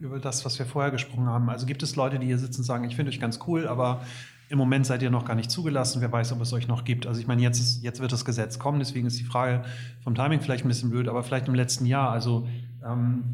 über 0.00 0.18
das, 0.18 0.44
was 0.44 0.58
wir 0.58 0.66
vorher 0.66 0.90
gesprochen 0.90 1.26
haben. 1.26 1.48
Also 1.48 1.66
gibt 1.66 1.82
es 1.82 1.96
Leute, 1.96 2.18
die 2.18 2.26
hier 2.26 2.38
sitzen 2.38 2.60
und 2.60 2.64
sagen, 2.64 2.84
ich 2.84 2.96
finde 2.96 3.10
euch 3.10 3.20
ganz 3.20 3.38
cool, 3.46 3.66
aber 3.66 4.02
im 4.50 4.58
Moment 4.58 4.86
seid 4.86 5.02
ihr 5.02 5.10
noch 5.10 5.24
gar 5.24 5.34
nicht 5.34 5.50
zugelassen. 5.50 6.00
Wer 6.02 6.12
weiß, 6.12 6.32
ob 6.32 6.40
es 6.40 6.52
euch 6.52 6.68
noch 6.68 6.84
gibt. 6.84 7.06
Also 7.06 7.20
ich 7.20 7.26
meine, 7.26 7.42
jetzt, 7.42 7.58
ist, 7.58 7.82
jetzt 7.82 8.00
wird 8.00 8.12
das 8.12 8.24
Gesetz 8.24 8.58
kommen, 8.58 8.78
deswegen 8.78 9.06
ist 9.06 9.18
die 9.18 9.24
Frage 9.24 9.64
vom 10.02 10.14
Timing 10.14 10.40
vielleicht 10.40 10.64
ein 10.64 10.68
bisschen 10.68 10.90
blöd, 10.90 11.08
aber 11.08 11.22
vielleicht 11.22 11.48
im 11.48 11.54
letzten 11.54 11.86
Jahr. 11.86 12.10
Also 12.10 12.46
ähm, 12.84 13.24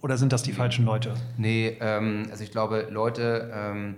oder 0.00 0.18
sind 0.18 0.32
das 0.32 0.42
die 0.42 0.52
falschen 0.52 0.84
Leute? 0.84 1.14
Nee, 1.38 1.78
ähm, 1.80 2.26
also 2.30 2.44
ich 2.44 2.50
glaube, 2.50 2.88
Leute, 2.90 3.50
ähm, 3.54 3.94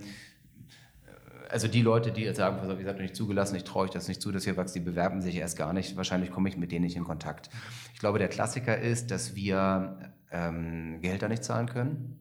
also 1.49 1.67
die 1.67 1.81
Leute, 1.81 2.11
die 2.11 2.21
jetzt 2.21 2.37
sagen, 2.37 2.57
pass 2.57 2.69
auf, 2.69 2.79
ihr 2.79 2.85
seid 2.85 2.99
nicht 2.99 3.15
zugelassen, 3.15 3.55
ich 3.55 3.63
traue 3.63 3.85
euch 3.85 3.91
das 3.91 4.07
nicht 4.07 4.21
zu, 4.21 4.31
dass 4.31 4.45
ihr 4.47 4.57
wächst, 4.57 4.75
die 4.75 4.79
bewerben 4.79 5.21
sich 5.21 5.35
erst 5.35 5.57
gar 5.57 5.73
nicht. 5.73 5.95
Wahrscheinlich 5.95 6.31
komme 6.31 6.49
ich 6.49 6.57
mit 6.57 6.71
denen 6.71 6.85
nicht 6.85 6.95
in 6.95 7.03
Kontakt. 7.03 7.49
Ich 7.93 7.99
glaube, 7.99 8.19
der 8.19 8.27
Klassiker 8.27 8.77
ist, 8.77 9.11
dass 9.11 9.35
wir 9.35 10.13
ähm, 10.31 10.99
Gehälter 11.01 11.29
nicht 11.29 11.43
zahlen 11.43 11.67
können. 11.67 12.19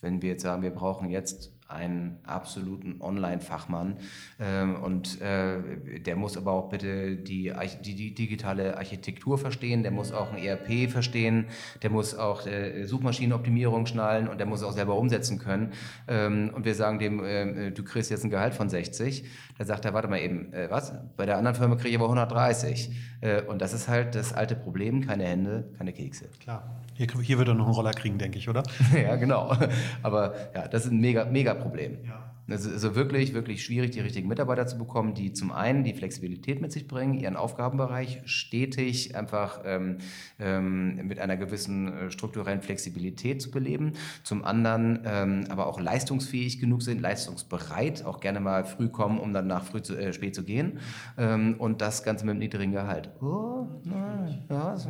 Wenn 0.00 0.22
wir 0.22 0.30
jetzt 0.30 0.42
sagen, 0.42 0.62
wir 0.62 0.70
brauchen 0.70 1.10
jetzt 1.10 1.52
einen 1.68 2.18
absoluten 2.24 3.00
Online-Fachmann 3.00 3.98
ähm, 4.40 4.76
und 4.76 5.20
äh, 5.20 6.00
der 6.00 6.16
muss 6.16 6.36
aber 6.36 6.52
auch 6.52 6.70
bitte 6.70 7.16
die, 7.16 7.52
die, 7.84 7.94
die, 7.94 8.14
digitale 8.14 8.76
Architektur 8.76 9.38
verstehen, 9.38 9.82
der 9.82 9.92
muss 9.92 10.12
auch 10.12 10.32
ein 10.32 10.38
ERP 10.38 10.90
verstehen, 10.90 11.46
der 11.82 11.90
muss 11.90 12.16
auch 12.16 12.46
äh, 12.46 12.84
Suchmaschinenoptimierung 12.84 13.86
schnallen 13.86 14.28
und 14.28 14.38
der 14.38 14.46
muss 14.46 14.62
auch 14.62 14.72
selber 14.72 14.96
umsetzen 14.96 15.38
können. 15.38 15.72
Ähm, 16.08 16.50
und 16.54 16.64
wir 16.64 16.74
sagen 16.74 16.98
dem, 16.98 17.22
äh, 17.22 17.70
du 17.70 17.84
kriegst 17.84 18.10
jetzt 18.10 18.24
ein 18.24 18.30
Gehalt 18.30 18.54
von 18.54 18.68
60, 18.68 19.24
da 19.58 19.64
sagt 19.64 19.84
er, 19.84 19.92
warte 19.92 20.08
mal 20.08 20.20
eben, 20.20 20.52
was? 20.70 20.92
Bei 21.16 21.26
der 21.26 21.36
anderen 21.36 21.56
Firma 21.56 21.76
kriege 21.76 21.90
ich 21.90 21.96
aber 21.96 22.06
130. 22.06 22.90
Äh, 23.20 23.42
und 23.42 23.60
das 23.60 23.72
ist 23.72 23.88
halt 23.88 24.14
das 24.14 24.32
alte 24.32 24.54
Problem, 24.54 25.06
keine 25.06 25.24
Hände, 25.24 25.72
keine 25.76 25.92
Kekse. 25.92 26.28
Klar. 26.40 26.82
Hier, 26.98 27.06
hier 27.22 27.38
wird 27.38 27.46
er 27.46 27.54
noch 27.54 27.66
einen 27.66 27.74
Roller 27.74 27.92
kriegen, 27.92 28.18
denke 28.18 28.38
ich, 28.38 28.48
oder? 28.48 28.64
ja, 28.92 29.14
genau. 29.14 29.56
Aber 30.02 30.34
ja, 30.52 30.66
das 30.66 30.84
ist 30.84 30.90
ein 30.90 30.98
mega, 30.98 31.24
mega 31.26 31.54
Problem. 31.54 31.98
Ja. 32.04 32.27
Es 32.50 32.64
ist 32.64 32.72
also 32.72 32.94
wirklich, 32.94 33.34
wirklich 33.34 33.62
schwierig, 33.62 33.90
die 33.90 34.00
richtigen 34.00 34.26
Mitarbeiter 34.26 34.66
zu 34.66 34.78
bekommen, 34.78 35.12
die 35.12 35.34
zum 35.34 35.52
einen 35.52 35.84
die 35.84 35.92
Flexibilität 35.92 36.62
mit 36.62 36.72
sich 36.72 36.88
bringen, 36.88 37.14
ihren 37.14 37.36
Aufgabenbereich 37.36 38.22
stetig 38.24 39.14
einfach 39.14 39.60
ähm, 39.66 39.98
ähm, 40.38 41.06
mit 41.06 41.18
einer 41.18 41.36
gewissen 41.36 41.92
äh, 41.92 42.10
strukturellen 42.10 42.62
Flexibilität 42.62 43.42
zu 43.42 43.50
beleben, 43.50 43.92
zum 44.22 44.44
anderen 44.44 45.00
ähm, 45.04 45.44
aber 45.50 45.66
auch 45.66 45.78
leistungsfähig 45.78 46.58
genug 46.58 46.82
sind, 46.82 47.02
leistungsbereit, 47.02 48.06
auch 48.06 48.20
gerne 48.20 48.40
mal 48.40 48.64
früh 48.64 48.88
kommen, 48.88 49.18
um 49.18 49.34
dann 49.34 49.46
nach 49.46 49.64
früh 49.64 49.82
zu, 49.82 49.94
äh, 49.94 50.14
spät 50.14 50.34
zu 50.34 50.42
gehen 50.42 50.78
ähm, 51.18 51.56
und 51.58 51.82
das 51.82 52.02
Ganze 52.02 52.24
mit 52.24 52.32
einem 52.32 52.40
niedrigen 52.40 52.72
Gehalt. 52.72 53.10
Oh, 53.20 53.66
nein, 53.84 54.44
ja, 54.48 54.72
ist 54.72 54.88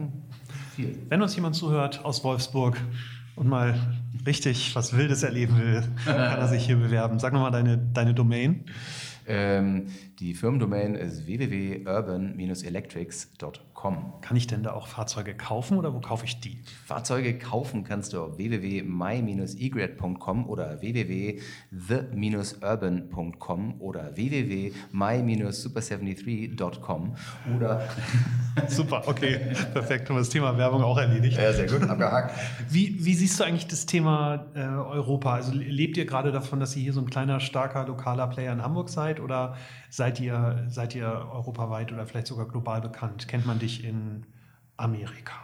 viel. 0.76 0.96
Wenn 1.08 1.20
uns 1.22 1.34
jemand 1.34 1.56
zuhört 1.56 2.04
aus 2.04 2.22
Wolfsburg, 2.22 2.76
und 3.38 3.48
mal 3.48 3.74
richtig 4.26 4.74
was 4.74 4.96
Wildes 4.96 5.22
erleben 5.22 5.58
will, 5.58 5.82
kann 6.04 6.38
er 6.38 6.48
sich 6.48 6.66
hier 6.66 6.76
bewerben. 6.76 7.18
Sag 7.18 7.32
nochmal 7.32 7.50
deine, 7.50 7.78
deine 7.78 8.14
Domain. 8.14 8.64
Ähm, 9.26 9.88
die 10.18 10.34
Firmendomain 10.34 10.96
ist 10.96 11.26
www.urban-electrics.com. 11.26 14.14
Kann 14.20 14.36
ich 14.36 14.48
denn 14.48 14.64
da 14.64 14.72
auch 14.72 14.88
Fahrzeuge 14.88 15.36
kaufen 15.36 15.78
oder 15.78 15.94
wo 15.94 16.00
kaufe 16.00 16.24
ich 16.24 16.40
die? 16.40 16.58
Fahrzeuge 16.84 17.38
kaufen 17.38 17.84
kannst 17.84 18.12
du 18.12 18.22
auf 18.22 18.36
www.my-egret.com 18.36 20.48
oder 20.48 20.80
www.the-urban.com 20.80 23.80
oder 23.80 24.16
www.my-super73.com 24.16 27.14
oder 27.54 27.88
Super, 28.66 29.04
okay, 29.06 29.38
perfekt. 29.72 30.08
Haben 30.08 30.16
wir 30.16 30.20
das 30.20 30.30
Thema 30.30 30.58
Werbung 30.58 30.82
auch 30.82 30.98
erledigt. 30.98 31.38
Ja, 31.38 31.52
sehr 31.52 31.68
gut, 31.68 31.88
abgehakt. 31.88 32.34
Wie, 32.68 33.04
wie 33.04 33.14
siehst 33.14 33.38
du 33.38 33.44
eigentlich 33.44 33.68
das 33.68 33.86
Thema 33.86 34.46
äh, 34.54 34.60
Europa? 34.60 35.34
Also 35.34 35.52
lebt 35.54 35.96
ihr 35.96 36.06
gerade 36.06 36.32
davon, 36.32 36.58
dass 36.58 36.74
ihr 36.76 36.82
hier 36.82 36.92
so 36.92 37.00
ein 37.00 37.08
kleiner, 37.08 37.38
starker, 37.40 37.86
lokaler 37.86 38.26
Player 38.26 38.52
in 38.52 38.62
Hamburg 38.62 38.88
seid 38.88 39.20
oder 39.20 39.54
seid 39.90 40.20
ihr, 40.20 40.64
seid 40.68 40.94
ihr 40.94 41.06
europaweit 41.06 41.92
oder 41.92 42.06
vielleicht 42.06 42.26
sogar 42.26 42.46
global 42.46 42.80
bekannt? 42.80 43.28
Kennt 43.28 43.46
man 43.46 43.58
dich 43.58 43.84
in 43.84 44.26
Amerika? 44.76 45.34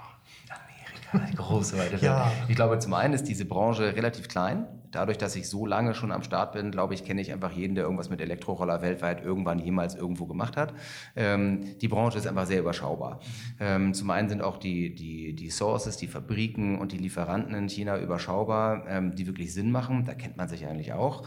Amerika, 1.15 1.31
die 1.31 1.37
große 1.37 1.79
weite 1.79 1.97
ja. 2.05 2.31
Ich 2.49 2.57
glaube, 2.57 2.79
zum 2.79 2.95
einen 2.95 3.15
ist 3.15 3.25
diese 3.25 3.45
Branche 3.45 3.95
relativ 3.97 4.29
klein. 4.29 4.67
Dadurch, 4.91 5.19
dass 5.19 5.35
ich 5.35 5.49
so 5.49 5.67
lange 5.67 5.93
schon 5.93 6.13
am 6.13 6.23
Start 6.23 6.53
bin, 6.53 6.71
glaube 6.71 6.95
ich, 6.95 7.05
kenne 7.05 7.21
ich 7.21 7.33
einfach 7.33 7.51
jeden, 7.51 7.75
der 7.75 7.83
irgendwas 7.83 8.11
mit 8.11 8.21
Elektroroller 8.21 8.81
weltweit 8.81 9.25
irgendwann 9.25 9.59
jemals 9.59 9.97
irgendwo 9.97 10.27
gemacht 10.27 10.57
hat. 10.57 10.73
Ähm, 11.17 11.77
die 11.81 11.89
Branche 11.89 12.19
ist 12.19 12.29
einfach 12.29 12.47
sehr 12.47 12.61
überschaubar. 12.61 13.19
Ähm, 13.59 13.93
zum 13.93 14.11
einen 14.11 14.29
sind 14.29 14.41
auch 14.41 14.57
die, 14.57 14.95
die, 14.95 15.35
die 15.35 15.51
Sources, 15.51 15.97
die 15.97 16.07
Fabriken 16.07 16.79
und 16.79 16.93
die 16.93 16.99
Lieferanten 16.99 17.57
in 17.57 17.69
China 17.69 17.99
überschaubar, 17.99 18.87
ähm, 18.87 19.17
die 19.17 19.27
wirklich 19.27 19.53
Sinn 19.53 19.73
machen. 19.73 20.05
Da 20.05 20.15
kennt 20.15 20.37
man 20.37 20.49
sich 20.49 20.65
eigentlich 20.65 20.93
auch. 20.93 21.27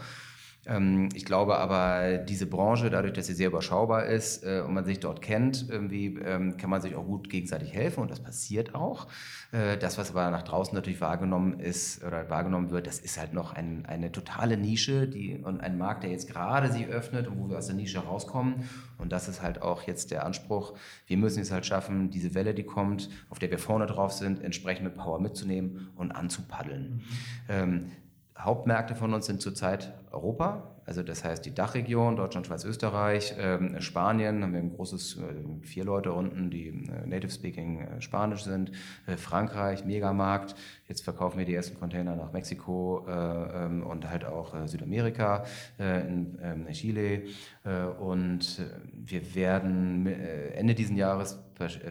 Ähm, 0.68 1.08
ich 1.14 1.24
glaube 1.24 1.56
aber, 1.56 2.18
diese 2.18 2.46
Branche, 2.46 2.90
dadurch, 2.90 3.14
dass 3.14 3.26
sie 3.26 3.34
sehr 3.34 3.48
überschaubar 3.48 4.04
ist 4.04 4.44
äh, 4.44 4.62
und 4.64 4.74
man 4.74 4.84
sich 4.84 5.00
dort 5.00 5.22
kennt, 5.22 5.68
irgendwie 5.68 6.18
ähm, 6.18 6.56
kann 6.58 6.68
man 6.68 6.82
sich 6.82 6.94
auch 6.94 7.06
gut 7.06 7.30
gegenseitig 7.30 7.72
helfen 7.72 8.00
und 8.00 8.10
das 8.10 8.20
passiert 8.20 8.74
auch. 8.74 9.08
Äh, 9.50 9.78
das, 9.78 9.96
was 9.96 10.10
aber 10.10 10.30
nach 10.30 10.42
draußen 10.42 10.74
natürlich 10.74 11.00
wahrgenommen 11.00 11.58
ist 11.58 12.04
oder 12.04 12.28
wahrgenommen 12.28 12.70
wird, 12.70 12.86
das 12.86 12.98
ist 12.98 13.18
halt 13.18 13.32
noch 13.32 13.54
ein, 13.54 13.86
eine 13.86 14.12
totale 14.12 14.58
Nische 14.58 15.08
die, 15.08 15.38
und 15.38 15.60
ein 15.60 15.78
Markt, 15.78 16.02
der 16.02 16.10
jetzt 16.10 16.28
gerade 16.28 16.70
sich 16.70 16.86
öffnet 16.86 17.26
und 17.28 17.38
wo 17.38 17.48
wir 17.48 17.56
aus 17.56 17.66
der 17.66 17.76
Nische 17.76 18.00
rauskommen. 18.00 18.68
Und 18.98 19.10
das 19.10 19.28
ist 19.28 19.42
halt 19.42 19.62
auch 19.62 19.82
jetzt 19.84 20.10
der 20.10 20.26
Anspruch. 20.26 20.74
Wir 21.06 21.16
müssen 21.16 21.40
es 21.40 21.50
halt 21.50 21.64
schaffen, 21.64 22.10
diese 22.10 22.34
Welle, 22.34 22.52
die 22.52 22.64
kommt, 22.64 23.08
auf 23.30 23.38
der 23.38 23.50
wir 23.50 23.58
vorne 23.58 23.86
drauf 23.86 24.12
sind, 24.12 24.42
entsprechend 24.42 24.84
mit 24.84 24.96
Power 24.96 25.18
mitzunehmen 25.18 25.88
und 25.96 26.12
anzupaddeln. 26.12 27.02
Mhm. 27.48 27.90
Hauptmärkte 28.38 28.94
von 28.94 29.14
uns 29.14 29.26
sind 29.26 29.42
zurzeit 29.42 29.92
Europa, 30.12 30.78
also 30.88 31.02
das 31.02 31.22
heißt 31.22 31.44
die 31.44 31.54
Dachregion, 31.54 32.16
Deutschland, 32.16 32.46
Schweiz, 32.46 32.64
Österreich, 32.64 33.34
ähm, 33.38 33.78
Spanien, 33.78 34.42
haben 34.42 34.54
wir 34.54 34.60
ein 34.60 34.72
großes, 34.74 35.18
äh, 35.18 35.66
vier 35.66 35.84
Leute 35.84 36.12
unten, 36.12 36.48
die 36.48 36.68
äh, 36.68 37.06
native 37.06 37.30
speaking 37.30 37.80
äh, 37.80 38.00
Spanisch 38.00 38.44
sind, 38.44 38.72
äh, 39.06 39.18
Frankreich, 39.18 39.84
Megamarkt, 39.84 40.54
jetzt 40.86 41.02
verkaufen 41.02 41.36
wir 41.36 41.44
die 41.44 41.54
ersten 41.54 41.78
Container 41.78 42.16
nach 42.16 42.32
Mexiko 42.32 43.04
äh, 43.06 43.12
ähm, 43.12 43.82
und 43.82 44.08
halt 44.08 44.24
auch 44.24 44.54
äh, 44.54 44.66
Südamerika, 44.66 45.44
in 45.78 46.38
ähm, 46.42 46.66
Chile 46.72 47.24
und 48.00 48.62
wir 48.92 49.34
werden 49.34 50.06
Ende 50.06 50.74
diesen 50.74 50.96
Jahres 50.96 51.38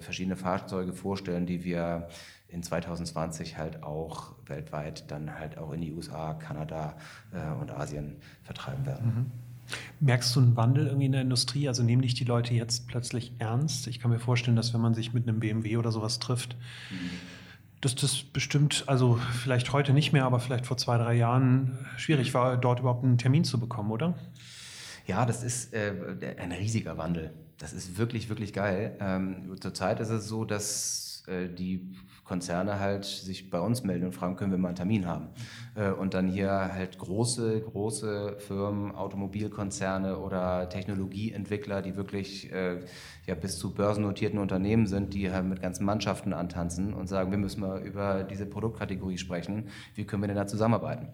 verschiedene 0.02 0.36
Fahrzeuge 0.36 0.94
vorstellen, 0.94 1.46
die 1.46 1.64
wir 1.64 2.08
in 2.50 2.64
2020 2.64 3.58
halt 3.58 3.84
auch 3.84 4.36
weltweit 4.46 5.10
dann 5.12 5.38
halt 5.38 5.58
auch 5.58 5.72
in 5.74 5.82
die 5.82 5.92
USA, 5.92 6.34
Kanada 6.34 6.96
äh, 7.34 7.60
und 7.60 7.72
Asien 7.72 8.18
vertreiben 8.44 8.86
werden. 8.86 9.06
Mhm. 9.06 9.32
Merkst 10.00 10.34
du 10.36 10.40
einen 10.40 10.56
Wandel 10.56 10.88
irgendwie 10.88 11.08
in 11.08 11.12
der 11.12 11.22
Industrie? 11.22 11.68
Also 11.68 11.84
nehmen 11.84 12.02
dich 12.02 12.14
die 12.14 12.24
Leute 12.24 12.54
jetzt 12.54 12.88
plötzlich 12.88 13.34
ernst? 13.40 13.88
Ich 13.88 14.00
kann 14.00 14.12
mir 14.12 14.20
vorstellen, 14.20 14.56
dass 14.56 14.74
wenn 14.74 14.80
man 14.80 14.94
sich 14.94 15.14
mit 15.14 15.28
einem 15.28 15.42
BMW 15.42 15.76
oder 15.76 15.92
sowas 15.92 16.20
trifft, 16.20 16.56
mhm. 16.90 17.10
dass 17.82 17.96
das 17.96 18.24
bestimmt, 18.24 18.86
also 18.88 19.20
vielleicht 19.42 19.74
heute 19.74 19.92
nicht 19.92 20.14
mehr, 20.14 20.24
aber 20.24 20.40
vielleicht 20.40 20.66
vor 20.66 20.78
zwei, 20.78 20.98
drei 20.98 21.16
Jahren 21.16 21.78
schwierig 21.98 22.34
war, 22.34 22.56
dort 22.56 22.80
überhaupt 22.80 23.04
einen 23.04 23.18
Termin 23.18 23.44
zu 23.44 23.60
bekommen, 23.60 23.92
oder? 23.92 24.16
Ja, 25.06 25.26
das 25.26 25.44
ist 25.44 25.74
äh, 25.74 25.94
ein 26.38 26.54
riesiger 26.54 26.98
Wandel. 26.98 27.34
Das 27.58 27.74
ist 27.74 27.98
wirklich, 27.98 28.30
wirklich 28.30 28.54
geil. 28.54 28.96
Ähm, 29.00 29.56
zurzeit 29.60 30.00
ist 30.00 30.10
es 30.10 30.28
so, 30.28 30.46
dass 30.46 31.07
die 31.28 31.94
Konzerne 32.28 32.80
halt 32.80 33.06
sich 33.06 33.50
bei 33.50 33.60
uns 33.60 33.84
melden 33.84 34.06
und 34.06 34.12
fragen, 34.12 34.36
können 34.36 34.52
wir 34.52 34.58
mal 34.58 34.70
einen 34.70 34.76
Termin 34.76 35.08
haben? 35.08 35.30
Äh, 35.76 35.92
und 35.92 36.14
dann 36.14 36.28
hier 36.28 36.52
halt 36.52 36.98
große, 36.98 37.62
große 37.62 38.36
Firmen, 38.40 38.92
Automobilkonzerne 38.94 40.18
oder 40.18 40.68
Technologieentwickler, 40.70 41.82
die 41.82 41.96
wirklich 41.96 42.52
äh, 42.52 42.80
ja, 43.26 43.36
bis 43.36 43.58
zu 43.58 43.74
börsennotierten 43.74 44.40
Unternehmen 44.40 44.88
sind, 44.88 45.14
die 45.14 45.32
halt 45.32 45.46
mit 45.46 45.62
ganzen 45.62 45.86
Mannschaften 45.86 46.34
antanzen 46.34 46.94
und 46.94 47.08
sagen, 47.08 47.32
wir 47.32 47.38
müssen 47.38 47.62
mal 47.62 47.82
über 47.82 48.24
diese 48.24 48.46
Produktkategorie 48.46 49.18
sprechen. 49.18 49.70
Wie 49.96 50.06
können 50.06 50.24
wir 50.24 50.28
denn 50.28 50.38
da 50.38 50.48
zusammenarbeiten? 50.48 51.08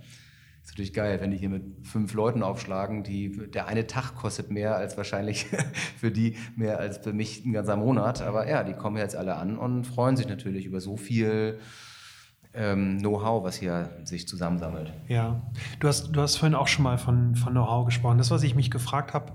Ist 0.64 0.72
natürlich 0.72 0.94
geil, 0.94 1.20
wenn 1.20 1.32
die 1.32 1.38
hier 1.38 1.50
mit 1.50 1.64
fünf 1.86 2.14
Leuten 2.14 2.42
aufschlagen, 2.42 3.04
die, 3.04 3.50
der 3.52 3.68
eine 3.68 3.86
Tag 3.86 4.16
kostet 4.16 4.50
mehr 4.50 4.78
als 4.78 4.96
wahrscheinlich 4.96 5.48
für 6.00 6.10
die 6.10 6.38
mehr 6.56 6.80
als 6.80 7.00
für 7.00 7.12
mich 7.12 7.46
ein 7.46 7.52
ganzer 7.52 7.76
Monat. 7.76 8.22
Aber 8.22 8.50
ja, 8.50 8.64
die 8.64 8.74
kommen 8.74 8.98
jetzt 8.98 9.16
alle 9.16 9.36
an 9.36 9.58
und 9.58 9.86
freuen 9.86 10.16
sich 10.16 10.28
natürlich 10.28 10.66
über 10.66 10.80
so 10.80 10.96
viel 10.96 11.60
ähm, 12.54 13.00
Know-how, 13.00 13.44
was 13.44 13.58
hier 13.58 13.90
sich 14.06 14.26
zusammensammelt. 14.26 14.94
Ja, 15.10 15.42
du 15.80 15.88
hast, 15.90 16.12
du 16.12 16.22
hast 16.22 16.38
vorhin 16.38 16.56
auch 16.56 16.68
schon 16.68 16.84
mal 16.84 16.98
von, 16.98 17.36
von 17.36 17.52
Know-how 17.52 17.86
gesprochen. 17.86 18.18
Das, 18.18 18.32
was 18.32 18.44
ich 18.44 18.56
mich 18.56 18.72
gefragt 18.72 19.14
habe, 19.14 19.34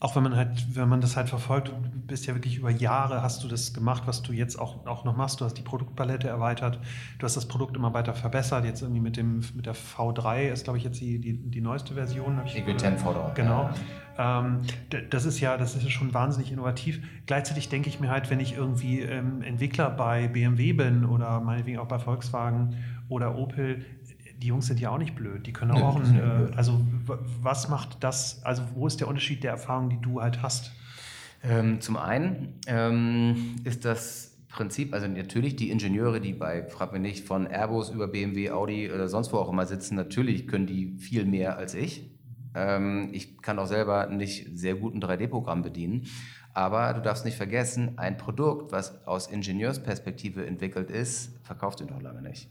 auch 0.00 0.16
wenn 0.16 0.22
man 0.22 0.34
halt, 0.34 0.74
wenn 0.74 0.88
man 0.88 1.02
das 1.02 1.16
halt 1.16 1.28
verfolgt, 1.28 1.68
du 1.68 1.74
bist 2.06 2.26
ja 2.26 2.34
wirklich 2.34 2.56
über 2.56 2.70
Jahre 2.70 3.22
hast 3.22 3.44
du 3.44 3.48
das 3.48 3.74
gemacht, 3.74 4.04
was 4.06 4.22
du 4.22 4.32
jetzt 4.32 4.58
auch, 4.58 4.86
auch 4.86 5.04
noch 5.04 5.14
machst. 5.14 5.42
Du 5.42 5.44
hast 5.44 5.54
die 5.54 5.62
Produktpalette 5.62 6.26
erweitert, 6.26 6.80
du 7.18 7.24
hast 7.26 7.36
das 7.36 7.46
Produkt 7.46 7.76
immer 7.76 7.92
weiter 7.92 8.14
verbessert. 8.14 8.64
Jetzt 8.64 8.80
irgendwie 8.80 9.02
mit 9.02 9.18
dem 9.18 9.42
mit 9.54 9.66
der 9.66 9.74
V3 9.74 10.48
ist, 10.48 10.64
glaube 10.64 10.78
ich, 10.78 10.84
jetzt 10.84 11.00
die, 11.00 11.18
die, 11.18 11.34
die 11.36 11.60
neueste 11.60 11.94
Version. 11.94 12.40
Eagle 12.54 12.78
10 12.78 12.96
V3. 12.96 13.34
Genau. 13.34 13.68
Ähm, 14.16 14.62
das 15.10 15.26
ist 15.26 15.38
ja, 15.40 15.58
das 15.58 15.76
ist 15.76 15.82
ja 15.82 15.90
schon 15.90 16.14
wahnsinnig 16.14 16.50
innovativ. 16.50 17.00
Gleichzeitig 17.26 17.68
denke 17.68 17.90
ich 17.90 18.00
mir 18.00 18.08
halt, 18.08 18.30
wenn 18.30 18.40
ich 18.40 18.56
irgendwie 18.56 19.00
ähm, 19.00 19.42
Entwickler 19.42 19.90
bei 19.90 20.28
BMW 20.28 20.72
bin 20.72 21.04
oder 21.04 21.40
meinetwegen 21.40 21.78
auch 21.78 21.88
bei 21.88 21.98
Volkswagen 21.98 22.74
oder 23.10 23.36
Opel, 23.36 23.84
die 24.42 24.48
Jungs 24.48 24.66
sind 24.66 24.80
ja 24.80 24.90
auch 24.90 24.98
nicht 24.98 25.14
blöd. 25.14 25.46
Die 25.46 25.52
können 25.52 25.72
auch, 25.72 25.96
ein, 25.96 26.16
äh, 26.16 26.54
also 26.56 26.80
was 27.42 27.68
macht 27.68 28.02
das, 28.02 28.42
also 28.44 28.62
wo 28.74 28.86
ist 28.86 29.00
der 29.00 29.08
Unterschied 29.08 29.44
der 29.44 29.52
Erfahrung, 29.52 29.90
die 29.90 30.00
du 30.00 30.20
halt 30.20 30.42
hast? 30.42 30.72
Ähm, 31.42 31.80
zum 31.80 31.96
einen 31.96 32.54
ähm, 32.66 33.56
ist 33.64 33.84
das 33.84 34.36
Prinzip, 34.48 34.92
also 34.92 35.06
natürlich 35.06 35.56
die 35.56 35.70
Ingenieure, 35.70 36.20
die 36.20 36.32
bei, 36.32 36.64
frag 36.64 36.92
mich 36.92 37.00
nicht, 37.00 37.26
von 37.26 37.46
Airbus 37.46 37.90
über 37.90 38.08
BMW, 38.08 38.50
Audi 38.50 38.90
oder 38.90 39.08
sonst 39.08 39.32
wo 39.32 39.36
auch 39.38 39.48
immer 39.48 39.66
sitzen, 39.66 39.94
natürlich 39.94 40.48
können 40.48 40.66
die 40.66 40.96
viel 40.98 41.24
mehr 41.24 41.56
als 41.56 41.74
ich. 41.74 42.10
Ähm, 42.54 43.10
ich 43.12 43.40
kann 43.40 43.58
auch 43.58 43.66
selber 43.66 44.06
nicht 44.06 44.58
sehr 44.58 44.74
gut 44.74 44.94
ein 44.94 45.00
3D-Programm 45.00 45.62
bedienen. 45.62 46.06
Aber 46.52 46.92
du 46.94 47.00
darfst 47.00 47.24
nicht 47.24 47.36
vergessen, 47.36 47.96
ein 47.96 48.16
Produkt, 48.16 48.72
was 48.72 49.06
aus 49.06 49.28
Ingenieursperspektive 49.28 50.44
entwickelt 50.44 50.90
ist, 50.90 51.38
verkaufst 51.44 51.80
du 51.80 51.84
noch 51.84 52.02
lange 52.02 52.22
nicht. 52.22 52.50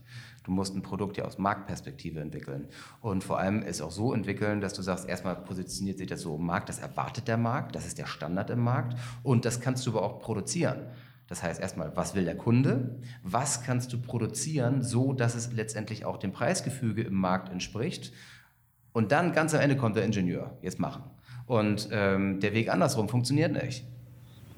Du 0.50 0.56
musst 0.56 0.76
ein 0.76 0.82
Produkt 0.82 1.16
ja 1.16 1.26
aus 1.26 1.38
Marktperspektive 1.38 2.20
entwickeln. 2.22 2.70
Und 3.02 3.24
vor 3.24 3.38
allem 3.38 3.62
es 3.62 3.82
auch 3.82 3.92
so 3.92 4.16
entwickeln, 4.16 4.62
dass 4.62 4.74
du 4.74 4.82
sagst, 4.82 5.08
erstmal 5.08 5.36
positioniert 5.36 6.00
sich 6.00 6.08
das 6.08 6.22
so 6.22 6.38
im 6.38 6.46
Markt, 6.48 6.70
das 6.70 6.80
erwartet 6.80 7.28
der 7.28 7.38
Markt, 7.38 7.76
das 7.76 7.86
ist 7.86 8.00
der 8.00 8.08
Standard 8.08 8.50
im 8.50 8.62
Markt 8.62 8.98
und 9.22 9.46
das 9.46 9.62
kannst 9.62 9.86
du 9.86 9.92
aber 9.92 10.02
auch 10.02 10.20
produzieren. 10.20 10.88
Das 11.28 11.44
heißt 11.44 11.62
erstmal, 11.62 11.96
was 11.96 12.16
will 12.16 12.26
der 12.26 12.36
Kunde? 12.36 13.00
Was 13.22 13.62
kannst 13.62 13.94
du 13.94 14.02
produzieren, 14.02 14.82
so 14.82 15.14
dass 15.14 15.36
es 15.36 15.54
letztendlich 15.54 16.04
auch 16.04 16.18
dem 16.18 16.32
Preisgefüge 16.32 17.04
im 17.04 17.14
Markt 17.14 17.50
entspricht? 17.50 18.12
Und 18.92 19.12
dann 19.12 19.34
ganz 19.34 19.54
am 19.54 19.62
Ende 19.62 19.78
kommt 19.78 19.98
der 19.98 20.04
Ingenieur, 20.04 20.58
jetzt 20.64 20.80
machen. 20.80 21.04
Und 21.46 21.90
ähm, 21.92 22.40
der 22.40 22.56
Weg 22.56 22.70
andersrum 22.70 23.08
funktioniert 23.08 23.52
nicht. 23.52 23.86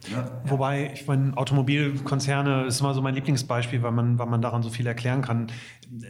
Ja. 0.10 0.42
Wobei, 0.46 0.92
ich 0.94 1.08
meine, 1.08 1.38
Automobilkonzerne 1.38 2.66
ist 2.66 2.80
immer 2.80 2.94
so 2.94 3.02
mein 3.02 3.14
Lieblingsbeispiel, 3.14 3.84
weil 3.84 3.92
man, 3.92 4.18
weil 4.18 4.26
man 4.26 4.42
daran 4.42 4.64
so 4.64 4.70
viel 4.70 4.88
erklären 4.88 5.22
kann, 5.22 5.48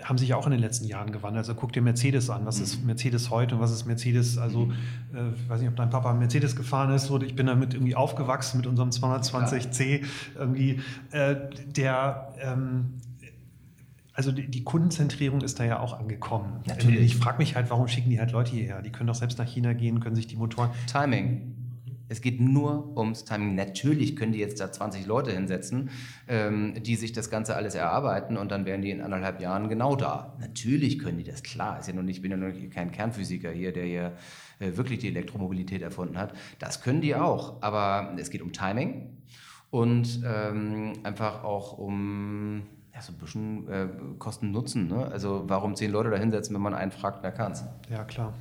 haben 0.03 0.17
sich 0.17 0.29
ja 0.29 0.37
auch 0.37 0.45
in 0.45 0.51
den 0.51 0.61
letzten 0.61 0.85
Jahren 0.85 1.11
gewandelt. 1.11 1.45
Also 1.45 1.55
guck 1.55 1.73
dir 1.73 1.81
Mercedes 1.81 2.29
an. 2.29 2.45
Was 2.45 2.57
mhm. 2.57 2.63
ist 2.63 2.85
Mercedes 2.85 3.29
heute 3.29 3.55
und 3.55 3.61
was 3.61 3.71
ist 3.71 3.85
Mercedes? 3.85 4.37
Also, 4.37 4.67
mhm. 4.67 4.73
äh, 5.13 5.29
ich 5.35 5.49
weiß 5.49 5.59
nicht, 5.59 5.69
ob 5.69 5.75
dein 5.75 5.89
Papa 5.89 6.13
Mercedes 6.13 6.55
gefahren 6.55 6.93
ist 6.93 7.11
oder 7.11 7.25
ich 7.25 7.35
bin 7.35 7.47
damit 7.47 7.73
irgendwie 7.73 7.95
aufgewachsen 7.95 8.57
mit 8.57 8.67
unserem 8.67 8.89
220C. 8.89 10.05
Irgendwie, 10.37 10.79
äh, 11.11 11.35
der, 11.65 12.33
ähm, 12.41 12.93
also 14.13 14.31
die, 14.31 14.47
die, 14.47 14.63
Kundenzentrierung 14.63 15.41
ist 15.41 15.59
da 15.59 15.63
ja 15.63 15.79
auch 15.79 15.99
angekommen. 15.99 16.61
Natürlich. 16.67 17.01
Ich 17.01 17.15
frage 17.15 17.39
mich 17.39 17.55
halt, 17.55 17.69
warum 17.69 17.87
schicken 17.87 18.09
die 18.09 18.19
halt 18.19 18.31
Leute 18.31 18.51
hierher? 18.51 18.81
Die 18.81 18.91
können 18.91 19.07
doch 19.07 19.15
selbst 19.15 19.37
nach 19.37 19.47
China 19.47 19.73
gehen, 19.73 19.99
können 19.99 20.15
sich 20.15 20.27
die 20.27 20.35
Motoren. 20.35 20.69
Timing. 20.91 21.60
Es 22.11 22.19
geht 22.19 22.41
nur 22.41 22.97
ums 22.97 23.23
Timing. 23.23 23.55
Natürlich 23.55 24.17
können 24.17 24.33
die 24.33 24.39
jetzt 24.39 24.59
da 24.59 24.69
20 24.69 25.05
Leute 25.05 25.31
hinsetzen, 25.31 25.89
ähm, 26.27 26.73
die 26.83 26.97
sich 26.97 27.13
das 27.13 27.29
Ganze 27.29 27.55
alles 27.55 27.73
erarbeiten 27.73 28.35
und 28.35 28.51
dann 28.51 28.65
wären 28.65 28.81
die 28.81 28.91
in 28.91 28.99
anderthalb 28.99 29.39
Jahren 29.39 29.69
genau 29.69 29.95
da. 29.95 30.35
Natürlich 30.41 30.99
können 30.99 31.19
die 31.19 31.23
das, 31.23 31.41
klar. 31.41 31.79
Ist 31.79 31.87
ja 31.87 31.93
noch 31.93 32.03
ich 32.03 32.21
bin 32.21 32.31
ja 32.31 32.35
noch 32.35 32.51
kein 32.69 32.91
Kernphysiker 32.91 33.49
hier, 33.51 33.71
der 33.71 33.85
hier 33.85 34.11
äh, 34.59 34.75
wirklich 34.75 34.99
die 34.99 35.07
Elektromobilität 35.07 35.81
erfunden 35.81 36.17
hat. 36.17 36.33
Das 36.59 36.81
können 36.81 36.99
die 36.99 37.15
auch, 37.15 37.61
aber 37.61 38.13
es 38.17 38.29
geht 38.29 38.41
um 38.41 38.51
Timing 38.51 39.15
und 39.69 40.21
ähm, 40.25 40.91
einfach 41.03 41.45
auch 41.45 41.77
um 41.77 42.63
ja, 42.93 43.01
so 43.01 43.13
ein 43.13 43.19
bisschen 43.19 43.69
äh, 43.69 43.87
Kosten-Nutzen. 44.19 44.89
Ne? 44.89 45.05
Also 45.05 45.43
warum 45.45 45.77
zehn 45.77 45.91
Leute 45.91 46.09
da 46.09 46.17
hinsetzen, 46.17 46.53
wenn 46.53 46.61
man 46.61 46.73
einen 46.73 46.91
fragt, 46.91 47.23
wer 47.23 47.31
kann's? 47.31 47.63
Ja, 47.89 48.03
klar. 48.03 48.33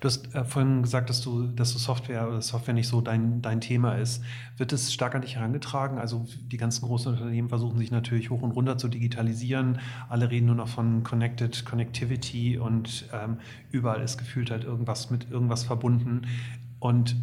Du 0.00 0.06
hast 0.06 0.34
äh, 0.34 0.44
vorhin 0.44 0.82
gesagt, 0.82 1.10
dass 1.10 1.20
du, 1.20 1.46
dass 1.46 1.72
du 1.72 1.78
Software 1.78 2.28
oder 2.28 2.42
Software 2.42 2.74
nicht 2.74 2.88
so 2.88 3.00
dein, 3.00 3.42
dein 3.42 3.60
Thema 3.60 3.94
ist. 3.94 4.22
Wird 4.56 4.72
es 4.72 4.92
stark 4.92 5.14
an 5.14 5.22
dich 5.22 5.36
herangetragen? 5.36 5.98
Also 5.98 6.26
die 6.50 6.56
ganzen 6.56 6.86
großen 6.86 7.12
Unternehmen 7.12 7.48
versuchen 7.48 7.78
sich 7.78 7.90
natürlich 7.90 8.30
hoch 8.30 8.42
und 8.42 8.52
runter 8.52 8.78
zu 8.78 8.88
digitalisieren. 8.88 9.78
Alle 10.08 10.30
reden 10.30 10.46
nur 10.46 10.54
noch 10.54 10.68
von 10.68 11.02
Connected 11.02 11.64
Connectivity 11.64 12.58
und 12.58 13.06
ähm, 13.12 13.38
überall 13.70 14.02
ist 14.02 14.18
gefühlt 14.18 14.50
halt 14.50 14.64
irgendwas 14.64 15.10
mit 15.10 15.30
irgendwas 15.30 15.64
verbunden. 15.64 16.22
Und 16.78 17.16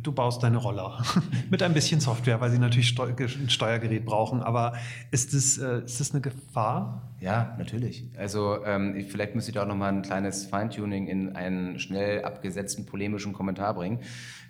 du 0.00 0.12
baust 0.12 0.42
deine 0.42 0.58
Roller 0.58 1.02
mit 1.50 1.62
ein 1.62 1.74
bisschen 1.74 2.00
Software, 2.00 2.40
weil 2.40 2.50
sie 2.50 2.58
natürlich 2.58 2.96
ein 2.98 3.50
Steuergerät 3.50 4.04
brauchen. 4.04 4.42
Aber 4.42 4.74
ist 5.10 5.34
das, 5.34 5.58
äh, 5.58 5.84
ist 5.84 6.00
das 6.00 6.12
eine 6.12 6.20
Gefahr? 6.20 7.10
Ja, 7.20 7.54
natürlich. 7.58 8.04
Also 8.16 8.64
ähm, 8.64 9.04
vielleicht 9.08 9.34
müsste 9.34 9.50
ich 9.50 9.54
da 9.56 9.64
auch 9.64 9.68
noch 9.68 9.76
mal 9.76 9.92
ein 9.92 10.02
kleines 10.02 10.46
Feintuning 10.46 11.08
in 11.08 11.34
einen 11.34 11.78
schnell 11.78 12.24
abgesetzten 12.24 12.86
polemischen 12.86 13.32
Kommentar 13.32 13.74
bringen. 13.74 14.00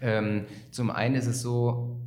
Ähm, 0.00 0.44
zum 0.70 0.90
einen 0.90 1.14
ist 1.14 1.26
es 1.26 1.40
so, 1.40 1.98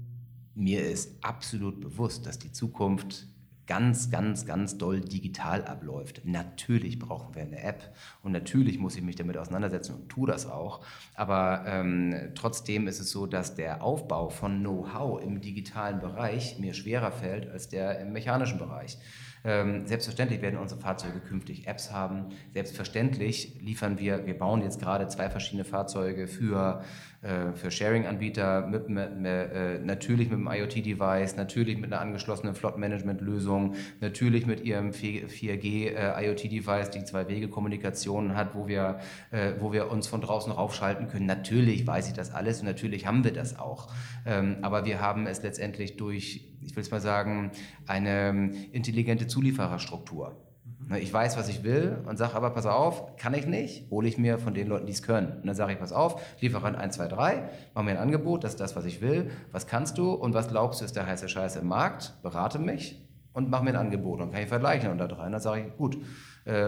mir 0.54 0.86
ist 0.86 1.24
absolut 1.24 1.80
bewusst, 1.82 2.26
dass 2.26 2.38
die 2.38 2.52
Zukunft 2.52 3.26
ganz, 3.72 4.10
ganz, 4.10 4.46
ganz 4.46 4.78
doll 4.78 5.00
digital 5.00 5.64
abläuft. 5.64 6.24
Natürlich 6.26 7.00
brauchen 7.00 7.34
wir 7.36 7.44
eine 7.44 7.64
App 7.64 7.96
und 8.22 8.34
natürlich 8.34 8.80
muss 8.80 8.98
ich 8.98 9.02
mich 9.02 9.16
damit 9.16 9.38
auseinandersetzen 9.38 9.96
und 9.96 10.10
tue 10.10 10.28
das 10.28 10.46
auch. 10.46 10.86
Aber 11.16 11.64
ähm, 11.66 12.32
trotzdem 12.36 12.90
ist 12.90 13.00
es 13.00 13.12
so, 13.12 13.28
dass 13.28 13.56
der 13.56 13.82
Aufbau 13.82 14.28
von 14.28 14.60
Know-how 14.60 15.24
im 15.24 15.40
digitalen 15.40 16.02
Bereich 16.02 16.60
mir 16.60 16.74
schwerer 16.74 17.14
fällt 17.14 17.50
als 17.50 17.70
der 17.70 18.02
im 18.02 18.12
mechanischen 18.12 18.60
Bereich. 18.60 18.98
Ähm, 19.46 19.88
selbstverständlich 19.88 20.42
werden 20.42 20.60
unsere 20.60 20.82
Fahrzeuge 20.82 21.22
künftig 21.22 21.66
Apps 21.66 21.92
haben. 21.92 22.26
Selbstverständlich 22.54 23.58
liefern 23.62 23.98
wir, 23.98 24.26
wir 24.26 24.38
bauen 24.38 24.62
jetzt 24.62 24.82
gerade 24.82 25.08
zwei 25.08 25.30
verschiedene 25.30 25.64
Fahrzeuge 25.64 26.28
für, 26.28 26.84
für 27.22 27.70
Sharing-Anbieter, 27.70 28.66
mit, 28.66 28.90
mit, 28.90 29.16
mit, 29.18 29.26
äh, 29.26 29.78
natürlich 29.80 30.30
mit 30.32 30.40
einem 30.40 30.48
IoT-Device, 30.48 31.36
natürlich 31.36 31.78
mit 31.78 31.94
einer 31.94 32.02
angeschlossenen 32.02 32.56
Flot-Management-Lösung, 32.56 33.76
natürlich 34.00 34.48
mit 34.48 34.62
ihrem 34.62 34.90
4G-IoT-Device, 34.90 36.88
äh, 36.88 36.92
die 36.92 37.04
Zwei-Wege-Kommunikation 37.04 38.36
hat, 38.36 38.56
wo 38.56 38.68
wir, 38.68 39.00
äh, 39.30 39.54
wo 39.60 39.72
wir 39.72 39.92
uns 39.92 40.08
von 40.08 40.22
draußen 40.22 40.52
raufschalten 40.52 41.10
können. 41.10 41.28
Natürlich 41.28 41.86
weiß 41.86 42.08
ich 42.08 42.14
das 42.14 42.34
alles 42.34 42.62
und 42.62 42.66
natürlich 42.66 43.06
haben 43.06 43.24
wir 43.24 43.34
das 43.34 43.60
auch. 43.60 43.94
Ähm, 44.26 44.58
aber 44.64 44.86
wir 44.86 45.00
haben 45.00 45.28
es 45.28 45.44
letztendlich 45.44 45.98
durch 45.98 46.48
ich 46.64 46.76
will 46.76 46.84
es 46.84 46.92
mal 46.92 47.02
sagen, 47.02 47.52
eine 47.88 48.30
ähm, 48.30 48.56
intelligente 48.72 49.28
Zuliefererstruktur. 49.28 50.51
Ne, 50.64 51.00
ich 51.00 51.12
weiß, 51.14 51.38
was 51.38 51.48
ich 51.48 51.64
will 51.64 51.98
und 52.06 52.18
sage 52.18 52.36
aber, 52.36 52.50
pass 52.50 52.66
auf, 52.66 53.16
kann 53.16 53.34
ich 53.34 53.48
nicht, 53.48 53.90
hole 53.90 54.08
ich 54.08 54.18
mir 54.18 54.38
von 54.38 54.54
den 54.54 54.68
Leuten, 54.68 54.86
die 54.86 54.92
es 54.92 55.02
können. 55.02 55.38
Und 55.38 55.48
dann 55.48 55.56
sage 55.56 55.74
ich, 55.74 55.80
pass 55.80 55.94
auf, 55.94 56.22
Lieferant 56.42 56.78
1, 56.78 56.96
2, 56.96 57.08
3, 57.08 57.50
mach 57.74 57.84
mir 57.84 57.92
ein 57.92 57.98
Angebot, 57.98 58.44
das 58.44 58.52
ist 58.52 58.60
das, 58.60 58.76
was 58.76 58.86
ich 58.86 59.02
will. 59.02 59.32
Was 59.52 59.68
kannst 59.68 59.98
du 59.98 60.12
und 60.12 60.34
was 60.34 60.50
glaubst 60.50 60.82
du, 60.82 60.86
ist 60.86 60.96
der 60.96 61.06
heiße 61.08 61.30
Scheiß 61.30 61.56
im 61.56 61.68
Markt? 61.68 62.14
Berate 62.22 62.60
mich 62.60 63.02
und 63.34 63.50
mach 63.50 63.62
mir 63.62 63.70
ein 63.70 63.78
Angebot. 63.78 64.20
Und 64.20 64.32
kann 64.32 64.42
ich 64.42 64.50
vergleichen 64.50 64.92
unter 64.92 65.08
drei. 65.08 65.26
Und 65.26 65.32
dann 65.32 65.42
sage 65.42 65.62
ich, 65.62 65.78
gut, 65.78 65.98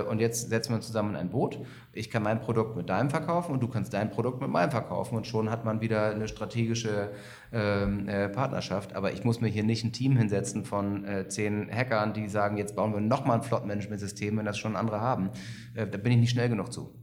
und 0.09 0.19
jetzt 0.19 0.49
setzen 0.49 0.71
wir 0.71 0.75
uns 0.75 0.87
zusammen 0.87 1.11
in 1.11 1.15
ein 1.15 1.29
Boot. 1.29 1.59
Ich 1.93 2.09
kann 2.09 2.23
mein 2.23 2.41
Produkt 2.41 2.75
mit 2.75 2.89
deinem 2.89 3.09
verkaufen 3.09 3.53
und 3.53 3.61
du 3.61 3.67
kannst 3.67 3.93
dein 3.93 4.11
Produkt 4.11 4.41
mit 4.41 4.49
meinem 4.49 4.71
verkaufen 4.71 5.15
und 5.15 5.25
schon 5.25 5.49
hat 5.49 5.65
man 5.65 5.81
wieder 5.81 6.11
eine 6.11 6.27
strategische 6.27 7.11
ähm, 7.51 8.07
äh, 8.07 8.29
Partnerschaft. 8.29 8.95
Aber 8.95 9.13
ich 9.13 9.23
muss 9.23 9.41
mir 9.41 9.47
hier 9.47 9.63
nicht 9.63 9.83
ein 9.83 9.91
Team 9.91 10.17
hinsetzen 10.17 10.65
von 10.65 11.05
äh, 11.05 11.27
zehn 11.27 11.69
Hackern, 11.71 12.13
die 12.13 12.27
sagen, 12.29 12.57
jetzt 12.57 12.75
bauen 12.75 12.93
wir 12.93 13.01
nochmal 13.01 13.37
ein 13.37 13.43
Flottenmanagement-System, 13.43 14.37
wenn 14.37 14.45
das 14.45 14.57
schon 14.57 14.75
andere 14.75 15.01
haben. 15.01 15.29
Äh, 15.75 15.87
da 15.87 15.97
bin 15.97 16.11
ich 16.11 16.19
nicht 16.19 16.31
schnell 16.31 16.49
genug 16.49 16.71
zu. 16.71 16.93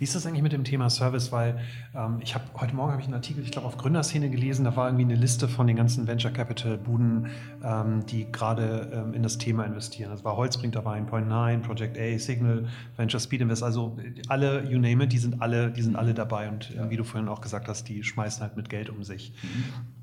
Wie 0.00 0.04
ist 0.04 0.14
das 0.14 0.24
eigentlich 0.24 0.42
mit 0.42 0.52
dem 0.52 0.64
Thema 0.64 0.88
Service? 0.88 1.30
Weil 1.30 1.60
ähm, 1.94 2.20
ich 2.22 2.34
habe 2.34 2.44
heute 2.54 2.74
Morgen 2.74 2.92
habe 2.92 3.02
ich 3.02 3.06
einen 3.06 3.14
Artikel, 3.14 3.44
ich 3.44 3.50
glaube 3.50 3.66
auf 3.66 3.76
Gründerszene 3.76 4.30
gelesen, 4.30 4.64
da 4.64 4.74
war 4.74 4.88
irgendwie 4.88 5.04
eine 5.04 5.14
Liste 5.14 5.46
von 5.46 5.66
den 5.66 5.76
ganzen 5.76 6.06
Venture 6.06 6.30
Capital 6.30 6.78
Buden, 6.78 7.26
ähm, 7.62 8.06
die 8.06 8.32
gerade 8.32 8.90
ähm, 8.94 9.12
in 9.12 9.22
das 9.22 9.36
Thema 9.36 9.64
investieren. 9.64 10.10
Das 10.10 10.24
war 10.24 10.38
Holzbrink 10.38 10.72
dabei, 10.72 10.98
Point 11.02 11.28
9, 11.28 11.60
Project 11.60 11.98
A, 11.98 12.18
Signal, 12.18 12.66
Venture 12.96 13.20
Speed 13.20 13.42
Invest, 13.42 13.62
also 13.62 13.98
alle, 14.28 14.64
you 14.70 14.78
name 14.78 15.04
it, 15.04 15.12
die 15.12 15.18
sind 15.18 15.42
alle, 15.42 15.70
die 15.70 15.82
sind 15.82 15.96
alle 15.96 16.14
dabei 16.14 16.48
und 16.48 16.70
ja. 16.70 16.88
wie 16.88 16.96
du 16.96 17.04
vorhin 17.04 17.28
auch 17.28 17.42
gesagt 17.42 17.68
hast, 17.68 17.86
die 17.90 18.02
schmeißen 18.02 18.40
halt 18.40 18.56
mit 18.56 18.70
Geld 18.70 18.88
um 18.88 19.04
sich. 19.04 19.34
Mhm. 19.42 19.99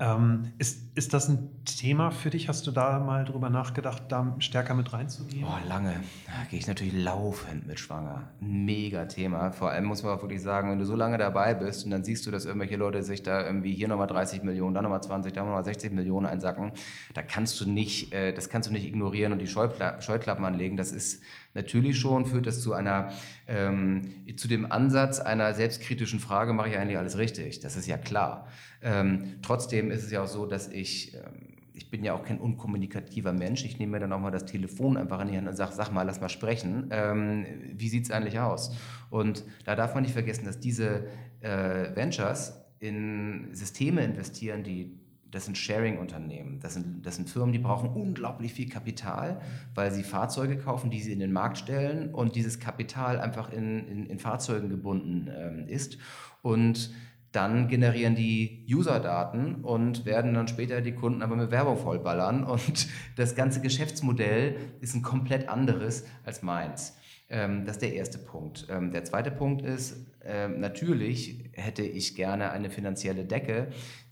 Ähm, 0.00 0.52
ist, 0.56 0.96
ist 0.96 1.12
das 1.12 1.28
ein 1.28 1.50
Thema 1.66 2.10
für 2.10 2.30
dich? 2.30 2.48
Hast 2.48 2.66
du 2.66 2.70
da 2.70 2.98
mal 3.00 3.26
drüber 3.26 3.50
nachgedacht, 3.50 4.04
da 4.08 4.34
stärker 4.38 4.72
mit 4.72 4.94
reinzugehen? 4.94 5.44
Oh, 5.44 5.68
lange. 5.68 5.92
Da 6.26 6.32
gehe 6.48 6.58
ich 6.58 6.66
natürlich 6.66 6.94
laufend 6.94 7.66
mit 7.66 7.78
schwanger. 7.78 8.30
Mega 8.40 9.04
Thema. 9.04 9.52
Vor 9.52 9.70
allem 9.70 9.84
muss 9.84 10.02
man 10.02 10.16
auch 10.16 10.22
wirklich 10.22 10.40
sagen, 10.40 10.70
wenn 10.70 10.78
du 10.78 10.86
so 10.86 10.96
lange 10.96 11.18
dabei 11.18 11.52
bist 11.52 11.84
und 11.84 11.90
dann 11.90 12.02
siehst 12.02 12.26
du, 12.26 12.30
dass 12.30 12.46
irgendwelche 12.46 12.76
Leute 12.76 13.02
sich 13.02 13.22
da 13.22 13.44
irgendwie 13.44 13.74
hier 13.74 13.88
nochmal 13.88 14.06
30 14.06 14.42
Millionen, 14.42 14.72
dann 14.72 14.84
nochmal 14.84 15.02
20, 15.02 15.34
dann 15.34 15.44
nochmal 15.44 15.64
60 15.64 15.92
Millionen 15.92 16.24
einsacken, 16.24 16.72
da 17.12 17.20
kannst 17.20 17.60
du 17.60 17.68
nicht, 17.68 18.14
äh, 18.14 18.32
das 18.32 18.48
kannst 18.48 18.70
du 18.70 18.72
nicht 18.72 18.86
ignorieren 18.86 19.32
und 19.32 19.38
die 19.38 19.48
Scheukla 19.48 20.00
Scheuklappen 20.00 20.46
anlegen. 20.46 20.78
Das 20.78 20.92
ist 20.92 21.22
natürlich 21.52 21.98
schon, 21.98 22.24
führt 22.24 22.46
das 22.46 22.62
zu 22.62 22.72
einer, 22.72 23.10
ähm, 23.46 24.14
zu 24.36 24.48
dem 24.48 24.72
Ansatz 24.72 25.20
einer 25.20 25.52
selbstkritischen 25.52 26.20
Frage, 26.20 26.54
mache 26.54 26.70
ich 26.70 26.78
eigentlich 26.78 26.96
alles 26.96 27.18
richtig? 27.18 27.60
Das 27.60 27.76
ist 27.76 27.86
ja 27.86 27.98
klar. 27.98 28.48
Ähm, 28.82 29.36
trotzdem 29.42 29.90
ist 29.90 30.04
es 30.04 30.10
ja 30.10 30.22
auch 30.22 30.28
so, 30.28 30.46
dass 30.46 30.68
ich, 30.68 31.14
ähm, 31.14 31.58
ich 31.74 31.90
bin 31.90 32.04
ja 32.04 32.14
auch 32.14 32.24
kein 32.24 32.38
unkommunikativer 32.38 33.32
Mensch. 33.32 33.64
Ich 33.64 33.78
nehme 33.78 33.92
mir 33.92 34.00
dann 34.00 34.12
auch 34.12 34.20
mal 34.20 34.30
das 34.30 34.46
Telefon 34.46 34.96
einfach 34.96 35.20
in 35.20 35.28
die 35.28 35.36
Hand 35.36 35.48
und 35.48 35.56
sage, 35.56 35.72
sag 35.74 35.92
mal, 35.92 36.02
lass 36.02 36.20
mal 36.20 36.28
sprechen. 36.28 36.88
Ähm, 36.90 37.46
wie 37.74 37.88
sieht's 37.88 38.10
eigentlich 38.10 38.38
aus? 38.38 38.74
Und 39.10 39.44
da 39.64 39.76
darf 39.76 39.94
man 39.94 40.02
nicht 40.02 40.12
vergessen, 40.12 40.44
dass 40.44 40.60
diese 40.60 41.06
äh, 41.40 41.94
Ventures 41.94 42.60
in 42.78 43.48
Systeme 43.52 44.04
investieren, 44.04 44.62
die 44.62 45.00
das 45.30 45.44
sind 45.44 45.56
Sharing-Unternehmen. 45.56 46.60
Das 46.60 46.74
sind, 46.74 47.06
das 47.06 47.16
sind 47.16 47.30
Firmen, 47.30 47.52
die 47.52 47.58
brauchen 47.58 47.88
unglaublich 47.90 48.52
viel 48.52 48.68
Kapital, 48.68 49.40
weil 49.74 49.92
sie 49.92 50.02
Fahrzeuge 50.02 50.58
kaufen, 50.58 50.90
die 50.90 51.00
sie 51.00 51.12
in 51.12 51.20
den 51.20 51.32
Markt 51.32 51.58
stellen 51.58 52.12
und 52.12 52.34
dieses 52.34 52.58
Kapital 52.58 53.20
einfach 53.20 53.52
in, 53.52 53.86
in, 53.86 54.06
in 54.06 54.18
Fahrzeugen 54.18 54.68
gebunden 54.68 55.30
ähm, 55.32 55.68
ist. 55.68 55.98
Und 56.42 56.90
dann 57.32 57.68
generieren 57.68 58.16
die 58.16 58.66
User-Daten 58.68 59.56
und 59.56 60.04
werden 60.04 60.34
dann 60.34 60.48
später 60.48 60.80
die 60.80 60.94
Kunden 60.94 61.22
aber 61.22 61.36
mit 61.36 61.50
Werbung 61.50 61.76
vollballern. 61.76 62.44
Und 62.50 62.88
das 63.16 63.34
ganze 63.34 63.60
Geschäftsmodell 63.60 64.56
ist 64.80 64.94
ein 64.94 65.02
komplett 65.02 65.48
anderes 65.48 66.04
als 66.24 66.42
meins. 66.42 66.96
Ähm, 67.28 67.64
das 67.64 67.76
ist 67.76 67.82
der 67.82 67.94
erste 67.94 68.18
Punkt. 68.18 68.66
Ähm, 68.68 68.90
der 68.90 69.04
zweite 69.04 69.30
Punkt 69.30 69.62
ist, 69.62 69.96
ähm, 70.24 70.58
natürlich 70.58 71.50
hätte 71.52 71.82
ich 71.82 72.16
gerne 72.16 72.50
eine 72.50 72.70
finanzielle 72.70 73.24
Decke, 73.24 73.68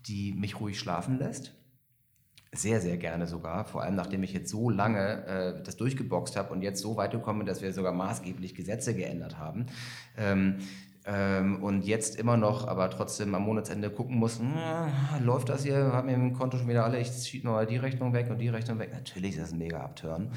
die 0.06 0.32
mich 0.32 0.60
ruhig 0.60 0.78
schlafen 0.78 1.18
lässt. 1.18 1.54
Sehr, 2.52 2.80
sehr 2.80 2.96
gerne 2.96 3.26
sogar. 3.26 3.66
Vor 3.66 3.82
allem, 3.82 3.94
nachdem 3.94 4.22
ich 4.22 4.32
jetzt 4.32 4.50
so 4.50 4.70
lange 4.70 5.26
äh, 5.26 5.62
das 5.62 5.76
durchgeboxt 5.76 6.36
habe 6.36 6.52
und 6.52 6.62
jetzt 6.62 6.80
so 6.80 6.96
weit 6.96 7.10
gekommen 7.10 7.40
bin, 7.40 7.46
dass 7.46 7.60
wir 7.60 7.72
sogar 7.74 7.92
maßgeblich 7.92 8.54
Gesetze 8.54 8.94
geändert 8.94 9.36
haben. 9.36 9.66
Ähm, 10.16 10.58
ähm, 11.10 11.62
und 11.62 11.86
jetzt 11.86 12.16
immer 12.18 12.36
noch, 12.36 12.68
aber 12.68 12.90
trotzdem 12.90 13.34
am 13.34 13.42
Monatsende 13.42 13.88
gucken 13.88 14.16
muss, 14.16 14.40
na, 14.42 14.92
hm, 15.16 15.24
läuft 15.24 15.48
das 15.48 15.64
hier, 15.64 15.92
haben 15.92 16.08
wir 16.08 16.14
im 16.14 16.34
Konto 16.34 16.58
schon 16.58 16.68
wieder 16.68 16.84
alle, 16.84 17.00
ich 17.00 17.08
schiebe 17.08 17.48
mal 17.48 17.64
die 17.64 17.78
Rechnung 17.78 18.12
weg 18.12 18.28
und 18.28 18.38
die 18.38 18.48
Rechnung 18.48 18.78
weg. 18.78 18.90
Natürlich 18.92 19.30
ist 19.36 19.40
das 19.40 19.52
ein 19.52 19.58
mega 19.58 19.80
Abturn. 19.80 20.30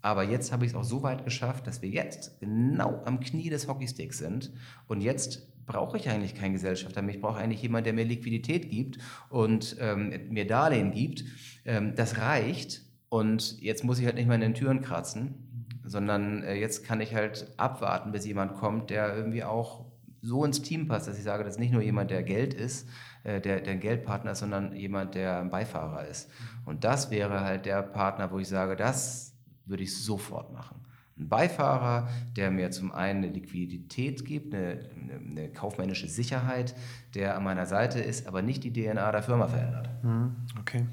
Aber 0.00 0.22
jetzt 0.22 0.52
habe 0.52 0.64
ich 0.64 0.70
es 0.70 0.76
auch 0.76 0.84
so 0.84 1.02
weit 1.02 1.26
geschafft, 1.26 1.66
dass 1.66 1.82
wir 1.82 1.90
jetzt 1.90 2.40
genau 2.40 3.02
am 3.04 3.20
Knie 3.20 3.50
des 3.50 3.68
Hockeysticks 3.68 4.16
sind. 4.16 4.50
Und 4.88 5.02
jetzt 5.02 5.46
brauche 5.66 5.98
ich 5.98 6.08
eigentlich 6.08 6.34
keinen 6.34 6.54
Gesellschafter 6.54 7.02
mehr. 7.02 7.14
Ich 7.14 7.20
brauche 7.20 7.38
eigentlich 7.38 7.60
jemanden, 7.60 7.84
der 7.84 7.92
mir 7.92 8.04
Liquidität 8.04 8.70
gibt 8.70 8.96
und 9.28 9.76
ähm, 9.80 10.14
mir 10.30 10.46
Darlehen 10.46 10.92
gibt. 10.92 11.24
Ähm, 11.66 11.94
das 11.94 12.16
reicht. 12.16 12.80
Und 13.10 13.60
jetzt 13.60 13.84
muss 13.84 13.98
ich 13.98 14.06
halt 14.06 14.14
nicht 14.14 14.26
mehr 14.26 14.36
in 14.36 14.40
den 14.40 14.54
Türen 14.54 14.80
kratzen, 14.80 15.68
sondern 15.84 16.42
äh, 16.42 16.54
jetzt 16.54 16.84
kann 16.84 17.02
ich 17.02 17.14
halt 17.14 17.52
abwarten, 17.58 18.12
bis 18.12 18.24
jemand 18.24 18.54
kommt, 18.54 18.88
der 18.88 19.14
irgendwie 19.14 19.44
auch 19.44 19.89
so 20.22 20.44
ins 20.44 20.62
Team 20.62 20.88
passt, 20.88 21.08
dass 21.08 21.18
ich 21.18 21.24
sage, 21.24 21.44
das 21.44 21.54
ist 21.54 21.60
nicht 21.60 21.72
nur 21.72 21.82
jemand, 21.82 22.10
der 22.10 22.22
Geld 22.22 22.54
ist, 22.54 22.88
äh, 23.24 23.40
der, 23.40 23.66
ein 23.66 23.80
Geldpartner 23.80 24.32
ist, 24.32 24.40
sondern 24.40 24.74
jemand, 24.74 25.14
der 25.14 25.40
ein 25.40 25.50
Beifahrer 25.50 26.06
ist. 26.06 26.30
Und 26.64 26.84
das 26.84 27.10
wäre 27.10 27.40
halt 27.40 27.66
der 27.66 27.82
Partner, 27.82 28.30
wo 28.30 28.38
ich 28.38 28.48
sage, 28.48 28.76
das 28.76 29.34
würde 29.66 29.82
ich 29.82 29.96
sofort 29.96 30.52
machen. 30.52 30.80
Ein 31.18 31.28
Beifahrer, 31.28 32.08
der 32.36 32.50
mir 32.50 32.70
zum 32.70 32.92
einen 32.92 33.24
eine 33.24 33.32
Liquidität 33.32 34.24
gibt, 34.24 34.54
eine, 34.54 34.88
eine, 35.28 35.48
kaufmännische 35.50 36.08
Sicherheit, 36.08 36.74
der 37.14 37.36
an 37.36 37.44
meiner 37.44 37.66
Seite 37.66 38.00
ist, 38.00 38.26
aber 38.26 38.40
nicht 38.40 38.64
die 38.64 38.72
DNA 38.72 39.12
der 39.12 39.22
Firma 39.22 39.46
verändert. 39.46 39.90
Mhm, 40.02 40.36
okay. 40.58 40.86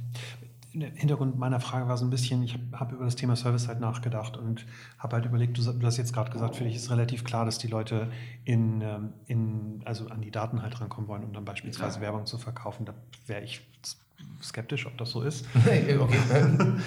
Der 0.79 0.91
Hintergrund 0.91 1.37
meiner 1.37 1.59
Frage 1.59 1.87
war 1.87 1.97
so 1.97 2.05
ein 2.05 2.09
bisschen, 2.09 2.43
ich 2.43 2.53
habe 2.53 2.63
hab 2.73 2.91
über 2.91 3.05
das 3.05 3.15
Thema 3.15 3.35
Service 3.35 3.67
halt 3.67 3.79
nachgedacht 3.79 4.37
und 4.37 4.65
habe 4.99 5.15
halt 5.15 5.25
überlegt, 5.25 5.57
du, 5.57 5.73
du 5.73 5.85
hast 5.85 5.97
jetzt 5.97 6.13
gerade 6.13 6.31
gesagt, 6.31 6.55
für 6.55 6.63
dich 6.63 6.75
ist 6.75 6.91
relativ 6.91 7.23
klar, 7.23 7.45
dass 7.45 7.57
die 7.57 7.67
Leute 7.67 8.11
in, 8.45 8.81
ähm, 8.81 9.13
in, 9.25 9.81
also 9.85 10.07
an 10.07 10.21
die 10.21 10.31
Daten 10.31 10.61
halt 10.61 10.79
rankommen 10.79 11.07
wollen, 11.07 11.23
um 11.23 11.33
dann 11.33 11.45
beispielsweise 11.45 11.97
ja. 11.97 12.01
Werbung 12.03 12.25
zu 12.25 12.37
verkaufen. 12.37 12.85
Da 12.85 12.93
wäre 13.25 13.43
ich 13.43 13.67
skeptisch, 14.41 14.85
ob 14.85 14.97
das 14.97 15.11
so 15.11 15.21
ist. 15.21 15.45
okay, 15.55 15.97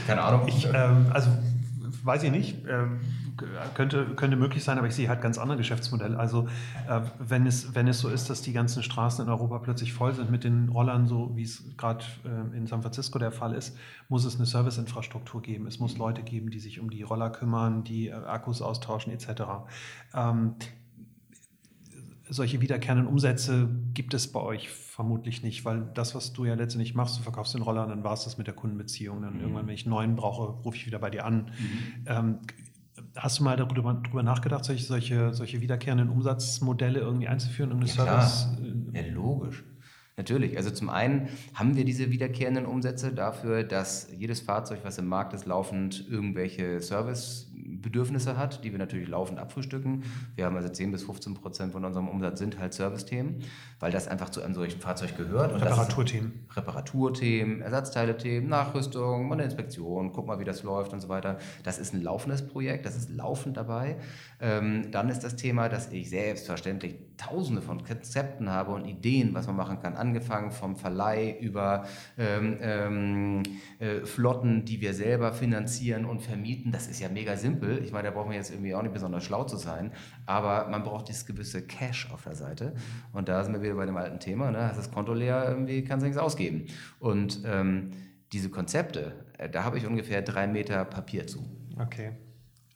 keine 0.07 0.22
Ahnung. 0.22 0.47
Ich, 0.47 0.66
ähm, 0.66 1.07
also 1.11 1.30
weiß 2.05 2.23
ich 2.25 2.31
nicht. 2.31 2.57
Ähm, 2.69 3.01
könnte, 3.75 4.07
könnte 4.17 4.37
möglich 4.37 4.65
sein, 4.65 4.79
aber 4.79 4.87
ich 4.87 4.95
sehe 4.95 5.09
halt 5.09 5.23
ganz 5.23 5.39
andere 5.39 5.57
Geschäftsmodelle. 5.57 6.19
Also 6.19 6.49
äh, 6.89 7.01
wenn, 7.19 7.47
es, 7.47 7.75
wenn 7.75 7.89
es 7.89 8.01
so 8.01 8.09
ist, 8.09 8.29
dass 8.29 8.43
die 8.43 8.53
ganzen 8.53 8.83
Straßen 8.83 9.25
in 9.25 9.31
Europa 9.31 9.59
plötzlich 9.59 9.93
voll 9.93 10.15
sind 10.15 10.31
mit 10.31 10.45
den 10.45 10.69
Rollern, 10.69 11.07
so 11.07 11.35
wie 11.35 11.43
es 11.43 11.65
gerade 11.77 12.05
äh, 12.25 12.57
in 12.57 12.67
San 12.67 12.83
Francisco 12.83 13.19
der 13.19 13.33
Fall 13.33 13.55
ist, 13.55 13.77
muss 14.09 14.25
es 14.25 14.37
eine 14.37 14.47
Serviceinfrastruktur 14.47 15.43
geben. 15.43 15.67
Es 15.67 15.79
muss 15.79 15.97
Leute 15.97 16.23
geben, 16.23 16.51
die 16.51 16.59
sich 16.59 16.81
um 16.81 16.91
die 16.91 17.03
Roller 17.03 17.31
kümmern, 17.31 17.85
die 17.85 18.09
äh, 18.09 18.13
Akkus 18.13 18.63
austauschen 18.63 19.13
etc. 19.13 19.43
Ähm, 20.15 20.57
solche 22.31 22.61
wiederkehrenden 22.61 23.07
Umsätze 23.07 23.68
gibt 23.93 24.14
es 24.14 24.31
bei 24.31 24.41
euch 24.41 24.68
vermutlich 24.70 25.43
nicht, 25.43 25.64
weil 25.64 25.91
das, 25.95 26.14
was 26.14 26.33
du 26.33 26.45
ja 26.45 26.55
letztendlich 26.55 26.95
machst, 26.95 27.18
du 27.18 27.22
verkaufst 27.22 27.55
den 27.55 27.62
Roller 27.62 27.83
und 27.83 27.91
dann 27.91 28.05
war 28.05 28.14
es 28.14 28.24
das 28.24 28.39
mit 28.39 28.47
der 28.47 28.55
Kundenbeziehung. 28.55 29.22
Dann 29.22 29.35
mhm. 29.35 29.41
irgendwann, 29.41 29.66
wenn 29.66 29.74
ich 29.74 29.85
einen 29.85 29.91
neuen 29.91 30.16
brauche, 30.16 30.62
rufe 30.62 30.76
ich 30.76 30.87
wieder 30.87 30.99
bei 30.99 31.11
dir 31.11 31.24
an. 31.24 31.51
Mhm. 31.59 32.05
Ähm, 32.07 32.39
hast 33.16 33.39
du 33.39 33.45
mal 33.45 33.57
darüber, 33.57 34.01
darüber 34.03 34.22
nachgedacht, 34.22 34.64
solche, 34.64 34.85
solche, 34.85 35.35
solche 35.35 35.61
wiederkehrenden 35.61 36.09
Umsatzmodelle 36.09 37.01
irgendwie 37.01 37.28
einzuführen? 37.28 37.70
Ja, 37.81 37.87
Service? 37.87 38.49
Klar. 38.57 39.05
Ja, 39.05 39.12
logisch. 39.12 39.64
Natürlich. 40.16 40.57
Also 40.59 40.70
zum 40.70 40.91
einen 40.91 41.28
haben 41.55 41.76
wir 41.76 41.85
diese 41.87 42.11
wiederkehrenden 42.11 42.66
Umsätze 42.66 43.12
dafür, 43.12 43.64
dass 43.64 44.09
jedes 44.14 44.41
Fahrzeug, 44.41 44.81
was 44.83 44.99
im 44.99 45.07
Markt 45.07 45.33
ist, 45.33 45.47
laufend 45.47 46.07
irgendwelche 46.11 46.81
Servicebedürfnisse 47.81 48.37
hat, 48.37 48.62
die 48.64 48.72
wir 48.72 48.78
natürlich 48.78 49.09
laufend 49.09 49.39
abfrühstücken. 49.39 50.05
Wir 50.37 50.45
haben 50.45 50.57
also 50.57 50.68
10 50.68 50.93
bis 50.93 51.03
15 51.05 51.35
Prozent 51.35 51.72
von 51.72 51.85
unserem 51.85 52.09
Umsatz 52.09 52.39
sind 52.39 52.59
halt 52.59 52.74
Servicethemen, 52.74 53.43
weil 53.78 53.91
das 53.91 54.09
einfach 54.09 54.31
zu 54.31 54.43
einem 54.43 54.55
solchen 54.55 54.81
Fahrzeug 54.81 55.16
gehört. 55.16 55.55
Reparaturthemen. 55.55 56.47
Reparaturthemen, 56.55 57.62
Ersatzteile-Themen, 57.62 58.49
Nachrüstung, 58.49 59.28
mal 59.28 59.35
eine 59.35 59.45
Inspektion, 59.45 60.12
guck 60.12 60.26
mal, 60.26 60.39
wie 60.39 60.45
das 60.45 60.62
läuft 60.62 60.93
und 60.93 61.01
so 61.01 61.09
weiter. 61.09 61.39
Das 61.62 61.78
ist 61.78 61.95
ein 61.95 62.03
laufendes 62.03 62.47
Projekt, 62.47 62.87
das 62.87 62.97
ist 62.97 63.11
laufend 63.11 63.57
dabei. 63.57 63.97
Ähm, 64.41 64.91
dann 64.91 65.09
ist 65.09 65.20
das 65.20 65.37
Thema, 65.37 65.68
dass 65.68 65.93
ich 65.93 66.11
selbstverständlich 66.11 67.10
tausende 67.21 67.61
von 67.61 67.85
Konzepten 67.85 68.49
habe 68.49 68.73
und 68.73 68.87
Ideen, 68.87 69.35
was 69.35 69.47
man 69.47 69.57
machen 69.57 69.79
kann, 69.81 69.95
angefangen 69.95 70.51
vom 70.51 70.77
Verleih 70.77 71.37
über 71.39 71.85
ähm, 72.16 72.57
ähm, 72.62 73.43
äh, 73.79 74.07
Flotten, 74.07 74.64
die 74.64 74.81
wir 74.81 74.95
selber 74.95 75.35
finanzieren 75.35 76.07
und 76.07 76.23
vermieten. 76.23 76.73
Das 76.73 76.87
ist 76.87 76.99
ja 76.99 77.11
mega 77.11 77.37
simpel. 77.37 77.85
Ich 77.85 77.93
meine, 77.93 78.09
da 78.09 78.14
braucht 78.14 78.29
man 78.29 78.37
jetzt 78.37 78.51
irgendwie 78.51 78.75
auch 78.75 78.83
nicht 78.83 78.95
besonders 78.95 79.23
schlau 79.23 79.45
zu 79.45 79.59
sein, 79.59 79.93
aber 80.25 80.68
man 80.68 80.83
braucht 80.83 81.09
dieses 81.09 81.27
gewisse 81.27 81.66
Cash 81.66 82.11
auf 82.11 82.25
der 82.25 82.35
Seite. 82.35 82.75
Und 83.12 83.29
da 83.29 83.45
sind 83.45 83.53
wir 83.53 83.61
wieder 83.61 83.75
bei 83.75 83.87
dem 83.87 83.99
alten 83.99 84.18
Thema. 84.18 84.51
Ne? 84.51 84.62
Hast 84.62 84.79
das 84.79 84.91
Konto 84.91 85.12
leer, 85.12 85.45
irgendwie 85.47 85.85
kannst 85.85 86.03
du 86.03 86.07
nichts 86.07 86.21
ausgeben. 86.21 86.66
Und 87.01 87.43
ähm, 87.45 87.91
diese 88.33 88.49
Konzepte, 88.49 89.27
äh, 89.37 89.51
da 89.51 89.64
habe 89.64 89.77
ich 89.77 89.87
ungefähr 89.87 90.23
drei 90.23 90.47
Meter 90.47 90.87
Papier 90.87 91.27
zu. 91.27 91.45
Okay. 91.79 92.12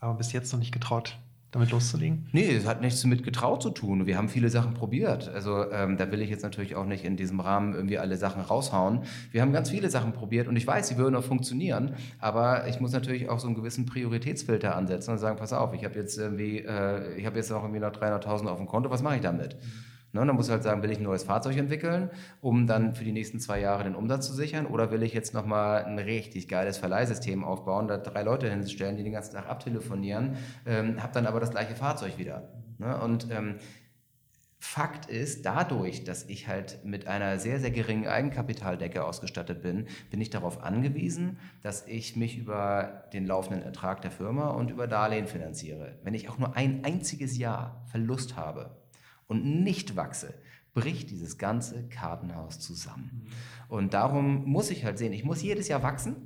Aber 0.00 0.14
bis 0.14 0.32
jetzt 0.32 0.52
noch 0.52 0.60
nicht 0.60 0.72
getraut, 0.72 1.18
damit 1.54 1.70
loszulegen? 1.70 2.26
Nee, 2.32 2.54
es 2.54 2.66
hat 2.66 2.80
nichts 2.80 3.04
mit 3.04 3.22
getraut 3.22 3.62
zu 3.62 3.70
tun. 3.70 4.06
Wir 4.06 4.18
haben 4.18 4.28
viele 4.28 4.50
Sachen 4.50 4.74
probiert. 4.74 5.28
Also 5.28 5.70
ähm, 5.70 5.96
da 5.96 6.10
will 6.10 6.20
ich 6.20 6.30
jetzt 6.30 6.42
natürlich 6.42 6.74
auch 6.74 6.84
nicht 6.84 7.04
in 7.04 7.16
diesem 7.16 7.40
Rahmen 7.40 7.74
irgendwie 7.74 7.98
alle 7.98 8.16
Sachen 8.16 8.42
raushauen. 8.42 9.02
Wir 9.30 9.40
haben 9.40 9.52
ganz 9.52 9.70
viele 9.70 9.88
Sachen 9.88 10.12
probiert 10.12 10.48
und 10.48 10.56
ich 10.56 10.66
weiß, 10.66 10.88
sie 10.88 10.98
würden 10.98 11.14
auch 11.14 11.24
funktionieren, 11.24 11.94
aber 12.18 12.66
ich 12.68 12.80
muss 12.80 12.92
natürlich 12.92 13.28
auch 13.28 13.38
so 13.38 13.46
einen 13.46 13.56
gewissen 13.56 13.86
Prioritätsfilter 13.86 14.76
ansetzen 14.76 15.12
und 15.12 15.18
sagen, 15.18 15.36
pass 15.36 15.52
auf, 15.52 15.72
ich 15.74 15.84
habe 15.84 15.94
jetzt 15.94 16.18
irgendwie, 16.18 16.58
äh, 16.58 17.16
ich 17.16 17.26
habe 17.26 17.36
jetzt 17.36 17.50
noch 17.50 17.62
irgendwie 17.62 17.80
noch 17.80 17.92
300.000 17.92 18.46
auf 18.46 18.58
dem 18.58 18.66
Konto, 18.66 18.90
was 18.90 19.02
mache 19.02 19.16
ich 19.16 19.22
damit? 19.22 19.54
Mhm. 19.54 19.93
Ne, 20.14 20.24
dann 20.24 20.36
muss 20.36 20.46
ich 20.46 20.52
halt 20.52 20.62
sagen, 20.62 20.80
will 20.84 20.92
ich 20.92 20.98
ein 20.98 21.02
neues 21.02 21.24
Fahrzeug 21.24 21.56
entwickeln, 21.56 22.08
um 22.40 22.68
dann 22.68 22.94
für 22.94 23.02
die 23.02 23.10
nächsten 23.10 23.40
zwei 23.40 23.58
Jahre 23.58 23.82
den 23.82 23.96
Umsatz 23.96 24.28
zu 24.28 24.32
sichern, 24.32 24.64
oder 24.66 24.92
will 24.92 25.02
ich 25.02 25.12
jetzt 25.12 25.34
nochmal 25.34 25.84
ein 25.84 25.98
richtig 25.98 26.46
geiles 26.46 26.78
Verleihsystem 26.78 27.42
aufbauen, 27.42 27.88
da 27.88 27.98
drei 27.98 28.22
Leute 28.22 28.48
hinstellen, 28.48 28.96
die 28.96 29.02
den 29.02 29.12
ganzen 29.12 29.34
Tag 29.34 29.48
abtelefonieren, 29.48 30.36
ähm, 30.66 31.02
habe 31.02 31.12
dann 31.12 31.26
aber 31.26 31.40
das 31.40 31.50
gleiche 31.50 31.74
Fahrzeug 31.74 32.16
wieder. 32.16 32.48
Ne? 32.78 32.96
Und 33.00 33.28
ähm, 33.32 33.56
Fakt 34.60 35.06
ist, 35.10 35.44
dadurch, 35.44 36.04
dass 36.04 36.28
ich 36.28 36.46
halt 36.46 36.84
mit 36.84 37.08
einer 37.08 37.40
sehr, 37.40 37.58
sehr 37.58 37.72
geringen 37.72 38.06
Eigenkapitaldecke 38.06 39.04
ausgestattet 39.04 39.62
bin, 39.62 39.88
bin 40.12 40.20
ich 40.20 40.30
darauf 40.30 40.62
angewiesen, 40.62 41.38
dass 41.60 41.88
ich 41.88 42.14
mich 42.14 42.38
über 42.38 43.08
den 43.12 43.26
laufenden 43.26 43.62
Ertrag 43.62 44.00
der 44.00 44.12
Firma 44.12 44.50
und 44.50 44.70
über 44.70 44.86
Darlehen 44.86 45.26
finanziere. 45.26 45.98
Wenn 46.04 46.14
ich 46.14 46.28
auch 46.28 46.38
nur 46.38 46.56
ein 46.56 46.84
einziges 46.84 47.36
Jahr 47.36 47.84
Verlust 47.86 48.36
habe, 48.36 48.83
und 49.26 49.62
nicht 49.62 49.96
wachse, 49.96 50.34
bricht 50.74 51.10
dieses 51.10 51.38
ganze 51.38 51.88
Kartenhaus 51.88 52.60
zusammen. 52.60 53.28
Und 53.68 53.94
darum 53.94 54.44
muss 54.44 54.70
ich 54.70 54.84
halt 54.84 54.98
sehen, 54.98 55.12
ich 55.12 55.24
muss 55.24 55.42
jedes 55.42 55.68
Jahr 55.68 55.82
wachsen 55.82 56.16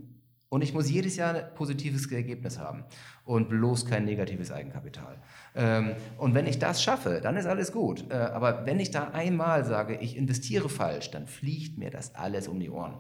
und 0.49 0.63
ich 0.63 0.73
muss 0.73 0.91
jedes 0.91 1.17
Jahr 1.17 1.35
ein 1.35 1.55
positives 1.55 2.11
Ergebnis 2.11 2.59
haben 2.59 2.85
und 3.25 3.51
bloß 3.51 3.85
kein 3.85 4.07
negatives 4.07 4.51
Eigenkapital. 4.51 5.21
Ähm, 5.55 5.93
und 6.17 6.35
wenn 6.35 6.47
ich 6.47 6.59
das 6.59 6.83
schaffe, 6.83 7.21
dann 7.23 7.37
ist 7.37 7.47
alles 7.47 7.73
gut. 7.73 8.11
Äh, 8.11 8.15
aber 8.15 8.65
wenn 8.65 8.81
ich 8.81 8.91
da 8.91 9.11
einmal 9.11 9.65
sage, 9.65 9.97
ich 9.97 10.17
investiere 10.17 10.71
falsch, 10.71 11.11
dann 11.11 11.27
fliegt 11.27 11.77
mir 11.77 11.91
das 11.91 12.15
alles 12.15 12.49
um 12.49 12.59
die 12.59 12.71
Ohren. 12.71 12.95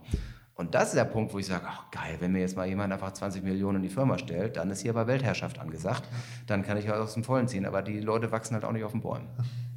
Und 0.55 0.75
das 0.75 0.89
ist 0.89 0.97
der 0.97 1.05
Punkt, 1.05 1.33
wo 1.33 1.39
ich 1.39 1.47
sage, 1.47 1.65
ach 1.69 1.91
geil, 1.93 2.17
wenn 2.19 2.33
mir 2.33 2.41
jetzt 2.41 2.57
mal 2.57 2.67
jemand 2.67 2.93
einfach 2.93 3.13
20 3.13 3.45
Millionen 3.45 3.77
in 3.77 3.83
die 3.83 3.89
Firma 3.89 4.19
stellt, 4.19 4.57
dann 4.57 4.71
ist 4.71 4.81
hier 4.81 4.91
aber 4.91 5.07
Weltherrschaft 5.07 5.61
angesagt. 5.61 6.03
Dann 6.47 6.65
kann 6.65 6.77
ich 6.77 6.89
halt 6.89 7.01
aus 7.01 7.15
dem 7.15 7.23
Vollen 7.23 7.47
ziehen. 7.47 7.65
Aber 7.65 7.81
die 7.81 8.01
Leute 8.01 8.33
wachsen 8.33 8.55
halt 8.55 8.65
auch 8.65 8.73
nicht 8.73 8.83
auf 8.83 8.93
den 8.93 9.01
Bäumen. 9.01 9.29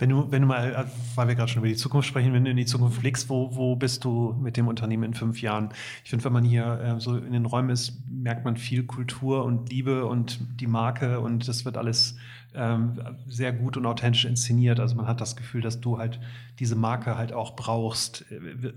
Wenn 0.00 0.08
du, 0.08 0.32
wenn 0.32 0.40
du 0.40 0.48
mal, 0.48 0.72
äh, 0.72 0.84
weil 1.14 1.28
wir 1.28 1.34
gerade 1.34 1.52
schon 1.52 1.60
über 1.60 1.68
die 1.68 1.76
Zukunft 1.76 2.08
sprechen, 2.08 2.32
wenn 2.32 2.44
du 2.44 2.50
in 2.50 2.56
die 2.56 2.64
Zukunft 2.64 3.00
blickst, 3.00 3.28
wo, 3.28 3.54
wo 3.54 3.76
bist 3.76 4.02
du 4.04 4.34
mit 4.40 4.56
dem 4.56 4.66
Unternehmen 4.66 5.04
in 5.04 5.14
fünf 5.14 5.42
Jahren? 5.42 5.68
Ich 6.02 6.10
finde, 6.10 6.24
wenn 6.24 6.32
man 6.32 6.44
hier 6.44 6.80
äh, 6.80 7.00
so 7.00 7.16
in 7.16 7.32
den 7.32 7.44
Räumen 7.44 7.68
ist, 7.68 8.02
merkt 8.08 8.46
man 8.46 8.56
viel 8.56 8.84
Kultur 8.84 9.44
und 9.44 9.70
Liebe 9.70 10.06
und 10.06 10.40
die 10.58 10.66
Marke 10.66 11.20
und 11.20 11.46
das 11.46 11.66
wird 11.66 11.76
alles 11.76 12.16
ähm, 12.54 12.98
sehr 13.28 13.52
gut 13.52 13.76
und 13.76 13.84
authentisch 13.84 14.24
inszeniert. 14.24 14.80
Also 14.80 14.96
man 14.96 15.06
hat 15.06 15.20
das 15.20 15.36
Gefühl, 15.36 15.60
dass 15.60 15.82
du 15.82 15.98
halt 15.98 16.18
diese 16.58 16.76
Marke 16.76 17.18
halt 17.18 17.34
auch 17.34 17.54
brauchst. 17.54 18.24
Äh, 18.32 18.72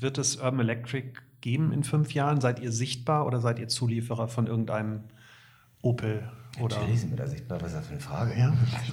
wird 0.00 0.16
es 0.16 0.36
Urban 0.36 0.60
Electric 0.60 1.20
geben 1.42 1.72
in 1.72 1.84
fünf 1.84 2.14
Jahren? 2.14 2.40
Seid 2.40 2.60
ihr 2.60 2.72
sichtbar 2.72 3.26
oder 3.26 3.42
seid 3.42 3.58
ihr 3.58 3.68
Zulieferer 3.68 4.26
von 4.26 4.46
irgendeinem 4.46 5.00
Opel 5.82 6.30
Oder? 6.60 6.76
Natürlich 6.76 7.00
sind 7.00 7.10
wir 7.10 7.16
da 7.16 7.26
sichtbar. 7.26 7.60
Was 7.62 7.68
ist 7.68 7.78
das 7.78 7.86
für 7.86 7.92
eine 7.92 8.00
Frage? 8.00 8.38
Ja. 8.38 8.52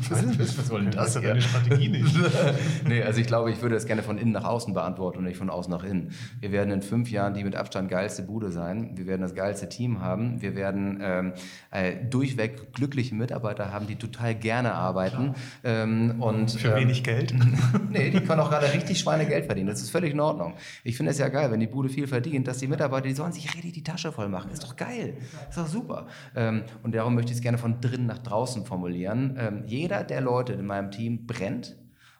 was, 0.10 0.39
was, 0.39 0.57
was 0.57 0.68
soll 0.68 0.82
denn 0.82 0.91
das? 0.91 1.14
Das 1.14 1.16
ist 1.18 1.26
deine 1.26 1.41
Strategie 1.41 1.89
nicht. 1.89 2.16
nee, 2.88 3.03
also 3.03 3.20
ich 3.20 3.28
glaube, 3.28 3.51
ich 3.51 3.62
würde 3.62 3.76
das 3.76 3.86
gerne 3.86 4.01
von 4.01 4.18
innen 4.18 4.32
nach 4.32 4.45
außen 4.45 4.74
beantworten 4.74 5.18
und 5.18 5.26
nicht 5.26 5.36
von 5.36 5.49
außen 5.49 5.70
nach 5.70 5.84
innen. 5.84 6.12
Wir 6.39 6.53
werden 6.53 6.72
in 6.72 6.82
fünf 6.82 7.12
Jahren 7.12 7.34
die 7.34 7.43
mit 7.43 7.57
Abstand 7.57 7.89
geilste 7.89 8.24
Bude 8.24 8.49
sein. 8.49 8.91
Wir 8.95 9.07
werden 9.07 9.22
das 9.22 9.36
geilste 9.36 9.68
Team 9.68 9.99
haben. 9.99 10.41
Wir 10.41 10.55
werden 10.55 10.99
ähm, 11.01 11.34
äh, 11.72 11.95
durchweg 12.10 12.72
glückliche 12.74 13.14
Mitarbeiter 13.14 13.74
haben, 13.74 13.88
die 13.88 13.97
total 13.97 14.36
gerne 14.36 14.74
arbeiten. 14.74 15.36
Ähm, 15.66 16.16
und, 16.22 16.51
Für 16.51 16.70
ähm, 16.70 16.76
wenig 16.78 17.03
Geld? 17.03 17.36
nee, 17.89 18.10
die 18.10 18.22
können 18.22 18.39
auch 18.39 18.49
gerade 18.49 18.72
richtig 18.72 18.99
Schweinegeld 18.99 19.47
verdienen. 19.47 19.68
Das 19.68 19.82
ist 19.82 19.89
völlig 19.89 20.14
in 20.14 20.22
Ordnung. 20.22 20.53
Ich 20.86 20.95
finde 20.95 21.12
es 21.12 21.18
ja 21.18 21.28
geil, 21.28 21.51
wenn 21.51 21.60
die 21.60 21.68
Bude 21.68 21.89
viel 21.89 22.07
verdient, 22.07 22.47
dass 22.47 22.60
die 22.60 22.68
Mitarbeiter, 22.68 23.07
die 23.07 23.14
sollen 23.14 23.34
sich 23.34 23.53
richtig 23.53 23.74
die 23.74 23.84
Tasche 23.84 24.14
voll 24.14 24.30
machen. 24.30 24.49
Ist 24.51 24.64
doch 24.64 24.78
geil. 24.78 25.16
Ist 25.49 25.57
doch 25.57 25.68
super. 25.68 26.07
Ähm, 26.38 26.64
und 26.84 26.95
darum 26.95 27.16
möchte 27.16 27.32
ich 27.32 27.38
es 27.38 27.41
gerne 27.41 27.48
von 27.57 27.81
drinnen 27.81 28.05
nach 28.05 28.19
draußen 28.19 28.65
formulieren. 28.65 29.35
Ähm, 29.39 29.63
jeder 29.65 30.03
der 30.03 30.21
Leute 30.21 30.53
in 30.53 30.65
meinem 30.65 30.91
Team 30.91 31.25
brennt 31.25 31.77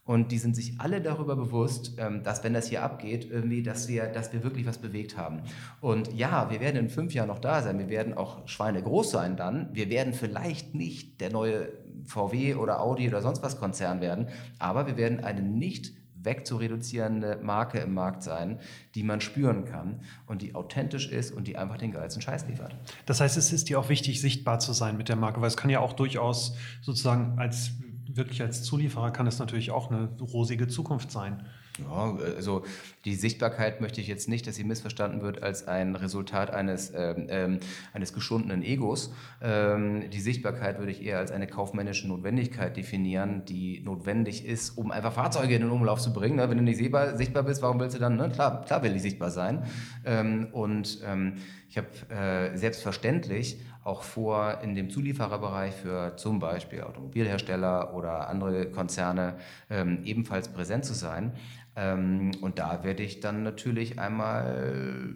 und 0.09 0.32
die 0.32 0.39
sind 0.39 0.55
sich 0.55 0.80
alle 0.80 1.01
darüber 1.01 1.36
bewusst, 1.36 1.93
ähm, 1.99 2.23
dass 2.23 2.43
wenn 2.43 2.55
das 2.55 2.67
hier 2.67 2.82
abgeht, 2.82 3.30
irgendwie, 3.30 3.61
dass 3.61 3.88
wir, 3.88 4.07
dass 4.07 4.34
wir 4.34 4.43
wirklich 4.43 4.65
was 4.65 4.80
bewegt 4.80 5.17
haben. 5.17 5.43
Und 5.82 6.11
ja, 6.13 6.49
wir 6.49 6.59
werden 6.59 6.77
in 6.77 6.89
fünf 6.89 7.13
Jahren 7.13 7.27
noch 7.27 7.38
da 7.38 7.61
sein. 7.61 7.77
Wir 7.77 7.89
werden 7.89 8.15
auch 8.15 8.47
Schweine 8.47 8.82
groß 8.82 9.11
sein 9.11 9.38
dann. 9.38 9.69
Wir 9.71 9.91
werden 9.91 10.13
vielleicht 10.13 10.73
nicht 10.73 11.21
der 11.21 11.32
neue 11.32 11.73
VW 12.05 12.55
oder 12.55 12.82
Audi 12.82 13.07
oder 13.07 13.21
sonst 13.21 13.43
was 13.43 13.59
Konzern 13.59 14.01
werden, 14.01 14.30
aber 14.57 14.88
wir 14.88 14.97
werden 14.97 15.23
eine 15.23 15.43
nicht 15.43 15.93
wegzureduzierende 16.22 17.39
Marke 17.41 17.80
im 17.80 17.93
Markt 17.93 18.24
sein, 18.24 18.59
die 18.95 19.03
man 19.03 19.22
spüren 19.22 19.65
kann 19.65 20.01
und 20.26 20.41
die 20.41 20.55
authentisch 20.55 21.09
ist 21.09 21.32
und 21.32 21.47
die 21.47 21.57
einfach 21.57 21.78
den 21.78 21.91
geilsten 21.91 22.22
Scheiß 22.22 22.47
liefert. 22.47 22.76
Das 23.05 23.22
heißt, 23.22 23.38
es 23.38 23.53
ist 23.53 23.70
dir 23.70 23.80
auch 23.80 23.89
wichtig, 23.89 24.22
sichtbar 24.22 24.59
zu 24.59 24.74
sein 24.74 24.97
mit 24.97 25.09
der 25.09 25.15
Marke, 25.15 25.41
weil 25.41 25.47
es 25.47 25.57
kann 25.57 25.70
ja 25.70 25.80
auch 25.80 25.93
durchaus 25.93 26.55
sozusagen 26.82 27.39
als 27.39 27.72
wirklich 28.11 28.41
als 28.41 28.63
Zulieferer 28.63 29.11
kann 29.11 29.28
es 29.28 29.39
natürlich 29.39 29.72
auch 29.72 29.91
eine 29.91 30.09
rosige 30.20 30.67
Zukunft 30.67 31.11
sein. 31.11 31.45
Ja, 31.80 32.17
also 32.36 32.63
die 33.05 33.15
Sichtbarkeit 33.15 33.82
möchte 33.82 34.01
ich 34.01 34.07
jetzt 34.07 34.27
nicht, 34.27 34.45
dass 34.47 34.55
sie 34.55 34.63
missverstanden 34.63 35.21
wird 35.21 35.41
als 35.41 35.67
ein 35.67 35.95
Resultat 35.95 36.51
eines, 36.51 36.91
ähm, 36.95 37.27
ähm, 37.30 37.59
eines 37.93 38.13
geschundenen 38.13 38.63
Egos. 38.63 39.13
Ähm, 39.41 40.09
die 40.09 40.19
Sichtbarkeit 40.19 40.80
würde 40.80 40.91
ich 40.91 41.03
eher 41.03 41.17
als 41.17 41.32
eine 41.32 41.47
kaufmännische 41.47 42.07
Notwendigkeit 42.07 42.75
definieren, 42.75 43.45
die 43.45 43.82
notwendig 43.82 44.45
ist, 44.45 44.77
um 44.77 44.91
einfach 44.91 45.13
Fahrzeuge 45.13 45.55
in 45.55 45.61
den 45.61 45.71
Umlauf 45.71 46.01
zu 46.01 46.11
bringen. 46.11 46.36
Ne? 46.36 46.49
Wenn 46.49 46.57
du 46.57 46.63
nicht 46.63 46.77
sichtbar, 46.77 47.15
sichtbar 47.17 47.43
bist, 47.43 47.61
warum 47.61 47.80
willst 47.80 47.95
du 47.95 47.99
dann? 47.99 48.17
Ne? 48.17 48.30
Klar, 48.30 48.65
klar 48.65 48.84
will 48.84 48.95
ich 48.95 49.01
sichtbar 49.01 49.32
sein. 49.32 49.63
Ähm, 50.05 50.49
und 50.51 50.99
ähm, 51.05 51.36
ich 51.69 51.77
habe 51.77 51.88
äh, 52.09 52.57
selbstverständlich 52.57 53.61
auch 53.84 54.03
vor, 54.03 54.59
in 54.61 54.75
dem 54.75 54.89
Zuliefererbereich 54.89 55.73
für 55.73 56.15
zum 56.17 56.39
Beispiel 56.39 56.82
Automobilhersteller 56.82 57.93
oder 57.93 58.27
andere 58.27 58.69
Konzerne 58.71 59.36
ähm, 59.69 59.99
ebenfalls 60.03 60.49
präsent 60.49 60.86
zu 60.86 60.93
sein. 60.93 61.34
Ähm, 61.76 62.32
und 62.41 62.59
da 62.59 62.84
werde 62.84 63.03
ich 63.03 63.20
dann 63.20 63.43
natürlich 63.43 63.99
einmal 63.99 65.15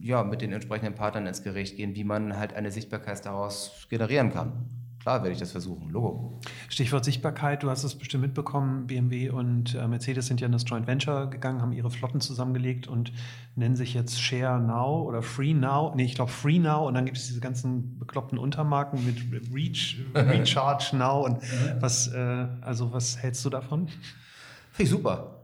ja, 0.00 0.24
mit 0.24 0.42
den 0.42 0.52
entsprechenden 0.52 0.94
Partnern 0.94 1.26
ins 1.26 1.42
Gericht 1.42 1.76
gehen, 1.76 1.94
wie 1.94 2.04
man 2.04 2.36
halt 2.36 2.54
eine 2.54 2.70
Sichtbarkeit 2.70 3.24
daraus 3.24 3.86
generieren 3.88 4.32
kann. 4.32 4.68
Klar 5.02 5.22
werde 5.22 5.32
ich 5.32 5.40
das 5.40 5.50
versuchen, 5.50 5.90
Logo. 5.90 6.40
Stichwort 6.68 7.04
Sichtbarkeit, 7.04 7.64
du 7.64 7.70
hast 7.70 7.82
es 7.82 7.96
bestimmt 7.96 8.22
mitbekommen, 8.22 8.86
BMW 8.86 9.30
und 9.30 9.74
äh, 9.74 9.88
Mercedes 9.88 10.28
sind 10.28 10.40
ja 10.40 10.46
in 10.46 10.52
das 10.52 10.62
Joint 10.64 10.86
Venture 10.86 11.28
gegangen, 11.28 11.60
haben 11.60 11.72
ihre 11.72 11.90
Flotten 11.90 12.20
zusammengelegt 12.20 12.86
und 12.86 13.12
nennen 13.56 13.74
sich 13.74 13.94
jetzt 13.94 14.22
Share 14.22 14.60
Now 14.60 15.02
oder 15.02 15.20
Free 15.20 15.54
Now. 15.54 15.92
Nee, 15.96 16.04
ich 16.04 16.14
glaube 16.14 16.30
Free 16.30 16.60
Now 16.60 16.86
und 16.86 16.94
dann 16.94 17.04
gibt 17.04 17.16
es 17.16 17.26
diese 17.26 17.40
ganzen 17.40 17.98
bekloppten 17.98 18.38
Untermarken 18.38 19.04
mit 19.04 19.52
Reach, 19.52 19.98
Recharge 20.14 20.96
Now 20.96 21.24
und 21.24 21.38
was, 21.80 22.06
äh, 22.06 22.46
also 22.60 22.92
was 22.92 23.18
hältst 23.18 23.44
du 23.44 23.50
davon? 23.50 23.88
Finde 23.88 24.84
ich 24.84 24.90
super. 24.90 25.41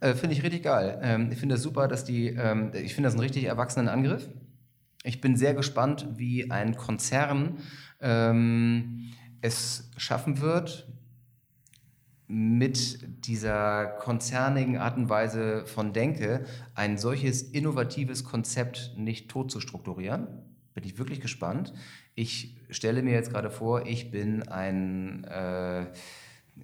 Äh, 0.00 0.14
finde 0.14 0.34
ich 0.34 0.42
richtig 0.42 0.62
geil. 0.62 0.98
Ähm, 1.02 1.32
ich 1.32 1.38
finde 1.38 1.56
das 1.56 1.62
super, 1.62 1.88
dass 1.88 2.04
die, 2.04 2.28
ähm, 2.28 2.70
ich 2.74 2.94
finde 2.94 3.08
das 3.08 3.14
einen 3.14 3.22
richtig 3.22 3.44
erwachsenen 3.44 3.88
Angriff. 3.88 4.28
Ich 5.02 5.20
bin 5.20 5.36
sehr 5.36 5.54
gespannt, 5.54 6.06
wie 6.16 6.50
ein 6.50 6.76
Konzern 6.76 7.58
ähm, 8.00 9.12
es 9.40 9.90
schaffen 9.96 10.40
wird, 10.40 10.86
mit 12.32 13.26
dieser 13.26 13.86
konzernigen 13.86 14.76
Art 14.76 14.96
und 14.96 15.08
Weise 15.08 15.66
von 15.66 15.92
Denke 15.92 16.44
ein 16.76 16.96
solches 16.96 17.42
innovatives 17.42 18.22
Konzept 18.22 18.94
nicht 18.96 19.28
tot 19.28 19.50
zu 19.50 19.58
strukturieren. 19.58 20.28
Bin 20.74 20.84
ich 20.84 20.96
wirklich 20.96 21.20
gespannt. 21.20 21.72
Ich 22.14 22.56
stelle 22.70 23.02
mir 23.02 23.14
jetzt 23.14 23.32
gerade 23.32 23.50
vor, 23.50 23.84
ich 23.86 24.12
bin 24.12 24.46
ein 24.46 25.24
äh, 25.24 25.86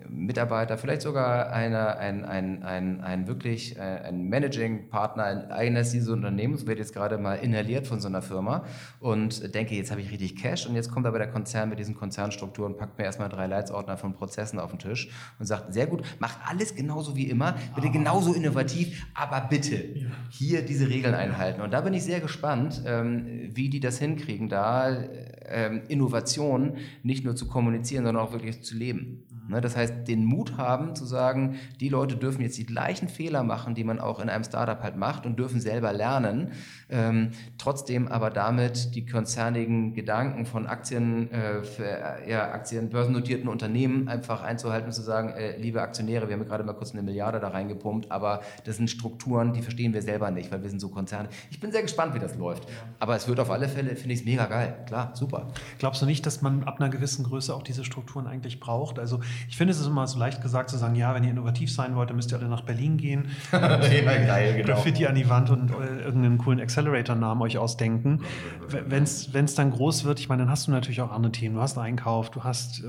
Mitarbeiter, 0.09 0.79
vielleicht 0.79 1.03
sogar 1.03 1.51
eine, 1.53 1.97
ein, 1.99 2.25
ein, 2.25 2.63
ein, 2.63 3.01
ein 3.01 3.27
wirklich 3.27 3.77
äh, 3.77 3.81
ein 3.81 4.29
Managing-Partner 4.29 5.51
eines 5.51 5.93
dieses 5.93 6.09
Unternehmens, 6.09 6.67
wird 6.67 6.79
jetzt 6.79 6.95
gerade 6.95 7.19
mal 7.19 7.35
inhaliert 7.35 7.87
von 7.87 8.01
so 8.01 8.09
einer 8.09 8.23
Firma 8.23 8.65
und 9.01 9.55
denke, 9.55 9.75
jetzt 9.75 9.91
habe 9.91 10.01
ich 10.01 10.11
richtig 10.11 10.37
Cash 10.37 10.67
und 10.67 10.75
jetzt 10.75 10.91
kommt 10.91 11.07
aber 11.07 11.19
der 11.19 11.31
Konzern 11.31 11.69
mit 11.69 11.79
diesen 11.79 11.95
Konzernstrukturen, 11.95 12.77
packt 12.77 12.99
mir 12.99 13.05
erstmal 13.05 13.29
drei 13.29 13.47
Leitsordner 13.47 13.97
von 13.97 14.15
Prozessen 14.15 14.59
auf 14.59 14.71
den 14.71 14.79
Tisch 14.79 15.11
und 15.39 15.47
sagt, 15.47 15.73
sehr 15.73 15.87
gut, 15.87 16.03
mach 16.19 16.37
alles 16.49 16.75
genauso 16.75 17.17
wie 17.17 17.29
immer, 17.29 17.57
bitte 17.75 17.91
genauso 17.91 18.33
innovativ, 18.33 19.07
aber 19.15 19.47
bitte 19.49 19.83
hier 20.31 20.63
diese 20.63 20.89
Regeln 20.89 21.15
einhalten. 21.15 21.61
Und 21.61 21.73
da 21.73 21.81
bin 21.81 21.95
ich 21.95 22.05
sehr 22.05 22.21
gespannt, 22.21 22.83
ähm, 22.87 23.51
wie 23.53 23.69
die 23.69 23.81
das 23.81 23.99
hinkriegen, 23.99 24.49
da 24.49 24.97
ähm, 25.49 25.83
Innovation 25.89 26.77
nicht 27.03 27.25
nur 27.25 27.37
zu 27.37 27.49
kommunizieren, 27.49 28.05
sondern 28.05 28.25
auch 28.25 28.33
wirklich 28.33 28.63
zu 28.63 28.77
leben. 28.77 29.25
Ne, 29.49 29.61
das 29.61 29.77
heißt, 29.77 30.09
den 30.09 30.25
Mut 30.25 30.57
haben 30.57 30.97
zu 30.97 31.05
sagen, 31.05 31.57
die 31.81 31.89
Leute 31.89 32.17
dürfen 32.17 32.43
jetzt 32.43 32.59
die 32.59 32.67
gleichen 32.67 33.09
Fehler 33.09 33.45
machen, 33.45 33.75
die 33.75 33.85
man 33.85 34.01
auch 34.01 34.19
in 34.21 34.29
einem 34.29 34.43
Startup 34.43 34.83
halt 34.83 34.97
macht 34.97 35.25
und 35.25 35.39
dürfen 35.39 35.61
selber 35.61 35.93
lernen, 35.93 36.53
ähm, 36.89 37.31
trotzdem 37.59 38.09
aber 38.09 38.31
damit 38.31 38.95
die 38.95 39.07
konzernigen 39.07 39.95
Gedanken 39.95 40.47
von 40.47 40.67
Aktien, 40.67 41.31
äh, 41.31 41.63
für, 41.63 41.85
äh, 41.85 42.31
ja, 42.31 42.51
Aktien, 42.51 42.91
börsennotierten 42.91 43.49
Unternehmen 43.49 44.09
einfach 44.09 44.43
einzuhalten 44.43 44.87
und 44.87 44.93
zu 44.93 45.03
sagen, 45.03 45.31
äh, 45.31 45.57
liebe 45.59 45.81
Aktionäre, 45.81 46.29
wir 46.29 46.37
haben 46.37 46.45
gerade 46.45 46.65
mal 46.65 46.73
kurz 46.73 46.93
eine 46.93 47.03
Milliarde 47.03 47.39
da 47.39 47.49
reingepumpt, 47.49 48.11
aber 48.11 48.41
das 48.65 48.77
sind 48.77 48.91
Strukturen, 48.91 49.53
die 49.53 49.63
verstehen 49.63 49.95
wir 49.95 50.03
selber 50.03 50.31
nicht, 50.31 50.51
weil 50.51 50.63
wir 50.63 50.71
sind 50.71 50.81
so 50.81 50.89
Konzerne. 50.89 51.29
Ich 51.51 51.61
bin 51.61 51.71
sehr 51.71 51.83
gespannt, 51.83 52.15
wie 52.15 52.19
das 52.19 52.37
läuft. 52.37 52.69
Aber 52.99 53.15
es 53.15 53.29
wird 53.29 53.39
auf 53.39 53.51
alle 53.51 53.69
Fälle, 53.69 53.95
finde 53.97 54.15
ich 54.15 54.21
es 54.21 54.27
mega 54.27 54.47
geil. 54.47 54.77
Klar, 54.87 55.13
super. 55.15 55.49
Glaubst 55.79 56.03
du 56.03 56.07
nicht, 56.07 56.27
dass 56.27 56.43
man 56.43 56.65
ab 56.65 56.81
einer 56.81 56.89
gewissen 56.89 57.25
Größe 57.25 57.55
auch 57.55 57.63
diese 57.63 57.85
Strukturen 57.85 58.27
eigentlich 58.27 58.61
braucht? 58.61 58.99
Also 58.99 59.21
ich 59.49 59.57
finde, 59.57 59.73
es 59.73 59.81
ist 59.81 59.87
immer 59.87 60.07
so 60.07 60.19
leicht 60.19 60.43
gesagt 60.43 60.71
zu 60.71 60.77
sagen, 60.77 60.95
ja, 60.95 61.15
wenn 61.15 61.25
ihr 61.25 61.31
innovativ 61.31 61.73
sein 61.73 61.95
wollt, 61.97 62.11
dann 62.11 62.17
müsst 62.17 62.33
ihr 62.33 62.39
alle 62.39 62.49
nach 62.49 62.63
Berlin 62.63 62.97
gehen. 62.97 63.27
ja, 63.53 63.77
geil, 63.79 64.55
genau. 64.57 64.75
Graffiti 64.75 65.07
an 65.07 65.15
die 65.15 65.29
Wand 65.29 65.51
und 65.51 65.71
äh, 65.71 66.05
irgendeinen 66.05 66.39
coolen 66.39 66.61
Accelerator-Namen 66.61 67.43
euch 67.43 67.59
ausdenken. 67.59 68.23
Wenn 68.69 69.05
es 69.05 69.55
dann 69.55 69.71
groß 69.71 70.05
wird, 70.05 70.21
ich 70.21 70.29
meine, 70.29 70.43
dann 70.43 70.51
hast 70.51 70.67
du 70.67 70.71
natürlich 70.71 71.01
auch 71.01 71.13
andere 71.13 71.33
Themen. 71.33 71.57
Du 71.57 71.61
hast 71.61 71.79
Einkauf, 71.79 72.31
du 72.31 72.45
hast 72.45 72.83
äh, 72.85 72.89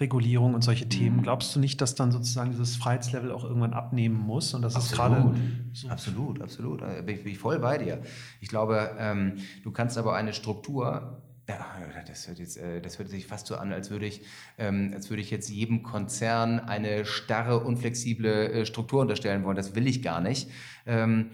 Regulierung 0.00 0.54
und 0.54 0.62
solche 0.62 0.88
Themen. 0.88 1.18
Mhm. 1.18 1.22
Glaubst 1.22 1.54
du 1.54 1.60
nicht, 1.60 1.80
dass 1.80 1.94
dann 1.94 2.12
sozusagen 2.12 2.50
dieses 2.50 2.76
Freiheitslevel 2.76 3.30
auch 3.30 3.44
irgendwann 3.44 3.72
abnehmen 3.72 4.18
muss? 4.18 4.54
Und 4.54 4.62
das 4.62 4.76
ist 4.76 4.92
gerade. 4.92 5.34
So 5.72 5.88
absolut, 5.88 6.40
absolut. 6.40 6.82
Da 6.82 7.00
bin 7.02 7.16
ich, 7.16 7.22
bin 7.22 7.32
ich 7.32 7.38
voll 7.38 7.58
bei 7.58 7.78
dir. 7.78 8.02
Ich 8.40 8.48
glaube, 8.48 8.90
ähm, 8.98 9.36
du 9.62 9.70
kannst 9.70 9.98
aber 9.98 10.14
eine 10.14 10.32
Struktur 10.32 11.22
ja, 11.48 11.66
das 12.06 12.28
hört, 12.28 12.38
jetzt, 12.38 12.56
äh, 12.56 12.80
das 12.80 12.98
hört 12.98 13.08
sich 13.08 13.26
fast 13.26 13.46
so 13.46 13.56
an, 13.56 13.72
als 13.72 13.90
würde 13.90 14.06
ich, 14.06 14.22
ähm, 14.58 14.92
als 14.94 15.10
würde 15.10 15.22
ich 15.22 15.30
jetzt 15.30 15.50
jedem 15.50 15.82
Konzern 15.82 16.60
eine 16.60 17.04
starre, 17.04 17.60
unflexible 17.64 18.52
äh, 18.52 18.66
Struktur 18.66 19.00
unterstellen 19.00 19.44
wollen. 19.44 19.56
Das 19.56 19.74
will 19.74 19.86
ich 19.86 20.02
gar 20.02 20.20
nicht. 20.20 20.50
Ähm, 20.86 21.30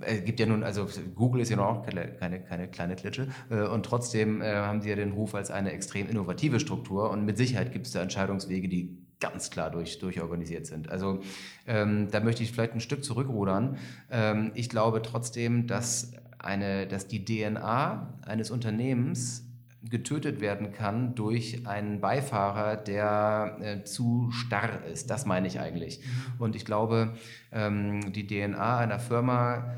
es 0.00 0.24
gibt 0.24 0.40
ja 0.40 0.46
nun, 0.46 0.64
also 0.64 0.88
Google 1.14 1.42
ist 1.42 1.50
ja 1.50 1.56
noch 1.56 1.84
keine, 1.86 2.08
keine, 2.14 2.40
keine 2.40 2.68
kleine 2.68 2.96
Klitsche 2.96 3.28
äh, 3.48 3.62
und 3.62 3.86
trotzdem 3.86 4.42
haben 4.42 4.82
sie 4.82 4.90
ja 4.90 4.96
den 4.96 5.12
Ruf 5.12 5.34
als 5.34 5.50
eine 5.50 5.72
extrem 5.72 6.08
innovative 6.08 6.58
Struktur 6.60 7.10
und 7.10 7.24
mit 7.24 7.36
Sicherheit 7.38 7.72
gibt 7.72 7.86
es 7.86 7.92
da 7.92 8.02
Entscheidungswege, 8.02 8.68
die 8.68 8.98
ganz 9.20 9.50
klar 9.50 9.70
durch, 9.70 10.00
durchorganisiert 10.00 10.66
sind. 10.66 10.90
Also 10.90 11.20
ähm, 11.66 12.08
da 12.10 12.20
möchte 12.20 12.42
ich 12.42 12.52
vielleicht 12.52 12.74
ein 12.74 12.80
Stück 12.80 13.04
zurückrudern. 13.04 13.78
Ähm, 14.10 14.50
ich 14.54 14.68
glaube 14.68 15.00
trotzdem, 15.00 15.66
dass 15.66 16.12
eine, 16.44 16.86
dass 16.86 17.08
die 17.08 17.24
DNA 17.24 18.20
eines 18.26 18.50
Unternehmens 18.50 19.44
getötet 19.90 20.40
werden 20.40 20.72
kann 20.72 21.14
durch 21.14 21.66
einen 21.66 22.00
Beifahrer, 22.00 22.76
der 22.76 23.58
äh, 23.60 23.84
zu 23.84 24.30
starr 24.30 24.84
ist. 24.86 25.10
Das 25.10 25.26
meine 25.26 25.46
ich 25.46 25.60
eigentlich. 25.60 26.00
Und 26.38 26.56
ich 26.56 26.64
glaube, 26.64 27.14
ähm, 27.52 28.12
die 28.12 28.26
DNA 28.26 28.78
einer 28.78 28.98
Firma 28.98 29.74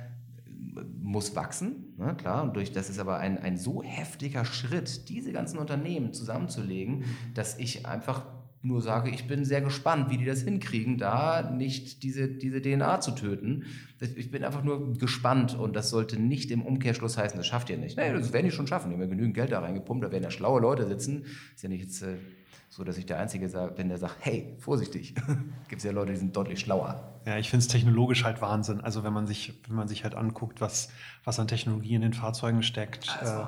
muss 1.03 1.35
wachsen, 1.35 1.95
ne, 1.97 2.15
klar. 2.17 2.43
Und 2.43 2.57
durch 2.57 2.73
das 2.73 2.91
ist 2.91 2.99
aber 2.99 3.19
ein, 3.19 3.39
ein 3.39 3.57
so 3.57 3.83
heftiger 3.83 4.45
Schritt, 4.45 5.09
diese 5.09 5.33
ganzen 5.33 5.59
Unternehmen 5.59 6.13
zusammenzulegen, 6.13 7.05
dass 7.35 7.59
ich 7.59 7.87
einfach 7.87 8.27
nur 8.63 8.83
sage, 8.83 9.11
ich 9.11 9.27
bin 9.27 9.45
sehr 9.45 9.61
gespannt, 9.61 10.11
wie 10.11 10.19
die 10.19 10.25
das 10.25 10.43
hinkriegen, 10.43 10.99
da 10.99 11.51
nicht 11.51 12.03
diese, 12.03 12.29
diese 12.29 12.61
DNA 12.61 13.01
zu 13.01 13.13
töten. 13.13 13.65
Ich 14.17 14.31
bin 14.31 14.45
einfach 14.45 14.65
nur 14.65 14.95
gespannt 14.95 15.55
und 15.55 15.77
das 15.77 15.91
sollte 15.91 16.21
nicht 16.21 16.51
im 16.51 16.63
Umkehrschluss 16.63 17.17
heißen, 17.17 17.39
das 17.39 17.47
schafft 17.47 17.71
ihr 17.71 17.79
nicht. 17.79 17.97
Nee, 17.97 18.13
das 18.13 18.33
werden 18.33 18.47
die 18.47 18.53
schon 18.53 18.67
schaffen. 18.67 18.91
Die 18.91 18.95
haben 18.95 19.03
ja 19.03 19.09
genügend 19.09 19.35
Geld 19.35 19.53
da 19.53 19.61
reingepumpt, 19.61 20.05
da 20.05 20.11
werden 20.11 20.25
ja 20.25 20.31
schlaue 20.31 20.61
Leute 20.61 20.87
sitzen. 20.87 21.27
Ist 21.55 21.63
ja 21.63 21.69
nicht 21.69 21.83
jetzt 21.83 22.03
äh, 22.03 22.17
so, 22.69 22.85
dass 22.85 22.99
ich 22.99 23.07
der 23.07 23.19
Einzige 23.19 23.49
bin, 23.77 23.89
der 23.89 23.99
sagt, 23.99 24.17
hey, 24.21 24.55
vorsichtig. 24.59 25.15
Gibt 25.69 25.79
es 25.79 25.85
ja 25.85 25.93
Leute, 25.93 26.13
die 26.13 26.19
sind 26.19 26.37
deutlich 26.37 26.61
schlauer. 26.61 27.21
Ja, 27.25 27.39
ich 27.39 27.49
finde 27.49 27.63
es 27.63 27.69
technologisch 27.69 28.25
halt 28.25 28.43
Wahnsinn. 28.43 28.81
Also 28.81 29.03
wenn 29.03 29.13
man 29.13 29.27
sich, 29.27 29.61
wenn 29.67 29.77
man 29.77 29.89
sich 29.89 30.05
halt 30.05 30.15
anguckt, 30.15 30.61
was, 30.61 30.91
was 31.25 31.41
an 31.41 31.49
Technologie 31.49 31.95
in 31.95 32.03
den 32.03 32.13
Fahrzeugen 32.13 32.63
steckt. 32.63 33.09
Äh, 33.23 33.45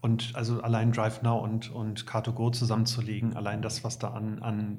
und 0.00 0.32
also 0.34 0.62
allein 0.62 0.92
Drive 0.92 1.22
Now 1.22 1.38
und, 1.38 1.70
und 1.70 2.04
Car2Go 2.06 2.52
zusammenzulegen, 2.52 3.36
allein 3.36 3.62
das, 3.62 3.82
was 3.82 3.98
da 3.98 4.10
an, 4.10 4.40
an, 4.40 4.78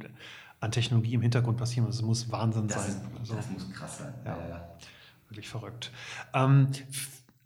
an 0.60 0.72
Technologie 0.72 1.14
im 1.14 1.22
Hintergrund 1.22 1.58
passieren 1.58 1.86
muss, 1.86 2.02
muss 2.02 2.32
Wahnsinn 2.32 2.68
das 2.68 2.86
sein. 2.86 2.96
Ist, 2.96 3.20
also, 3.20 3.36
das 3.36 3.50
muss 3.50 3.72
krass 3.72 3.98
sein. 4.00 4.14
Ja, 4.26 4.38
ja. 4.48 4.70
Wirklich 5.28 5.50
verrückt. 5.50 5.92
Ähm, 6.34 6.70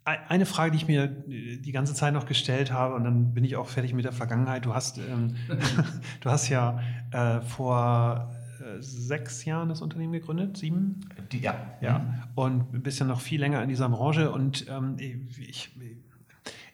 eine 0.04 0.44
Frage, 0.44 0.72
die 0.72 0.76
ich 0.76 0.86
mir 0.86 1.06
die 1.06 1.72
ganze 1.72 1.94
Zeit 1.94 2.12
noch 2.12 2.26
gestellt 2.26 2.70
habe, 2.70 2.94
und 2.94 3.04
dann 3.04 3.32
bin 3.32 3.42
ich 3.42 3.56
auch 3.56 3.68
fertig 3.68 3.94
mit 3.94 4.04
der 4.04 4.12
Vergangenheit. 4.12 4.66
Du 4.66 4.74
hast, 4.74 4.98
ähm, 4.98 5.34
du 6.20 6.30
hast 6.30 6.48
ja 6.50 6.80
äh, 7.10 7.40
vor 7.40 8.30
äh, 8.60 8.82
sechs 8.82 9.44
Jahren 9.46 9.70
das 9.70 9.80
Unternehmen 9.80 10.12
gegründet, 10.12 10.58
sieben? 10.58 11.00
Die, 11.32 11.40
ja. 11.40 11.56
Ja. 11.80 12.28
Und 12.34 12.82
bist 12.82 13.00
ja 13.00 13.06
noch 13.06 13.20
viel 13.20 13.40
länger 13.40 13.62
in 13.62 13.68
dieser 13.70 13.88
Branche. 13.88 14.30
Und 14.30 14.66
ähm, 14.68 14.96
ich, 14.98 15.70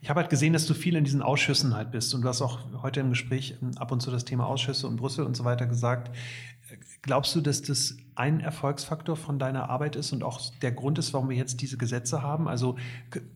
ich 0.03 0.09
habe 0.09 0.21
halt 0.21 0.31
gesehen, 0.31 0.53
dass 0.53 0.67
du 0.67 0.75
viel 0.75 0.97
in 0.97 1.05
diesen 1.05 1.23
Ausschüssen 1.23 1.75
halt 1.75 1.91
bist. 1.91 2.15
Und 2.15 2.23
du 2.23 2.29
hast 2.29 2.41
auch 2.41 2.61
heute 2.83 3.01
im 3.01 3.11
Gespräch 3.11 3.57
ähm, 3.61 3.73
ab 3.77 3.93
und 3.93 4.01
zu 4.01 4.11
das 4.11 4.25
Thema 4.25 4.47
Ausschüsse 4.47 4.87
und 4.87 4.97
Brüssel 4.97 5.25
und 5.27 5.37
so 5.37 5.45
weiter 5.45 5.67
gesagt. 5.67 6.11
Glaubst 7.03 7.35
du, 7.35 7.41
dass 7.41 7.63
das 7.63 7.97
ein 8.15 8.41
Erfolgsfaktor 8.41 9.17
von 9.17 9.39
deiner 9.39 9.69
Arbeit 9.69 9.97
ist 9.97 10.13
und 10.13 10.23
auch 10.23 10.41
der 10.63 10.73
Grund 10.73 10.99
ist, 10.99 11.13
warum 11.13 11.29
wir 11.29 11.37
jetzt 11.37 11.61
diese 11.61 11.77
Gesetze 11.77 12.23
haben? 12.23 12.49
Also 12.49 12.77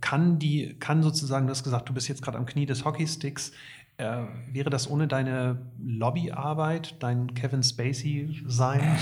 kann 0.00 0.38
die, 0.38 0.76
kann 0.78 1.02
sozusagen, 1.02 1.46
du 1.46 1.50
hast 1.50 1.64
gesagt, 1.64 1.88
du 1.88 1.94
bist 1.94 2.08
jetzt 2.08 2.22
gerade 2.22 2.38
am 2.38 2.46
Knie 2.46 2.66
des 2.66 2.84
Hockeysticks. 2.84 3.52
Äh, 3.96 4.22
wäre 4.52 4.70
das 4.70 4.88
ohne 4.88 5.08
deine 5.08 5.58
Lobbyarbeit, 5.82 6.96
dein 7.00 7.34
Kevin 7.34 7.62
Spacey 7.62 8.42
sein? 8.46 8.80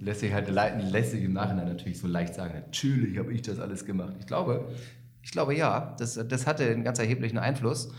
lässt 0.00 0.20
sich 0.20 0.32
halt 0.32 0.48
lässt 0.48 1.12
sich 1.12 1.22
im 1.22 1.32
Nachhinein 1.32 1.68
natürlich 1.68 1.98
so 1.98 2.06
leicht 2.06 2.34
sagen, 2.34 2.54
natürlich 2.54 3.18
habe 3.18 3.32
ich 3.32 3.42
das 3.42 3.58
alles 3.58 3.84
gemacht. 3.84 4.14
Ich 4.20 4.26
glaube, 4.26 4.68
ich 5.24 5.32
glaube 5.32 5.56
ja, 5.56 5.96
das, 5.98 6.20
das 6.28 6.46
hatte 6.46 6.70
einen 6.70 6.84
ganz 6.84 6.98
erheblichen 6.98 7.38
Einfluss. 7.38 7.92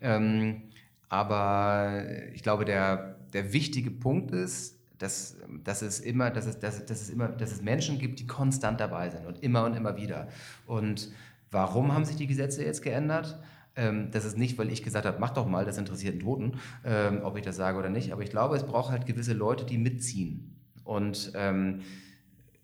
Ähm, 0.00 0.62
aber 1.08 2.04
ich 2.34 2.42
glaube, 2.42 2.64
der, 2.64 3.18
der 3.32 3.52
wichtige 3.52 3.90
Punkt 3.90 4.32
ist, 4.32 4.80
dass, 4.98 5.36
dass, 5.62 5.82
es 5.82 6.00
immer, 6.00 6.30
dass, 6.30 6.46
es, 6.46 6.58
dass, 6.58 6.84
dass, 6.84 7.00
es 7.02 7.10
immer, 7.10 7.28
dass 7.28 7.52
es 7.52 7.62
Menschen 7.62 7.98
gibt, 7.98 8.18
die 8.18 8.26
konstant 8.26 8.80
dabei 8.80 9.10
sind 9.10 9.26
und 9.26 9.42
immer 9.42 9.64
und 9.64 9.74
immer 9.74 9.96
wieder. 9.96 10.28
Und 10.66 11.12
warum 11.50 11.94
haben 11.94 12.04
sich 12.04 12.16
die 12.16 12.26
Gesetze 12.26 12.64
jetzt 12.64 12.82
geändert? 12.82 13.38
Ähm, 13.76 14.10
das 14.10 14.24
ist 14.24 14.36
nicht, 14.36 14.58
weil 14.58 14.70
ich 14.70 14.82
gesagt 14.82 15.06
habe, 15.06 15.18
mach 15.20 15.30
doch 15.30 15.46
mal, 15.46 15.64
das 15.64 15.78
interessiert 15.78 16.14
einen 16.14 16.22
Toten, 16.22 16.58
ähm, 16.84 17.20
ob 17.22 17.36
ich 17.36 17.42
das 17.44 17.56
sage 17.56 17.78
oder 17.78 17.90
nicht. 17.90 18.12
Aber 18.12 18.22
ich 18.22 18.30
glaube, 18.30 18.56
es 18.56 18.64
braucht 18.64 18.90
halt 18.90 19.06
gewisse 19.06 19.34
Leute, 19.34 19.64
die 19.64 19.78
mitziehen. 19.78 20.56
Und 20.84 21.32
ähm, 21.36 21.82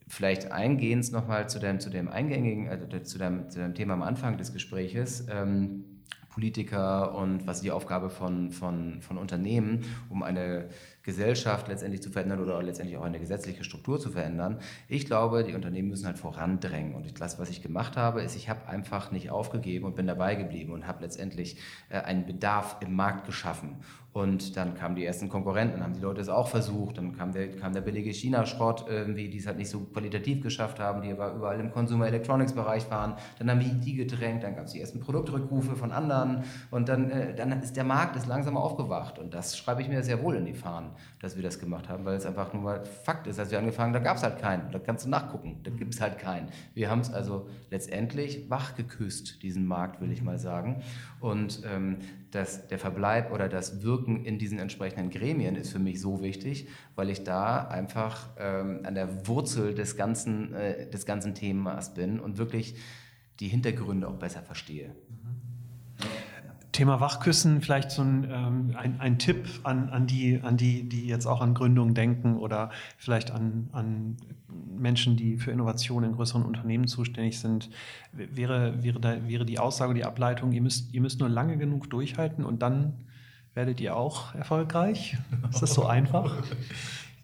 vielleicht 0.09 0.52
eingehend 0.52 1.12
nochmal 1.12 1.48
zu 1.48 1.59
dem, 1.59 1.80
zu 1.80 1.90
dem 1.90 2.09
eingängigen, 2.09 2.68
also 2.68 2.86
zu 2.86 3.18
dem, 3.18 3.48
zu 3.50 3.59
dem 3.59 3.74
Thema 3.74 3.94
am 3.94 4.02
Anfang 4.02 4.38
des 4.38 4.52
Gespräches. 4.52 5.26
Ähm, 5.30 5.84
Politiker 6.28 7.16
und 7.16 7.48
was 7.48 7.56
ist 7.56 7.64
die 7.64 7.72
Aufgabe 7.72 8.11
von, 8.11 8.52
von, 8.52 9.02
von 9.02 9.18
Unternehmen, 9.18 9.84
um 10.09 10.22
eine 10.22 10.68
Gesellschaft 11.09 11.68
letztendlich 11.68 12.02
zu 12.02 12.11
verändern 12.11 12.38
oder 12.38 12.62
letztendlich 12.62 12.98
auch 12.98 13.04
eine 13.04 13.18
gesetzliche 13.18 13.64
Struktur 13.64 13.98
zu 13.98 14.11
verändern. 14.11 14.59
Ich 14.88 15.06
glaube, 15.06 15.42
die 15.42 15.54
Unternehmen 15.54 15.88
müssen 15.88 16.04
halt 16.04 16.18
vorandrängen. 16.18 16.94
Und 16.94 17.18
das, 17.18 17.38
was 17.38 17.48
ich 17.48 17.62
gemacht 17.62 17.96
habe, 17.96 18.20
ist, 18.20 18.36
ich 18.36 18.50
habe 18.50 18.68
einfach 18.68 19.11
nicht 19.11 19.30
aufgegeben 19.30 19.86
und 19.86 19.96
bin 19.96 20.06
dabei 20.06 20.34
geblieben 20.34 20.74
und 20.74 20.86
habe 20.86 21.02
letztendlich 21.02 21.56
äh, 21.88 21.98
einen 22.00 22.26
Bedarf 22.26 22.76
im 22.80 22.94
Markt 22.94 23.24
geschaffen. 23.24 23.78
Und 24.12 24.56
dann 24.56 24.74
kamen 24.74 24.96
die 24.96 25.04
ersten 25.04 25.28
Konkurrenten, 25.28 25.82
haben 25.82 25.94
die 25.94 26.00
Leute 26.00 26.20
es 26.20 26.28
auch 26.28 26.48
versucht, 26.48 26.98
dann 26.98 27.16
kam 27.16 27.32
der, 27.32 27.54
kam 27.56 27.72
der 27.72 27.82
billige 27.82 28.11
China-Schrott 28.11 28.86
irgendwie, 28.88 29.28
die 29.28 29.38
es 29.38 29.46
halt 29.46 29.59
nicht 29.59 29.70
so 29.70 29.80
qualitativ 29.80 30.42
geschafft 30.42 30.80
haben, 30.80 31.02
die 31.02 31.12
aber 31.12 31.34
überall 31.34 31.61
im 31.61 31.70
Consumer 31.70 32.09
Electronics 32.09 32.52
Bereich 32.52 32.90
waren. 32.90 33.14
Dann 33.38 33.50
haben 33.50 33.61
die 33.61 33.78
die 33.78 33.94
gedrängt, 33.94 34.42
dann 34.42 34.56
gab 34.56 34.64
es 34.64 34.72
die 34.72 34.80
ersten 34.80 34.98
Produktrückrufe 34.98 35.76
von 35.76 35.92
anderen 35.92 36.42
und 36.70 36.88
dann, 36.88 37.11
äh, 37.11 37.34
dann 37.34 37.52
ist 37.62 37.76
der 37.76 37.84
Markt 37.84 38.16
ist 38.16 38.26
langsam 38.26 38.56
aufgewacht 38.56 39.18
und 39.18 39.34
das 39.34 39.56
schreibe 39.56 39.82
ich 39.82 39.88
mir 39.88 40.02
sehr 40.02 40.22
wohl 40.22 40.34
in 40.36 40.46
die 40.46 40.54
Fahnen 40.54 40.90
dass 41.20 41.36
wir 41.36 41.42
das 41.42 41.59
gemacht 41.59 41.88
haben, 41.88 42.05
weil 42.05 42.16
es 42.16 42.26
einfach 42.26 42.53
nur 42.53 42.62
mal 42.62 42.84
Fakt 42.84 43.26
ist. 43.26 43.38
Als 43.38 43.51
wir 43.51 43.59
angefangen 43.59 43.94
haben, 43.94 44.03
da 44.03 44.09
gab 44.09 44.16
es 44.16 44.22
halt 44.22 44.38
keinen. 44.38 44.70
Da 44.70 44.78
kannst 44.78 45.05
du 45.05 45.09
nachgucken, 45.09 45.61
da 45.62 45.70
gibt 45.70 45.94
es 45.94 46.01
halt 46.01 46.18
keinen. 46.18 46.49
Wir 46.74 46.90
haben 46.90 47.01
es 47.01 47.12
also 47.12 47.49
letztendlich 47.70 48.49
wachgeküsst, 48.51 49.42
diesen 49.42 49.66
Markt, 49.66 50.01
will 50.01 50.12
ich 50.12 50.22
mal 50.22 50.38
sagen. 50.38 50.82
Und 51.20 51.62
ähm, 51.64 51.99
das, 52.30 52.68
der 52.68 52.78
Verbleib 52.78 53.32
oder 53.32 53.49
das 53.49 53.82
Wirken 53.82 54.24
in 54.24 54.38
diesen 54.38 54.59
entsprechenden 54.59 55.11
Gremien 55.11 55.57
ist 55.57 55.70
für 55.70 55.78
mich 55.78 56.01
so 56.01 56.22
wichtig, 56.22 56.68
weil 56.94 57.11
ich 57.11 57.24
da 57.24 57.66
einfach 57.66 58.28
ähm, 58.38 58.80
an 58.84 58.94
der 58.94 59.26
Wurzel 59.26 59.74
des 59.74 59.96
ganzen, 59.96 60.55
äh, 60.55 60.88
des 60.90 61.07
ganzen 61.07 61.34
Themas 61.34 61.94
bin 61.94 62.20
und 62.20 62.38
wirklich 62.38 62.76
die 63.40 63.49
Hintergründe 63.49 64.09
auch 64.09 64.16
besser 64.16 64.42
verstehe. 64.42 64.94
Thema 66.79 67.01
Wachküssen, 67.01 67.61
vielleicht 67.61 67.91
so 67.91 68.03
ein, 68.03 68.29
ähm, 68.31 68.76
ein, 68.76 69.01
ein, 69.01 69.18
Tipp 69.18 69.49
an, 69.64 69.89
an, 69.91 70.07
die, 70.07 70.39
an 70.41 70.57
die, 70.57 70.89
die 70.89 71.09
jetzt 71.09 71.26
auch 71.26 71.41
an 71.41 71.53
Gründungen 71.53 71.93
denken 71.93 72.37
oder 72.37 72.70
vielleicht 72.97 73.33
an, 73.33 73.68
an 73.72 74.16
Menschen, 74.79 75.16
die 75.16 75.39
für 75.39 75.51
Innovation 75.51 76.05
in 76.05 76.12
größeren 76.12 76.45
Unternehmen 76.45 76.87
zuständig 76.87 77.41
sind. 77.41 77.68
Wäre, 78.12 78.81
wäre, 78.81 79.01
da, 79.01 79.26
wäre 79.26 79.45
die 79.45 79.59
Aussage, 79.59 79.93
die 79.93 80.05
Ableitung, 80.05 80.53
ihr 80.53 80.62
müsst, 80.62 80.95
ihr 80.95 81.01
müsst 81.01 81.18
nur 81.18 81.29
lange 81.29 81.57
genug 81.57 81.91
durchhalten 81.91 82.45
und 82.45 82.62
dann 82.62 82.93
werdet 83.55 83.81
ihr 83.81 83.97
auch 83.97 84.37
erfolgreich? 84.37 85.16
Ist 85.51 85.61
das 85.61 85.74
so 85.74 85.85
einfach? 85.85 86.45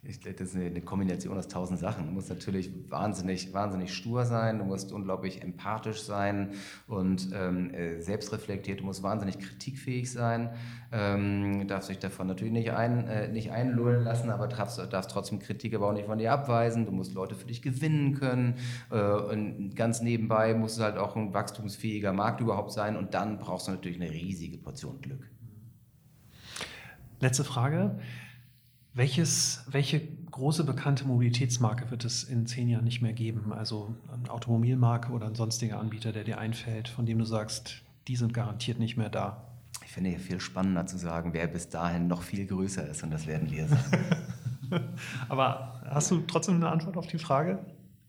Ich, 0.07 0.19
das 0.19 0.49
ist 0.49 0.55
eine 0.55 0.81
Kombination 0.81 1.37
aus 1.37 1.47
tausend 1.47 1.79
Sachen. 1.79 2.05
Du 2.05 2.11
musst 2.11 2.29
natürlich 2.29 2.69
wahnsinnig, 2.89 3.53
wahnsinnig 3.53 3.93
stur 3.93 4.25
sein, 4.25 4.59
du 4.59 4.65
musst 4.65 4.91
unglaublich 4.91 5.41
empathisch 5.41 6.01
sein 6.03 6.51
und 6.87 7.29
ähm, 7.33 7.73
äh, 7.73 8.01
selbstreflektiert, 8.01 8.81
du 8.81 8.85
musst 8.85 9.03
wahnsinnig 9.03 9.39
kritikfähig 9.39 10.11
sein, 10.11 10.49
ähm, 10.91 11.67
darfst 11.67 11.89
dich 11.89 11.99
davon 11.99 12.27
natürlich 12.27 12.53
nicht, 12.53 12.71
ein, 12.71 13.07
äh, 13.07 13.27
nicht 13.27 13.51
einlullen 13.51 14.03
lassen, 14.03 14.29
aber 14.29 14.47
darfst, 14.47 14.79
darfst 14.91 15.11
trotzdem 15.11 15.39
Kritik 15.39 15.73
aber 15.73 15.89
auch 15.89 15.93
nicht 15.93 16.05
von 16.05 16.17
dir 16.17 16.31
abweisen, 16.31 16.85
du 16.85 16.91
musst 16.91 17.13
Leute 17.13 17.35
für 17.35 17.47
dich 17.47 17.61
gewinnen 17.61 18.15
können 18.15 18.55
äh, 18.91 18.99
und 18.99 19.75
ganz 19.75 20.01
nebenbei 20.01 20.53
muss 20.53 20.73
es 20.73 20.79
halt 20.79 20.97
auch 20.97 21.15
ein 21.15 21.33
wachstumsfähiger 21.33 22.13
Markt 22.13 22.41
überhaupt 22.41 22.71
sein 22.71 22.95
und 22.95 23.13
dann 23.13 23.39
brauchst 23.39 23.67
du 23.67 23.71
natürlich 23.71 24.01
eine 24.01 24.11
riesige 24.11 24.57
Portion 24.57 25.01
Glück. 25.01 25.29
Letzte 27.19 27.43
Frage. 27.43 27.97
Welches, 28.95 29.61
welche 29.67 30.07
große 30.31 30.63
bekannte 30.63 31.03
Mobilitätsmarke 31.03 31.91
wird 31.91 32.05
es 32.05 32.23
in 32.23 32.47
zehn 32.47 32.69
Jahren 32.69 32.85
nicht 32.85 33.01
mehr 33.01 33.11
geben? 33.11 33.51
Also 33.51 33.93
eine 34.09 34.29
Automobilmarke 34.29 35.11
oder 35.11 35.25
ein 35.25 35.35
sonstiger 35.35 35.81
Anbieter, 35.81 36.13
der 36.13 36.23
dir 36.23 36.37
einfällt, 36.37 36.87
von 36.87 37.05
dem 37.05 37.19
du 37.19 37.25
sagst, 37.25 37.81
die 38.07 38.15
sind 38.15 38.33
garantiert 38.33 38.79
nicht 38.79 38.95
mehr 38.95 39.09
da. 39.09 39.43
Ich 39.83 39.91
finde 39.91 40.11
ja 40.11 40.17
viel 40.17 40.39
spannender 40.39 40.85
zu 40.85 40.97
sagen, 40.97 41.33
wer 41.33 41.47
bis 41.47 41.67
dahin 41.67 42.07
noch 42.07 42.21
viel 42.21 42.45
größer 42.45 42.87
ist 42.87 43.03
und 43.03 43.11
das 43.11 43.27
werden 43.27 43.51
wir 43.51 43.67
sein. 43.67 44.05
Aber 45.27 45.81
hast 45.89 46.11
du 46.11 46.21
trotzdem 46.21 46.55
eine 46.55 46.69
Antwort 46.69 46.95
auf 46.95 47.07
die 47.07 47.19
Frage? 47.19 47.59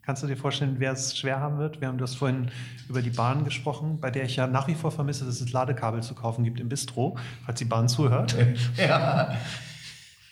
Kannst 0.03 0.23
du 0.23 0.29
dir 0.29 0.37
vorstellen, 0.37 0.77
wer 0.79 0.93
es 0.93 1.19
schwer 1.19 1.41
haben 1.41 1.59
wird? 1.59 1.81
Wir 1.81 1.89
haben 1.89 1.99
das 1.99 2.15
vorhin 2.15 2.53
über 2.89 3.03
die 3.03 3.11
Bahn 3.11 3.43
gesprochen, 3.43 3.99
bei 4.01 4.13
der 4.13 4.23
ich 4.23 4.37
ja 4.37 4.47
nach 4.47 4.69
wie 4.69 4.77
vor 4.77 4.93
vermisse, 4.93 5.25
dass 5.25 5.41
es 5.41 5.51
Ladekabel 5.51 6.05
zu 6.05 6.15
kaufen 6.15 6.45
gibt 6.45 6.61
im 6.61 6.69
Bistro, 6.69 7.19
falls 7.45 7.59
die 7.59 7.65
Bahn 7.65 7.89
zuhört. 7.89 8.37
Ja. 8.77 9.37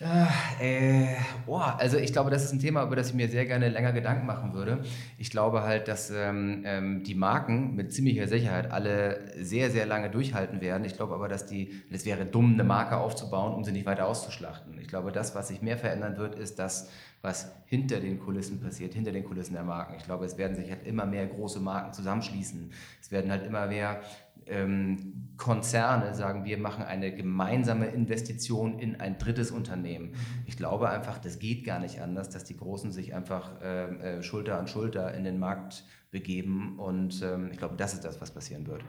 Äh, 0.00 1.06
oh, 1.46 1.56
also 1.56 1.98
ich 1.98 2.12
glaube, 2.12 2.30
das 2.30 2.44
ist 2.44 2.52
ein 2.52 2.58
Thema, 2.58 2.82
über 2.82 2.96
das 2.96 3.10
ich 3.10 3.14
mir 3.14 3.28
sehr 3.28 3.46
gerne 3.46 3.68
länger 3.68 3.92
Gedanken 3.92 4.26
machen 4.26 4.52
würde. 4.52 4.82
Ich 5.18 5.30
glaube 5.30 5.62
halt, 5.62 5.86
dass 5.86 6.10
ähm, 6.10 6.62
ähm, 6.66 7.04
die 7.04 7.14
Marken 7.14 7.74
mit 7.76 7.92
ziemlicher 7.92 8.26
Sicherheit 8.26 8.72
alle 8.72 9.20
sehr, 9.40 9.70
sehr 9.70 9.86
lange 9.86 10.10
durchhalten 10.10 10.60
werden. 10.60 10.84
Ich 10.84 10.96
glaube 10.96 11.14
aber, 11.14 11.28
dass 11.28 11.46
die, 11.46 11.82
es 11.92 12.04
wäre 12.04 12.26
dumm, 12.26 12.54
eine 12.54 12.64
Marke 12.64 12.96
aufzubauen, 12.96 13.54
um 13.54 13.62
sie 13.62 13.72
nicht 13.72 13.86
weiter 13.86 14.08
auszuschlachten. 14.08 14.78
Ich 14.80 14.88
glaube, 14.88 15.12
das, 15.12 15.34
was 15.36 15.48
sich 15.48 15.62
mehr 15.62 15.78
verändern 15.78 16.16
wird, 16.16 16.34
ist 16.34 16.58
das, 16.58 16.90
was 17.22 17.52
hinter 17.66 18.00
den 18.00 18.18
Kulissen 18.18 18.60
passiert, 18.60 18.94
hinter 18.94 19.12
den 19.12 19.24
Kulissen 19.24 19.54
der 19.54 19.62
Marken. 19.62 19.94
Ich 19.96 20.04
glaube, 20.04 20.24
es 20.26 20.36
werden 20.36 20.56
sich 20.56 20.70
halt 20.70 20.84
immer 20.86 21.06
mehr 21.06 21.26
große 21.26 21.60
Marken 21.60 21.92
zusammenschließen. 21.92 22.70
Es 23.00 23.10
werden 23.12 23.30
halt 23.30 23.46
immer 23.46 23.66
mehr 23.66 24.00
ähm, 24.46 25.24
Konzerne 25.36 26.14
sagen, 26.14 26.44
wir 26.44 26.58
machen 26.58 26.84
eine 26.84 27.14
gemeinsame 27.14 27.86
Investition 27.86 28.78
in 28.78 29.00
ein 29.00 29.18
drittes 29.18 29.50
Unternehmen. 29.50 30.12
Ich 30.46 30.56
glaube 30.56 30.88
einfach, 30.88 31.18
das 31.18 31.38
geht 31.38 31.64
gar 31.64 31.80
nicht 31.80 32.00
anders, 32.00 32.30
dass 32.30 32.44
die 32.44 32.56
Großen 32.56 32.92
sich 32.92 33.14
einfach 33.14 33.60
äh, 33.60 34.18
äh, 34.18 34.22
Schulter 34.22 34.58
an 34.58 34.68
Schulter 34.68 35.12
in 35.14 35.24
den 35.24 35.38
Markt 35.38 35.84
begeben. 36.10 36.78
Und 36.78 37.20
ähm, 37.22 37.50
ich 37.50 37.58
glaube, 37.58 37.74
das 37.76 37.94
ist 37.94 38.04
das, 38.04 38.20
was 38.20 38.30
passieren 38.30 38.66
wird. 38.66 38.82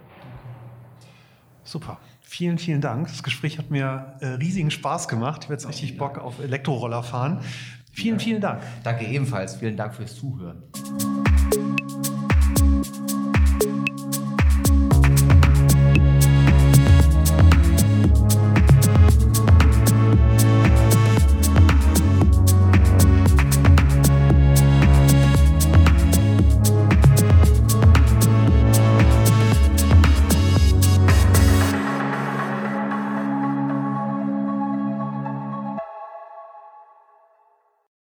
Super. 1.64 2.00
Vielen, 2.22 2.60
vielen 2.60 2.82
Dank. 2.82 3.08
Das 3.08 3.24
Gespräch 3.24 3.58
hat 3.58 3.72
mir 3.72 4.18
äh, 4.20 4.28
riesigen 4.28 4.70
Spaß 4.70 5.08
gemacht. 5.08 5.42
Ich 5.42 5.46
habe 5.46 5.56
jetzt 5.56 5.68
richtig 5.68 5.98
Bock 5.98 6.20
auf 6.20 6.40
Elektroroller 6.40 7.02
fahren. 7.02 7.40
Vielen, 7.92 8.20
vielen 8.20 8.42
Dank. 8.42 8.62
Danke 8.84 9.06
ebenfalls. 9.06 9.56
Vielen 9.56 9.78
Dank 9.78 9.96
fürs 9.96 10.16
Zuhören. 10.16 10.64